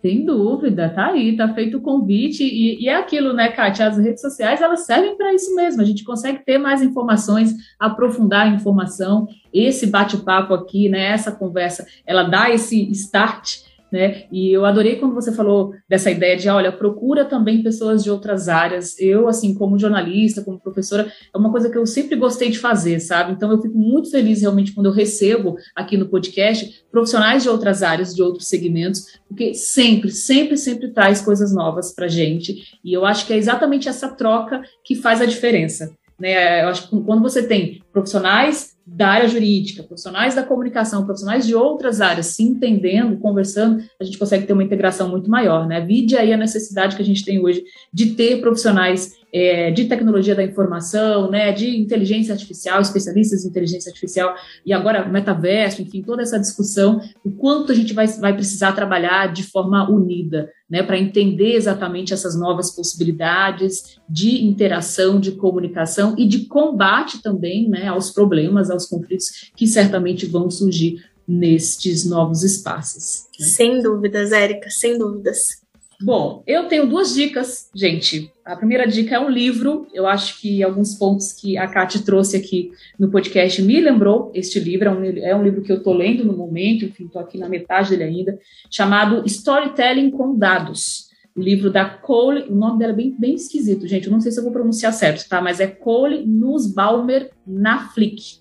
Sem 0.00 0.24
dúvida, 0.24 0.88
tá 0.90 1.06
aí, 1.06 1.36
tá 1.36 1.52
feito 1.54 1.78
o 1.78 1.80
convite 1.80 2.44
e, 2.44 2.84
e 2.84 2.88
é 2.88 2.94
aquilo, 2.94 3.32
né, 3.32 3.48
Kátia? 3.48 3.88
As 3.88 3.98
redes 3.98 4.20
sociais 4.20 4.62
elas 4.62 4.86
servem 4.86 5.16
para 5.16 5.34
isso 5.34 5.52
mesmo. 5.56 5.82
A 5.82 5.84
gente 5.84 6.04
consegue 6.04 6.44
ter 6.44 6.56
mais 6.56 6.82
informações, 6.82 7.52
aprofundar 7.80 8.46
a 8.46 8.50
informação. 8.50 9.26
Esse 9.52 9.88
bate-papo 9.88 10.54
aqui, 10.54 10.88
né, 10.88 11.06
essa 11.06 11.32
conversa, 11.32 11.84
ela 12.06 12.22
dá 12.22 12.48
esse 12.48 12.88
start 12.92 13.64
né? 13.94 14.24
E 14.32 14.50
eu 14.50 14.64
adorei 14.64 14.96
quando 14.96 15.14
você 15.14 15.30
falou 15.30 15.72
dessa 15.88 16.10
ideia 16.10 16.36
de, 16.36 16.48
olha, 16.48 16.72
procura 16.72 17.24
também 17.24 17.62
pessoas 17.62 18.02
de 18.02 18.10
outras 18.10 18.48
áreas. 18.48 18.98
Eu, 18.98 19.28
assim, 19.28 19.54
como 19.54 19.78
jornalista, 19.78 20.42
como 20.42 20.58
professora, 20.58 21.12
é 21.32 21.38
uma 21.38 21.52
coisa 21.52 21.70
que 21.70 21.78
eu 21.78 21.86
sempre 21.86 22.16
gostei 22.16 22.50
de 22.50 22.58
fazer, 22.58 22.98
sabe? 22.98 23.30
Então 23.30 23.52
eu 23.52 23.62
fico 23.62 23.78
muito 23.78 24.10
feliz 24.10 24.40
realmente 24.40 24.72
quando 24.72 24.86
eu 24.86 24.92
recebo 24.92 25.56
aqui 25.76 25.96
no 25.96 26.08
podcast 26.08 26.84
profissionais 26.90 27.44
de 27.44 27.48
outras 27.48 27.84
áreas, 27.84 28.12
de 28.12 28.20
outros 28.20 28.48
segmentos, 28.48 29.20
porque 29.28 29.54
sempre, 29.54 30.10
sempre, 30.10 30.56
sempre 30.56 30.88
traz 30.88 31.20
coisas 31.20 31.54
novas 31.54 31.94
para 31.94 32.08
gente. 32.08 32.76
E 32.84 32.92
eu 32.92 33.04
acho 33.04 33.24
que 33.24 33.32
é 33.32 33.36
exatamente 33.36 33.88
essa 33.88 34.08
troca 34.08 34.60
que 34.84 34.96
faz 34.96 35.20
a 35.20 35.24
diferença. 35.24 35.94
Né? 36.18 36.64
Eu 36.64 36.68
acho 36.68 36.90
que 36.90 37.00
quando 37.00 37.22
você 37.22 37.46
tem 37.46 37.80
profissionais 37.92 38.73
da 38.86 39.08
área 39.08 39.28
jurídica, 39.28 39.82
profissionais 39.82 40.34
da 40.34 40.42
comunicação, 40.42 41.04
profissionais 41.04 41.46
de 41.46 41.54
outras 41.54 42.00
áreas 42.00 42.26
se 42.26 42.42
entendendo, 42.42 43.16
conversando, 43.16 43.82
a 43.98 44.04
gente 44.04 44.18
consegue 44.18 44.46
ter 44.46 44.52
uma 44.52 44.62
integração 44.62 45.08
muito 45.08 45.30
maior, 45.30 45.66
né? 45.66 45.80
Vide 45.80 46.16
aí 46.16 46.32
a 46.32 46.36
necessidade 46.36 46.94
que 46.94 47.02
a 47.02 47.04
gente 47.04 47.24
tem 47.24 47.42
hoje 47.42 47.64
de 47.92 48.14
ter 48.14 48.40
profissionais 48.40 49.14
é, 49.34 49.72
de 49.72 49.86
tecnologia 49.86 50.32
da 50.32 50.44
informação, 50.44 51.28
né, 51.28 51.50
de 51.50 51.76
inteligência 51.76 52.32
artificial, 52.32 52.80
especialistas 52.80 53.44
em 53.44 53.48
inteligência 53.48 53.90
artificial, 53.90 54.32
e 54.64 54.72
agora 54.72 55.08
metaverso, 55.08 55.82
enfim, 55.82 56.02
toda 56.02 56.22
essa 56.22 56.38
discussão, 56.38 57.00
o 57.24 57.32
quanto 57.32 57.72
a 57.72 57.74
gente 57.74 57.92
vai, 57.92 58.06
vai 58.06 58.32
precisar 58.32 58.70
trabalhar 58.70 59.32
de 59.32 59.42
forma 59.42 59.90
unida, 59.90 60.48
né, 60.70 60.84
para 60.84 60.96
entender 60.96 61.54
exatamente 61.56 62.14
essas 62.14 62.38
novas 62.38 62.70
possibilidades 62.70 63.98
de 64.08 64.44
interação, 64.44 65.18
de 65.18 65.32
comunicação 65.32 66.14
e 66.16 66.28
de 66.28 66.46
combate 66.46 67.20
também, 67.20 67.68
né, 67.68 67.88
aos 67.88 68.12
problemas, 68.12 68.70
aos 68.70 68.86
conflitos 68.86 69.50
que 69.56 69.66
certamente 69.66 70.26
vão 70.26 70.48
surgir 70.48 71.02
nestes 71.26 72.04
novos 72.04 72.44
espaços. 72.44 73.24
Né? 73.40 73.46
Sem 73.46 73.82
dúvidas, 73.82 74.30
Érica, 74.30 74.70
sem 74.70 74.96
dúvidas. 74.96 75.63
Bom, 76.00 76.42
eu 76.46 76.66
tenho 76.68 76.86
duas 76.86 77.14
dicas, 77.14 77.70
gente. 77.74 78.30
A 78.44 78.56
primeira 78.56 78.86
dica 78.86 79.14
é 79.14 79.20
um 79.20 79.28
livro. 79.28 79.86
Eu 79.94 80.06
acho 80.06 80.40
que 80.40 80.62
alguns 80.62 80.94
pontos 80.94 81.32
que 81.32 81.56
a 81.56 81.66
Kate 81.66 82.04
trouxe 82.04 82.36
aqui 82.36 82.72
no 82.98 83.10
podcast 83.10 83.62
me 83.62 83.80
lembrou 83.80 84.30
este 84.34 84.58
livro. 84.58 84.88
É 84.88 84.92
um, 84.92 85.04
é 85.04 85.36
um 85.36 85.42
livro 85.42 85.62
que 85.62 85.72
eu 85.72 85.78
estou 85.78 85.94
lendo 85.94 86.24
no 86.24 86.36
momento, 86.36 86.84
enfim, 86.84 87.06
estou 87.06 87.20
aqui 87.20 87.38
na 87.38 87.48
metade 87.48 87.90
dele 87.90 88.04
ainda, 88.04 88.38
chamado 88.70 89.22
Storytelling 89.26 90.10
com 90.10 90.36
Dados. 90.36 91.08
O 91.36 91.40
livro 91.40 91.70
da 91.70 91.84
Cole, 91.84 92.42
o 92.48 92.54
nome 92.54 92.78
dela 92.78 92.92
é 92.92 92.96
bem, 92.96 93.16
bem 93.18 93.34
esquisito, 93.34 93.88
gente. 93.88 94.06
Eu 94.06 94.12
não 94.12 94.20
sei 94.20 94.30
se 94.30 94.38
eu 94.38 94.44
vou 94.44 94.52
pronunciar 94.52 94.92
certo, 94.92 95.28
tá? 95.28 95.40
Mas 95.40 95.58
é 95.58 95.66
Cole 95.66 96.24
Nussbaumer 96.24 97.30
Naflick. 97.46 98.38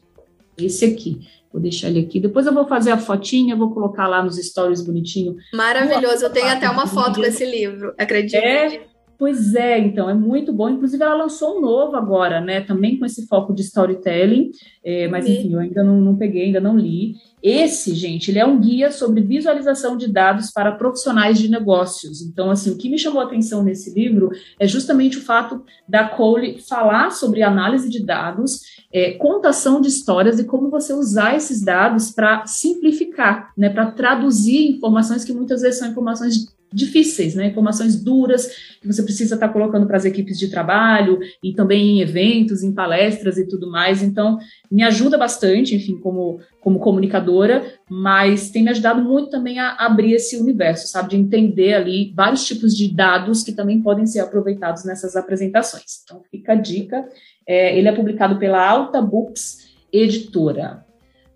Esse 0.58 0.86
aqui. 0.86 1.22
Vou 1.54 1.62
deixar 1.62 1.88
ele 1.88 2.00
aqui. 2.00 2.20
Depois 2.20 2.48
eu 2.48 2.54
vou 2.54 2.68
fazer 2.68 2.90
a 2.90 2.98
fotinha, 2.98 3.56
vou 3.56 3.72
colocar 3.72 4.08
lá 4.08 4.24
nos 4.24 4.38
stories 4.38 4.82
bonitinho. 4.82 5.36
Maravilhoso. 5.54 6.26
Eu 6.26 6.32
tenho 6.32 6.48
até 6.48 6.68
uma 6.68 6.88
foto 6.88 7.20
com 7.20 7.26
esse 7.26 7.46
livro, 7.46 7.94
acredito. 7.96 8.44
É, 8.44 8.82
pois 9.24 9.56
é, 9.56 9.80
então, 9.80 10.10
é 10.10 10.14
muito 10.14 10.52
bom. 10.52 10.70
Inclusive, 10.70 11.02
ela 11.02 11.16
lançou 11.16 11.58
um 11.58 11.62
novo 11.62 11.96
agora, 11.96 12.42
né? 12.42 12.60
Também 12.60 13.00
com 13.00 13.06
esse 13.06 13.26
foco 13.26 13.54
de 13.54 13.62
storytelling. 13.62 14.52
É, 14.84 15.08
mas, 15.08 15.26
enfim, 15.26 15.54
eu 15.54 15.62
ainda 15.62 15.82
não, 15.82 16.02
não 16.02 16.18
peguei, 16.18 16.48
ainda 16.48 16.60
não 16.60 16.78
li. 16.78 17.16
Esse, 17.42 17.96
gente, 17.96 18.30
ele 18.30 18.40
é 18.40 18.46
um 18.46 18.60
guia 18.60 18.92
sobre 18.92 19.22
visualização 19.22 19.96
de 19.96 20.12
dados 20.12 20.52
para 20.52 20.74
profissionais 20.74 21.40
de 21.40 21.48
negócios. 21.48 22.22
Então, 22.22 22.52
assim, 22.52 22.72
o 22.72 22.78
que 22.78 22.90
me 22.90 23.00
chamou 23.00 23.22
a 23.22 23.24
atenção 23.24 23.64
nesse 23.64 23.94
livro 23.94 24.30
é 24.60 24.68
justamente 24.68 25.20
o 25.20 25.22
fato 25.22 25.64
da 25.88 26.06
Cole 26.06 26.60
falar 26.60 27.12
sobre 27.12 27.44
análise 27.44 27.90
de 27.90 28.06
dados, 28.06 28.60
é, 28.92 29.12
contação 29.14 29.80
de 29.80 29.88
histórias 29.88 30.38
e 30.38 30.44
como 30.44 30.70
você 30.70 30.92
usar 30.94 31.34
esses 31.34 31.64
dados 31.64 32.12
para 32.12 32.46
simplificar, 32.46 33.54
né, 33.58 33.70
para 33.70 33.90
traduzir 33.92 34.70
informações 34.70 35.24
que 35.24 35.32
muitas 35.32 35.62
vezes 35.62 35.80
são 35.80 35.88
informações 35.88 36.54
difíceis, 36.74 37.36
né? 37.36 37.48
Informações 37.48 38.02
duras 38.02 38.48
que 38.82 38.88
você 38.88 39.04
precisa 39.04 39.36
estar 39.36 39.50
colocando 39.50 39.86
para 39.86 39.98
as 39.98 40.06
equipes 40.06 40.38
de 40.38 40.50
trabalho 40.50 41.20
e 41.44 41.54
também 41.54 41.98
em 41.98 42.02
eventos, 42.02 42.64
em 42.64 42.74
palestras 42.74 43.38
e 43.38 43.48
tudo 43.48 43.70
mais. 43.70 44.02
Então, 44.02 44.40
me 44.72 44.84
ajuda 44.84 45.18
bastante, 45.18 45.76
enfim, 45.76 45.98
como, 46.00 46.40
como 46.60 46.80
comunicadora, 46.80 47.64
mas 47.90 48.50
tem 48.50 48.64
me 48.64 48.72
ajudado 48.72 49.02
muito 49.02 49.30
também 49.30 49.60
a 49.60 49.76
abrir 49.76 50.14
esse 50.14 50.36
universo, 50.38 50.88
sabe? 50.88 51.12
De 51.12 51.18
entender 51.18 51.74
ali 51.74 52.12
vários 52.16 52.46
tipos 52.46 52.76
de 52.76 52.94
dados 52.94 53.44
que 53.44 53.52
também 53.52 53.82
podem 53.82 54.06
ser 54.06 54.20
aproveitados 54.20 54.84
nessas 54.84 55.16
apresentações. 55.16 56.02
Então, 56.04 56.22
fica 56.32 56.54
a 56.54 56.56
dica. 56.56 57.08
É, 57.48 57.78
ele 57.78 57.88
é 57.88 57.92
publicado 57.92 58.40
pela 58.40 58.66
Alta 58.68 59.02
Books 59.02 59.72
Editora. 59.92 60.86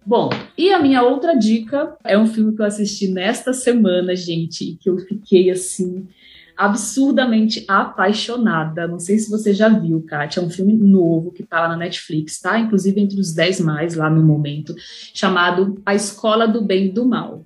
Bom, 0.08 0.30
e 0.58 0.72
a 0.72 0.80
minha 0.80 1.04
outra 1.04 1.34
dica 1.34 1.98
é 2.02 2.18
um 2.18 2.26
filme 2.26 2.56
que 2.56 2.62
eu 2.62 2.66
assisti 2.66 3.10
nesta 3.10 3.52
semana, 3.52 4.16
gente, 4.16 4.64
e 4.64 4.76
que 4.78 4.90
eu 4.90 4.98
fiquei 5.00 5.52
assim 5.52 6.08
absurdamente 6.56 7.66
apaixonada. 7.68 8.88
Não 8.88 9.00
sei 9.00 9.20
se 9.20 9.30
você 9.30 9.54
já 9.54 9.68
viu, 9.68 10.02
Kátia. 10.08 10.40
É 10.40 10.44
um 10.44 10.50
filme 10.50 10.74
novo 10.74 11.34
que 11.34 11.44
tá 11.44 11.60
lá 11.60 11.68
na 11.68 11.76
Netflix, 11.76 12.40
tá? 12.40 12.58
Inclusive 12.58 13.02
entre 13.02 13.20
os 13.20 13.34
10 13.34 13.60
mais 13.60 13.96
lá 13.96 14.10
no 14.10 14.24
momento, 14.24 14.74
chamado 15.14 15.76
A 15.86 15.94
Escola 15.94 16.48
do 16.48 16.64
Bem 16.64 16.86
e 16.86 16.90
do 16.90 17.06
Mal. 17.06 17.46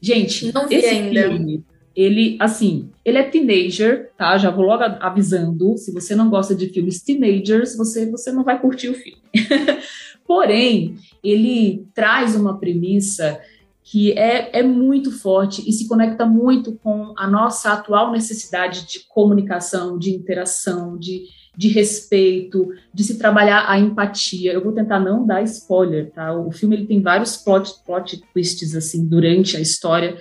Gente, 0.00 0.52
Não 0.52 0.66
esse 0.68 0.88
ainda. 0.88 1.22
filme, 1.22 1.64
ele, 1.94 2.36
assim, 2.40 2.90
ele 3.04 3.18
é 3.18 3.22
teenager, 3.22 4.10
tá? 4.18 4.36
Já 4.38 4.50
vou 4.50 4.66
logo 4.66 4.82
avisando. 4.82 5.78
Se 5.78 5.92
você 5.92 6.16
não 6.16 6.28
gosta 6.28 6.52
de 6.52 6.68
filmes 6.70 7.00
teenagers, 7.00 7.76
você, 7.76 8.10
você 8.10 8.32
não 8.32 8.42
vai 8.42 8.60
curtir 8.60 8.88
o 8.88 8.94
filme. 8.94 9.22
Porém, 10.26 10.96
ele 11.22 11.86
traz 11.94 12.34
uma 12.34 12.58
premissa 12.58 13.40
que 13.82 14.12
é, 14.12 14.58
é 14.58 14.62
muito 14.62 15.12
forte 15.12 15.62
e 15.68 15.72
se 15.72 15.86
conecta 15.86 16.24
muito 16.24 16.72
com 16.82 17.12
a 17.16 17.26
nossa 17.26 17.72
atual 17.72 18.10
necessidade 18.10 18.86
de 18.86 19.00
comunicação, 19.06 19.98
de 19.98 20.10
interação, 20.10 20.96
de, 20.96 21.24
de 21.54 21.68
respeito, 21.68 22.72
de 22.92 23.04
se 23.04 23.18
trabalhar 23.18 23.66
a 23.68 23.78
empatia. 23.78 24.54
Eu 24.54 24.64
vou 24.64 24.72
tentar 24.72 24.98
não 24.98 25.26
dar 25.26 25.42
spoiler, 25.42 26.10
tá? 26.10 26.34
O 26.34 26.50
filme 26.50 26.76
ele 26.76 26.86
tem 26.86 27.02
vários 27.02 27.36
plot, 27.36 27.74
plot 27.84 28.22
twists 28.32 28.74
assim 28.74 29.04
durante 29.06 29.54
a 29.56 29.60
história 29.60 30.16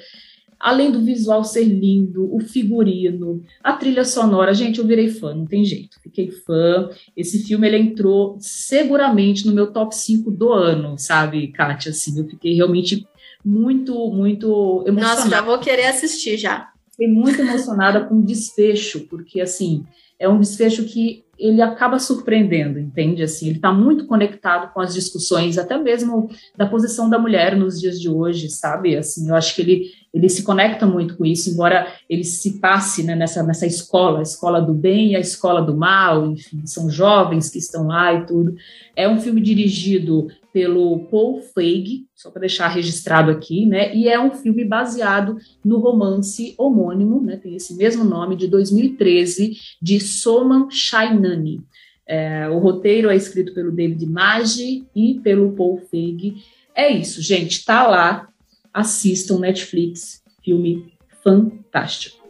além 0.63 0.89
do 0.89 1.01
visual 1.01 1.43
ser 1.43 1.65
lindo, 1.65 2.33
o 2.33 2.39
figurino, 2.39 3.43
a 3.61 3.73
trilha 3.73 4.05
sonora, 4.05 4.53
gente, 4.53 4.79
eu 4.79 4.87
virei 4.87 5.09
fã, 5.09 5.35
não 5.35 5.45
tem 5.45 5.65
jeito, 5.65 5.99
fiquei 6.01 6.31
fã. 6.31 6.89
Esse 7.17 7.43
filme 7.43 7.67
ele 7.67 7.77
entrou 7.77 8.37
seguramente 8.39 9.45
no 9.45 9.51
meu 9.51 9.73
top 9.73 9.93
5 9.93 10.31
do 10.31 10.53
ano, 10.53 10.97
sabe, 10.97 11.49
Kátia? 11.49 11.89
Assim, 11.89 12.17
eu 12.17 12.25
fiquei 12.29 12.53
realmente 12.53 13.05
muito, 13.43 14.09
muito 14.09 14.85
emocionada. 14.87 15.17
Nossa, 15.17 15.29
já 15.29 15.41
vou 15.41 15.59
querer 15.59 15.87
assistir 15.87 16.37
já. 16.37 16.69
Fiquei 16.91 17.09
muito 17.09 17.41
emocionada 17.41 18.05
com 18.05 18.15
o 18.15 18.25
desfecho, 18.25 19.01
porque 19.09 19.41
assim, 19.41 19.83
é 20.17 20.29
um 20.29 20.39
desfecho 20.39 20.85
que 20.85 21.25
ele 21.37 21.61
acaba 21.61 21.99
surpreendendo, 21.99 22.79
entende? 22.79 23.21
Assim, 23.21 23.47
ele 23.47 23.55
está 23.57 23.73
muito 23.73 24.05
conectado 24.05 24.71
com 24.73 24.79
as 24.79 24.93
discussões, 24.93 25.57
até 25.57 25.77
mesmo 25.77 26.29
da 26.55 26.65
posição 26.65 27.09
da 27.09 27.19
mulher 27.19 27.57
nos 27.57 27.81
dias 27.81 27.99
de 27.99 28.07
hoje, 28.07 28.49
sabe? 28.49 28.95
Assim, 28.95 29.27
eu 29.27 29.35
acho 29.35 29.53
que 29.53 29.61
ele 29.61 30.02
ele 30.13 30.29
se 30.29 30.43
conecta 30.43 30.85
muito 30.85 31.17
com 31.17 31.25
isso, 31.25 31.49
embora 31.49 31.91
ele 32.07 32.23
se 32.23 32.59
passe 32.59 33.01
né, 33.03 33.15
nessa, 33.15 33.41
nessa 33.41 33.65
escola, 33.65 34.19
a 34.19 34.21
escola 34.21 34.61
do 34.61 34.73
bem 34.73 35.11
e 35.11 35.15
a 35.15 35.19
escola 35.19 35.59
do 35.59 35.75
mal, 35.75 36.29
enfim, 36.29 36.61
são 36.65 36.89
jovens 36.89 37.49
que 37.49 37.57
estão 37.57 37.87
lá 37.87 38.13
e 38.13 38.25
tudo. 38.25 38.55
É 38.95 39.09
um 39.09 39.19
filme 39.19 39.41
dirigido 39.41 40.27
pelo 40.53 40.99
Paul 41.05 41.41
Feig, 41.41 42.05
só 42.13 42.29
para 42.29 42.41
deixar 42.41 42.67
registrado 42.67 43.31
aqui, 43.31 43.65
né? 43.65 43.95
E 43.95 44.07
é 44.07 44.19
um 44.19 44.29
filme 44.29 44.63
baseado 44.63 45.35
no 45.65 45.79
romance 45.79 46.53
homônimo, 46.59 47.19
né? 47.19 47.37
Tem 47.37 47.55
esse 47.55 47.75
mesmo 47.75 48.03
nome 48.03 48.35
de 48.35 48.47
2013 48.47 49.57
de 49.81 49.99
Soman 49.99 50.67
Shainani. 50.69 51.59
É, 52.05 52.47
o 52.49 52.59
roteiro 52.59 53.09
é 53.09 53.15
escrito 53.15 53.51
pelo 53.55 53.71
David 53.71 54.05
Maggi 54.05 54.85
e 54.95 55.15
pelo 55.23 55.53
Paul 55.53 55.79
Feig. 55.89 56.35
É 56.75 56.91
isso, 56.91 57.19
gente, 57.19 57.65
tá 57.65 57.87
lá 57.87 58.27
assistam 58.73 59.39
Netflix, 59.39 60.23
filme 60.43 60.93
fantástico. 61.23 62.22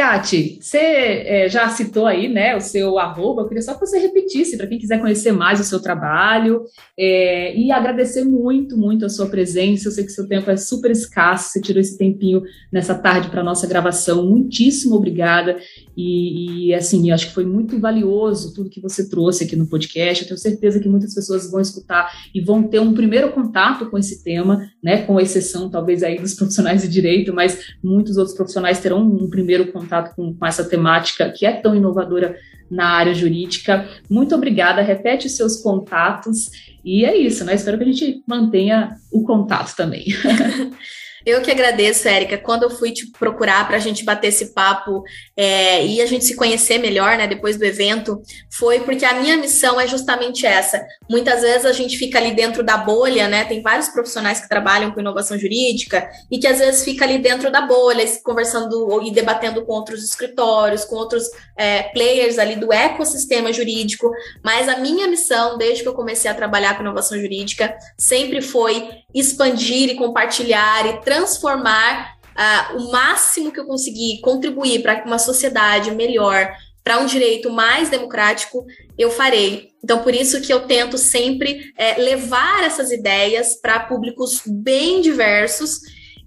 Kati, 0.00 0.58
você 0.62 0.78
é, 0.78 1.48
já 1.50 1.68
citou 1.68 2.06
aí 2.06 2.26
né, 2.26 2.56
o 2.56 2.60
seu 2.62 2.98
arroba, 2.98 3.42
eu 3.42 3.48
queria 3.48 3.60
só 3.60 3.74
que 3.74 3.80
você 3.80 3.98
repetisse 3.98 4.56
para 4.56 4.66
quem 4.66 4.78
quiser 4.78 4.98
conhecer 4.98 5.30
mais 5.30 5.60
o 5.60 5.64
seu 5.64 5.78
trabalho 5.78 6.64
é, 6.98 7.54
e 7.54 7.70
agradecer 7.70 8.24
muito, 8.24 8.78
muito 8.78 9.04
a 9.04 9.10
sua 9.10 9.26
presença. 9.26 9.88
Eu 9.88 9.92
sei 9.92 10.04
que 10.04 10.10
seu 10.10 10.26
tempo 10.26 10.50
é 10.50 10.56
super 10.56 10.90
escasso, 10.90 11.50
você 11.50 11.60
tirou 11.60 11.82
esse 11.82 11.98
tempinho 11.98 12.42
nessa 12.72 12.94
tarde 12.94 13.28
para 13.28 13.42
a 13.42 13.44
nossa 13.44 13.66
gravação. 13.66 14.26
Muitíssimo 14.26 14.96
obrigada. 14.96 15.58
E, 15.94 16.68
e 16.68 16.74
assim, 16.74 17.10
eu 17.10 17.14
acho 17.14 17.28
que 17.28 17.34
foi 17.34 17.44
muito 17.44 17.78
valioso 17.78 18.54
tudo 18.54 18.70
que 18.70 18.80
você 18.80 19.06
trouxe 19.06 19.44
aqui 19.44 19.54
no 19.54 19.66
podcast. 19.66 20.22
Eu 20.22 20.28
tenho 20.28 20.38
certeza 20.38 20.80
que 20.80 20.88
muitas 20.88 21.14
pessoas 21.14 21.50
vão 21.50 21.60
escutar 21.60 22.10
e 22.34 22.40
vão 22.40 22.62
ter 22.62 22.80
um 22.80 22.94
primeiro 22.94 23.32
contato 23.32 23.90
com 23.90 23.98
esse 23.98 24.24
tema, 24.24 24.66
né, 24.82 25.02
com 25.02 25.20
exceção 25.20 25.68
talvez 25.68 26.02
aí 26.02 26.18
dos 26.18 26.32
profissionais 26.32 26.80
de 26.80 26.88
direito, 26.88 27.34
mas 27.34 27.74
muitos 27.84 28.16
outros 28.16 28.34
profissionais 28.34 28.80
terão 28.80 29.02
um 29.02 29.28
primeiro 29.28 29.70
contato 29.70 29.89
contato 29.90 30.14
com, 30.14 30.32
com 30.34 30.46
essa 30.46 30.64
temática 30.64 31.30
que 31.30 31.44
é 31.44 31.52
tão 31.52 31.74
inovadora 31.74 32.36
na 32.70 32.90
área 32.90 33.12
jurídica. 33.12 33.88
Muito 34.08 34.34
obrigada, 34.34 34.80
repete 34.80 35.26
os 35.26 35.36
seus 35.36 35.56
contatos 35.56 36.50
e 36.84 37.04
é 37.04 37.16
isso, 37.16 37.44
né? 37.44 37.54
Espero 37.54 37.76
que 37.76 37.84
a 37.84 37.86
gente 37.86 38.22
mantenha 38.26 38.94
o 39.12 39.24
contato 39.24 39.74
também. 39.74 40.06
Eu 41.24 41.42
que 41.42 41.50
agradeço, 41.50 42.08
Érica. 42.08 42.38
Quando 42.38 42.64
eu 42.64 42.70
fui 42.70 42.92
te 42.92 43.10
procurar 43.10 43.66
para 43.66 43.76
a 43.76 43.80
gente 43.80 44.04
bater 44.04 44.28
esse 44.28 44.54
papo 44.54 45.02
é, 45.36 45.84
e 45.84 46.00
a 46.00 46.06
gente 46.06 46.24
se 46.24 46.34
conhecer 46.34 46.78
melhor, 46.78 47.16
né, 47.16 47.26
depois 47.26 47.56
do 47.56 47.64
evento, 47.64 48.20
foi 48.50 48.80
porque 48.80 49.04
a 49.04 49.14
minha 49.14 49.36
missão 49.36 49.80
é 49.80 49.86
justamente 49.86 50.46
essa. 50.46 50.84
Muitas 51.08 51.42
vezes 51.42 51.66
a 51.66 51.72
gente 51.72 51.98
fica 51.98 52.18
ali 52.18 52.32
dentro 52.32 52.62
da 52.62 52.76
bolha, 52.76 53.28
né? 53.28 53.44
Tem 53.44 53.62
vários 53.62 53.88
profissionais 53.88 54.40
que 54.40 54.48
trabalham 54.48 54.90
com 54.92 55.00
inovação 55.00 55.38
jurídica 55.38 56.08
e 56.30 56.38
que 56.38 56.46
às 56.46 56.58
vezes 56.58 56.84
fica 56.84 57.04
ali 57.04 57.18
dentro 57.18 57.50
da 57.50 57.62
bolha, 57.62 58.04
conversando 58.22 59.02
e 59.02 59.10
debatendo 59.10 59.64
com 59.64 59.72
outros 59.72 60.02
escritórios, 60.04 60.84
com 60.84 60.96
outros 60.96 61.24
é, 61.56 61.84
players 61.84 62.38
ali 62.38 62.56
do 62.56 62.72
ecossistema 62.72 63.52
jurídico. 63.52 64.10
Mas 64.44 64.68
a 64.68 64.78
minha 64.78 65.06
missão, 65.06 65.58
desde 65.58 65.82
que 65.82 65.88
eu 65.88 65.94
comecei 65.94 66.30
a 66.30 66.34
trabalhar 66.34 66.74
com 66.74 66.82
inovação 66.82 67.18
jurídica, 67.18 67.74
sempre 67.98 68.40
foi 68.40 68.88
expandir 69.14 69.90
e 69.90 69.96
compartilhar 69.96 70.86
e 70.86 71.00
transformar 71.10 72.16
uh, 72.36 72.76
o 72.76 72.92
máximo 72.92 73.50
que 73.50 73.58
eu 73.58 73.66
conseguir 73.66 74.20
contribuir 74.20 74.80
para 74.80 75.02
uma 75.04 75.18
sociedade 75.18 75.90
melhor, 75.90 76.52
para 76.84 77.00
um 77.00 77.06
direito 77.06 77.50
mais 77.50 77.88
democrático, 77.88 78.64
eu 78.96 79.10
farei. 79.10 79.70
Então, 79.82 80.04
por 80.04 80.14
isso 80.14 80.40
que 80.40 80.52
eu 80.52 80.68
tento 80.68 80.96
sempre 80.96 81.72
é, 81.76 82.00
levar 82.00 82.62
essas 82.62 82.92
ideias 82.92 83.60
para 83.60 83.80
públicos 83.80 84.42
bem 84.46 85.00
diversos. 85.00 85.80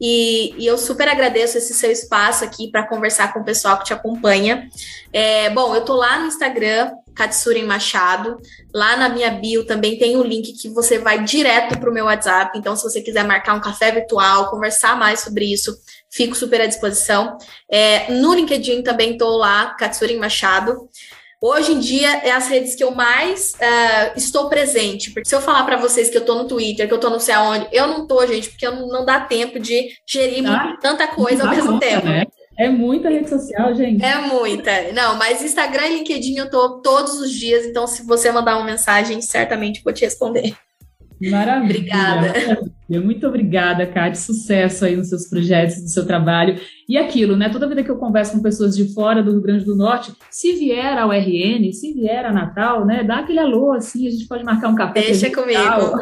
E, 0.06 0.54
e, 0.58 0.68
eu 0.68 0.78
super 0.78 1.08
agradeço 1.08 1.58
esse 1.58 1.74
seu 1.74 1.90
espaço 1.90 2.44
aqui 2.44 2.70
para 2.70 2.86
conversar 2.86 3.32
com 3.32 3.40
o 3.40 3.44
pessoal 3.46 3.78
que 3.78 3.86
te 3.86 3.94
acompanha. 3.94 4.70
É, 5.14 5.50
bom, 5.52 5.74
eu 5.74 5.86
tô 5.86 5.94
lá 5.94 6.20
no 6.20 6.28
Instagram, 6.28 6.92
Katsurin 7.16 7.64
Machado. 7.64 8.38
Lá 8.74 8.98
na 8.98 9.08
minha 9.08 9.32
bio 9.32 9.66
também 9.66 9.98
tem 9.98 10.18
o 10.18 10.20
um 10.20 10.24
link 10.24 10.52
que 10.62 10.68
você 10.68 11.00
vai 11.00 11.24
direto 11.24 11.80
para 11.80 11.90
o 11.90 11.94
meu 11.94 12.04
WhatsApp. 12.04 12.60
Então, 12.60 12.76
se 12.76 12.84
você 12.84 13.02
quiser 13.02 13.24
marcar 13.24 13.54
um 13.54 13.62
café 13.62 13.94
virtual, 13.94 14.50
conversar 14.50 15.00
mais 15.00 15.22
sobre 15.22 15.46
isso, 15.46 15.74
fico 16.12 16.36
super 16.36 16.60
à 16.60 16.66
disposição. 16.66 17.38
É, 17.72 18.12
no 18.12 18.34
LinkedIn 18.34 18.84
também 18.84 19.14
estou 19.14 19.38
lá, 19.38 19.74
Katsurin 19.76 20.18
Machado. 20.18 20.90
Hoje 21.46 21.74
em 21.74 21.80
dia 21.80 22.20
é 22.20 22.32
as 22.32 22.48
redes 22.48 22.74
que 22.74 22.82
eu 22.82 22.92
mais 22.92 23.52
uh, 23.56 24.18
estou 24.18 24.48
presente. 24.48 25.12
Porque 25.12 25.28
se 25.28 25.36
eu 25.36 25.42
falar 25.42 25.66
para 25.66 25.76
vocês 25.76 26.10
que 26.10 26.16
eu 26.16 26.22
estou 26.22 26.38
no 26.38 26.48
Twitter, 26.48 26.88
que 26.88 26.94
eu 26.94 26.96
estou 26.96 27.12
não 27.12 27.20
sei 27.20 27.34
aonde, 27.34 27.68
eu 27.74 27.86
não 27.86 28.08
tô, 28.08 28.26
gente, 28.26 28.50
porque 28.50 28.66
não, 28.70 28.88
não 28.88 29.04
dá 29.04 29.20
tempo 29.20 29.60
de 29.60 29.90
gerir 30.08 30.50
ah, 30.50 30.78
tanta 30.82 31.06
coisa 31.06 31.44
ao 31.44 31.50
mesmo 31.50 31.78
tempo. 31.80 32.08
Né? 32.08 32.24
É 32.58 32.70
muita 32.70 33.10
rede 33.10 33.30
social, 33.30 33.76
gente. 33.76 34.02
É 34.02 34.20
muita. 34.20 34.94
Não, 34.94 35.18
mas 35.18 35.44
Instagram 35.44 35.88
e 35.88 35.98
LinkedIn 35.98 36.38
eu 36.38 36.50
tô 36.50 36.82
todos 36.82 37.20
os 37.20 37.30
dias, 37.30 37.66
então 37.66 37.86
se 37.88 38.06
você 38.06 38.32
mandar 38.32 38.56
uma 38.56 38.66
mensagem, 38.66 39.20
certamente 39.22 39.82
vou 39.84 39.92
te 39.92 40.06
responder. 40.06 40.56
Maravilha. 41.30 41.64
Obrigada. 41.64 42.34
Muito 42.90 43.28
obrigada, 43.28 43.88
Kate. 43.88 44.18
Sucesso 44.18 44.86
aí 44.86 44.96
nos 44.96 45.10
seus 45.10 45.28
projetos, 45.28 45.82
no 45.82 45.88
seu 45.88 46.06
trabalho. 46.06 46.60
E 46.88 46.98
aquilo, 46.98 47.36
né? 47.36 47.50
Toda 47.50 47.68
vida 47.68 47.84
que 47.84 47.90
eu 47.90 47.98
converso 47.98 48.34
com 48.34 48.42
pessoas 48.42 48.76
de 48.76 48.94
fora 48.94 49.24
do 49.24 49.32
Rio 49.32 49.42
Grande 49.42 49.66
do 49.66 49.76
Norte, 49.76 50.12
se 50.30 50.54
vier 50.54 50.98
ao 50.98 51.12
RN, 51.12 51.72
se 51.72 51.94
vier 51.94 52.26
a 52.26 52.32
Natal, 52.32 52.86
né? 52.86 53.04
Dá 53.04 53.20
aquele 53.20 53.40
alô, 53.40 53.72
assim, 53.72 54.08
a 54.08 54.12
gente 54.12 54.28
pode 54.28 54.44
marcar 54.44 54.70
um 54.70 54.76
café. 54.76 55.02
Deixa 55.02 55.30
comigo. 55.32 55.98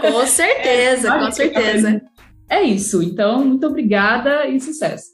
Com 0.00 0.24
certeza, 0.26 1.08
é, 1.08 1.18
com 1.18 1.30
certeza. 1.30 2.02
É 2.48 2.62
isso. 2.62 3.02
Então, 3.02 3.44
muito 3.44 3.66
obrigada 3.66 4.46
e 4.46 4.60
sucesso. 4.60 5.12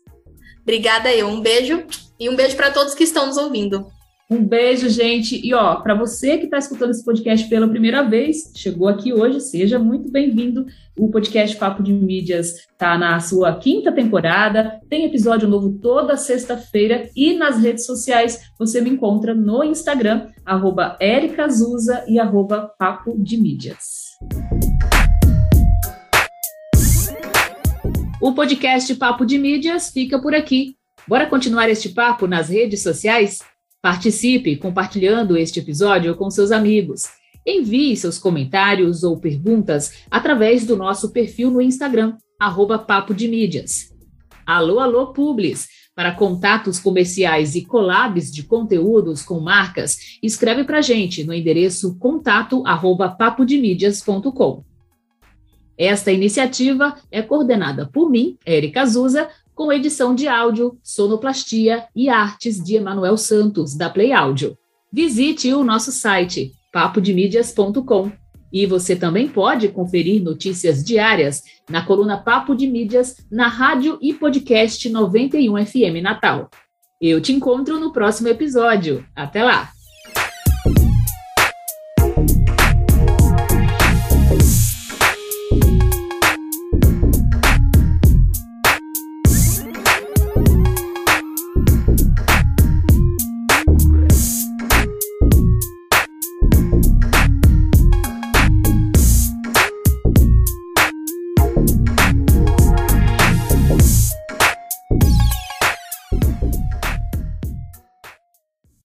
Obrigada 0.63 1.13
eu. 1.13 1.29
Um 1.29 1.41
beijo 1.41 1.83
e 2.19 2.29
um 2.29 2.37
beijo 2.37 2.57
para 2.57 2.71
todos 2.71 2.95
que 2.95 3.05
estão 3.05 3.27
nos 3.27 3.37
ouvindo. 3.37 3.87
Um 4.31 4.45
beijo, 4.45 4.91
gente. 4.91 5.41
E 5.43 5.55
ó, 5.55 5.77
para 5.77 5.95
você 5.95 6.37
que 6.37 6.45
está 6.45 6.59
escutando 6.59 6.91
esse 6.91 7.03
podcast 7.03 7.49
pela 7.49 7.67
primeira 7.67 8.03
vez, 8.03 8.53
chegou 8.55 8.87
aqui 8.87 9.11
hoje, 9.11 9.41
seja 9.41 9.79
muito 9.79 10.11
bem-vindo. 10.11 10.67
O 10.99 11.11
podcast 11.11 11.57
Papo 11.57 11.83
de 11.83 11.95
Mídias 11.95 12.57
está 12.71 12.99
na 12.99 13.19
sua 13.21 13.57
quinta 13.59 13.91
temporada, 13.91 14.83
tem 14.87 15.07
episódio 15.07 15.49
novo 15.49 15.79
toda 15.81 16.15
sexta-feira 16.15 17.09
e 17.17 17.33
nas 17.39 17.59
redes 17.59 17.87
sociais 17.87 18.53
você 18.59 18.83
me 18.83 18.91
encontra 18.91 19.35
no 19.35 19.65
Instagram, 19.65 20.27
ericazusa 21.01 22.05
e 22.07 22.19
Papo 22.79 23.17
de 23.19 23.39
Mídias. 23.39 24.19
O 28.21 28.35
podcast 28.35 28.95
Papo 28.97 29.25
de 29.25 29.39
Mídias 29.39 29.91
fica 29.91 30.21
por 30.21 30.35
aqui. 30.35 30.77
Bora 31.07 31.27
continuar 31.27 31.71
este 31.71 31.89
papo 31.89 32.27
nas 32.27 32.51
redes 32.51 32.83
sociais? 32.83 33.39
Participe 33.81 34.57
compartilhando 34.57 35.37
este 35.37 35.61
episódio 35.61 36.17
com 36.17 36.29
seus 36.31 36.51
amigos. 36.51 37.05
Envie 37.47 37.97
seus 37.97 38.19
comentários 38.19 39.05
ou 39.05 39.21
perguntas 39.21 39.93
através 40.11 40.67
do 40.67 40.77
nosso 40.77 41.13
perfil 41.13 41.49
no 41.53 41.63
Instagram, 41.63 42.17
arroba 42.41 42.77
Papo 42.77 43.15
de 43.15 43.29
Mídias. 43.29 43.95
Alô, 44.45 44.81
alô, 44.81 45.13
Publis! 45.13 45.69
Para 45.95 46.13
contatos 46.13 46.81
comerciais 46.81 47.55
e 47.55 47.65
collabs 47.65 48.33
de 48.33 48.43
conteúdos 48.43 49.23
com 49.23 49.39
marcas, 49.39 50.19
escreve 50.23 50.65
para 50.65 50.81
gente 50.81 51.23
no 51.23 51.33
endereço 51.33 51.97
contato 51.99 52.65
arroba. 52.67 53.17
Esta 55.77 56.11
iniciativa 56.11 56.97
é 57.13 57.23
coordenada 57.23 57.87
por 57.87 58.11
mim, 58.11 58.37
Érica 58.45 58.83
Azusa, 58.83 59.29
com 59.59 59.73
edição 59.73 60.15
de 60.15 60.29
áudio, 60.29 60.79
sonoplastia 60.85 61.89
e 61.95 62.09
artes 62.09 62.63
de 62.63 62.77
Emanuel 62.77 63.17
Santos, 63.17 63.75
da 63.75 63.91
Play 63.91 64.13
Áudio. 64.13 64.57
Visite 64.93 65.53
o 65.53 65.65
nosso 65.65 65.91
site, 65.91 66.53
papodemídias.com. 66.73 68.13
E 68.53 68.67
você 68.67 68.95
também 68.95 69.27
pode 69.27 69.67
conferir 69.71 70.23
notícias 70.23 70.85
diárias 70.85 71.43
na 71.69 71.85
coluna 71.85 72.17
Papo 72.17 72.55
de 72.55 72.69
Mídias 72.69 73.17
na 73.33 73.49
rádio 73.49 73.99
e 74.01 74.15
podcast 74.15 74.89
91 74.89 75.67
FM 75.67 76.03
Natal. 76.05 76.49
Eu 77.01 77.21
te 77.21 77.33
encontro 77.33 77.81
no 77.81 77.93
próximo 77.93 78.29
episódio. 78.29 79.05
Até 79.13 79.43
lá! 79.43 79.78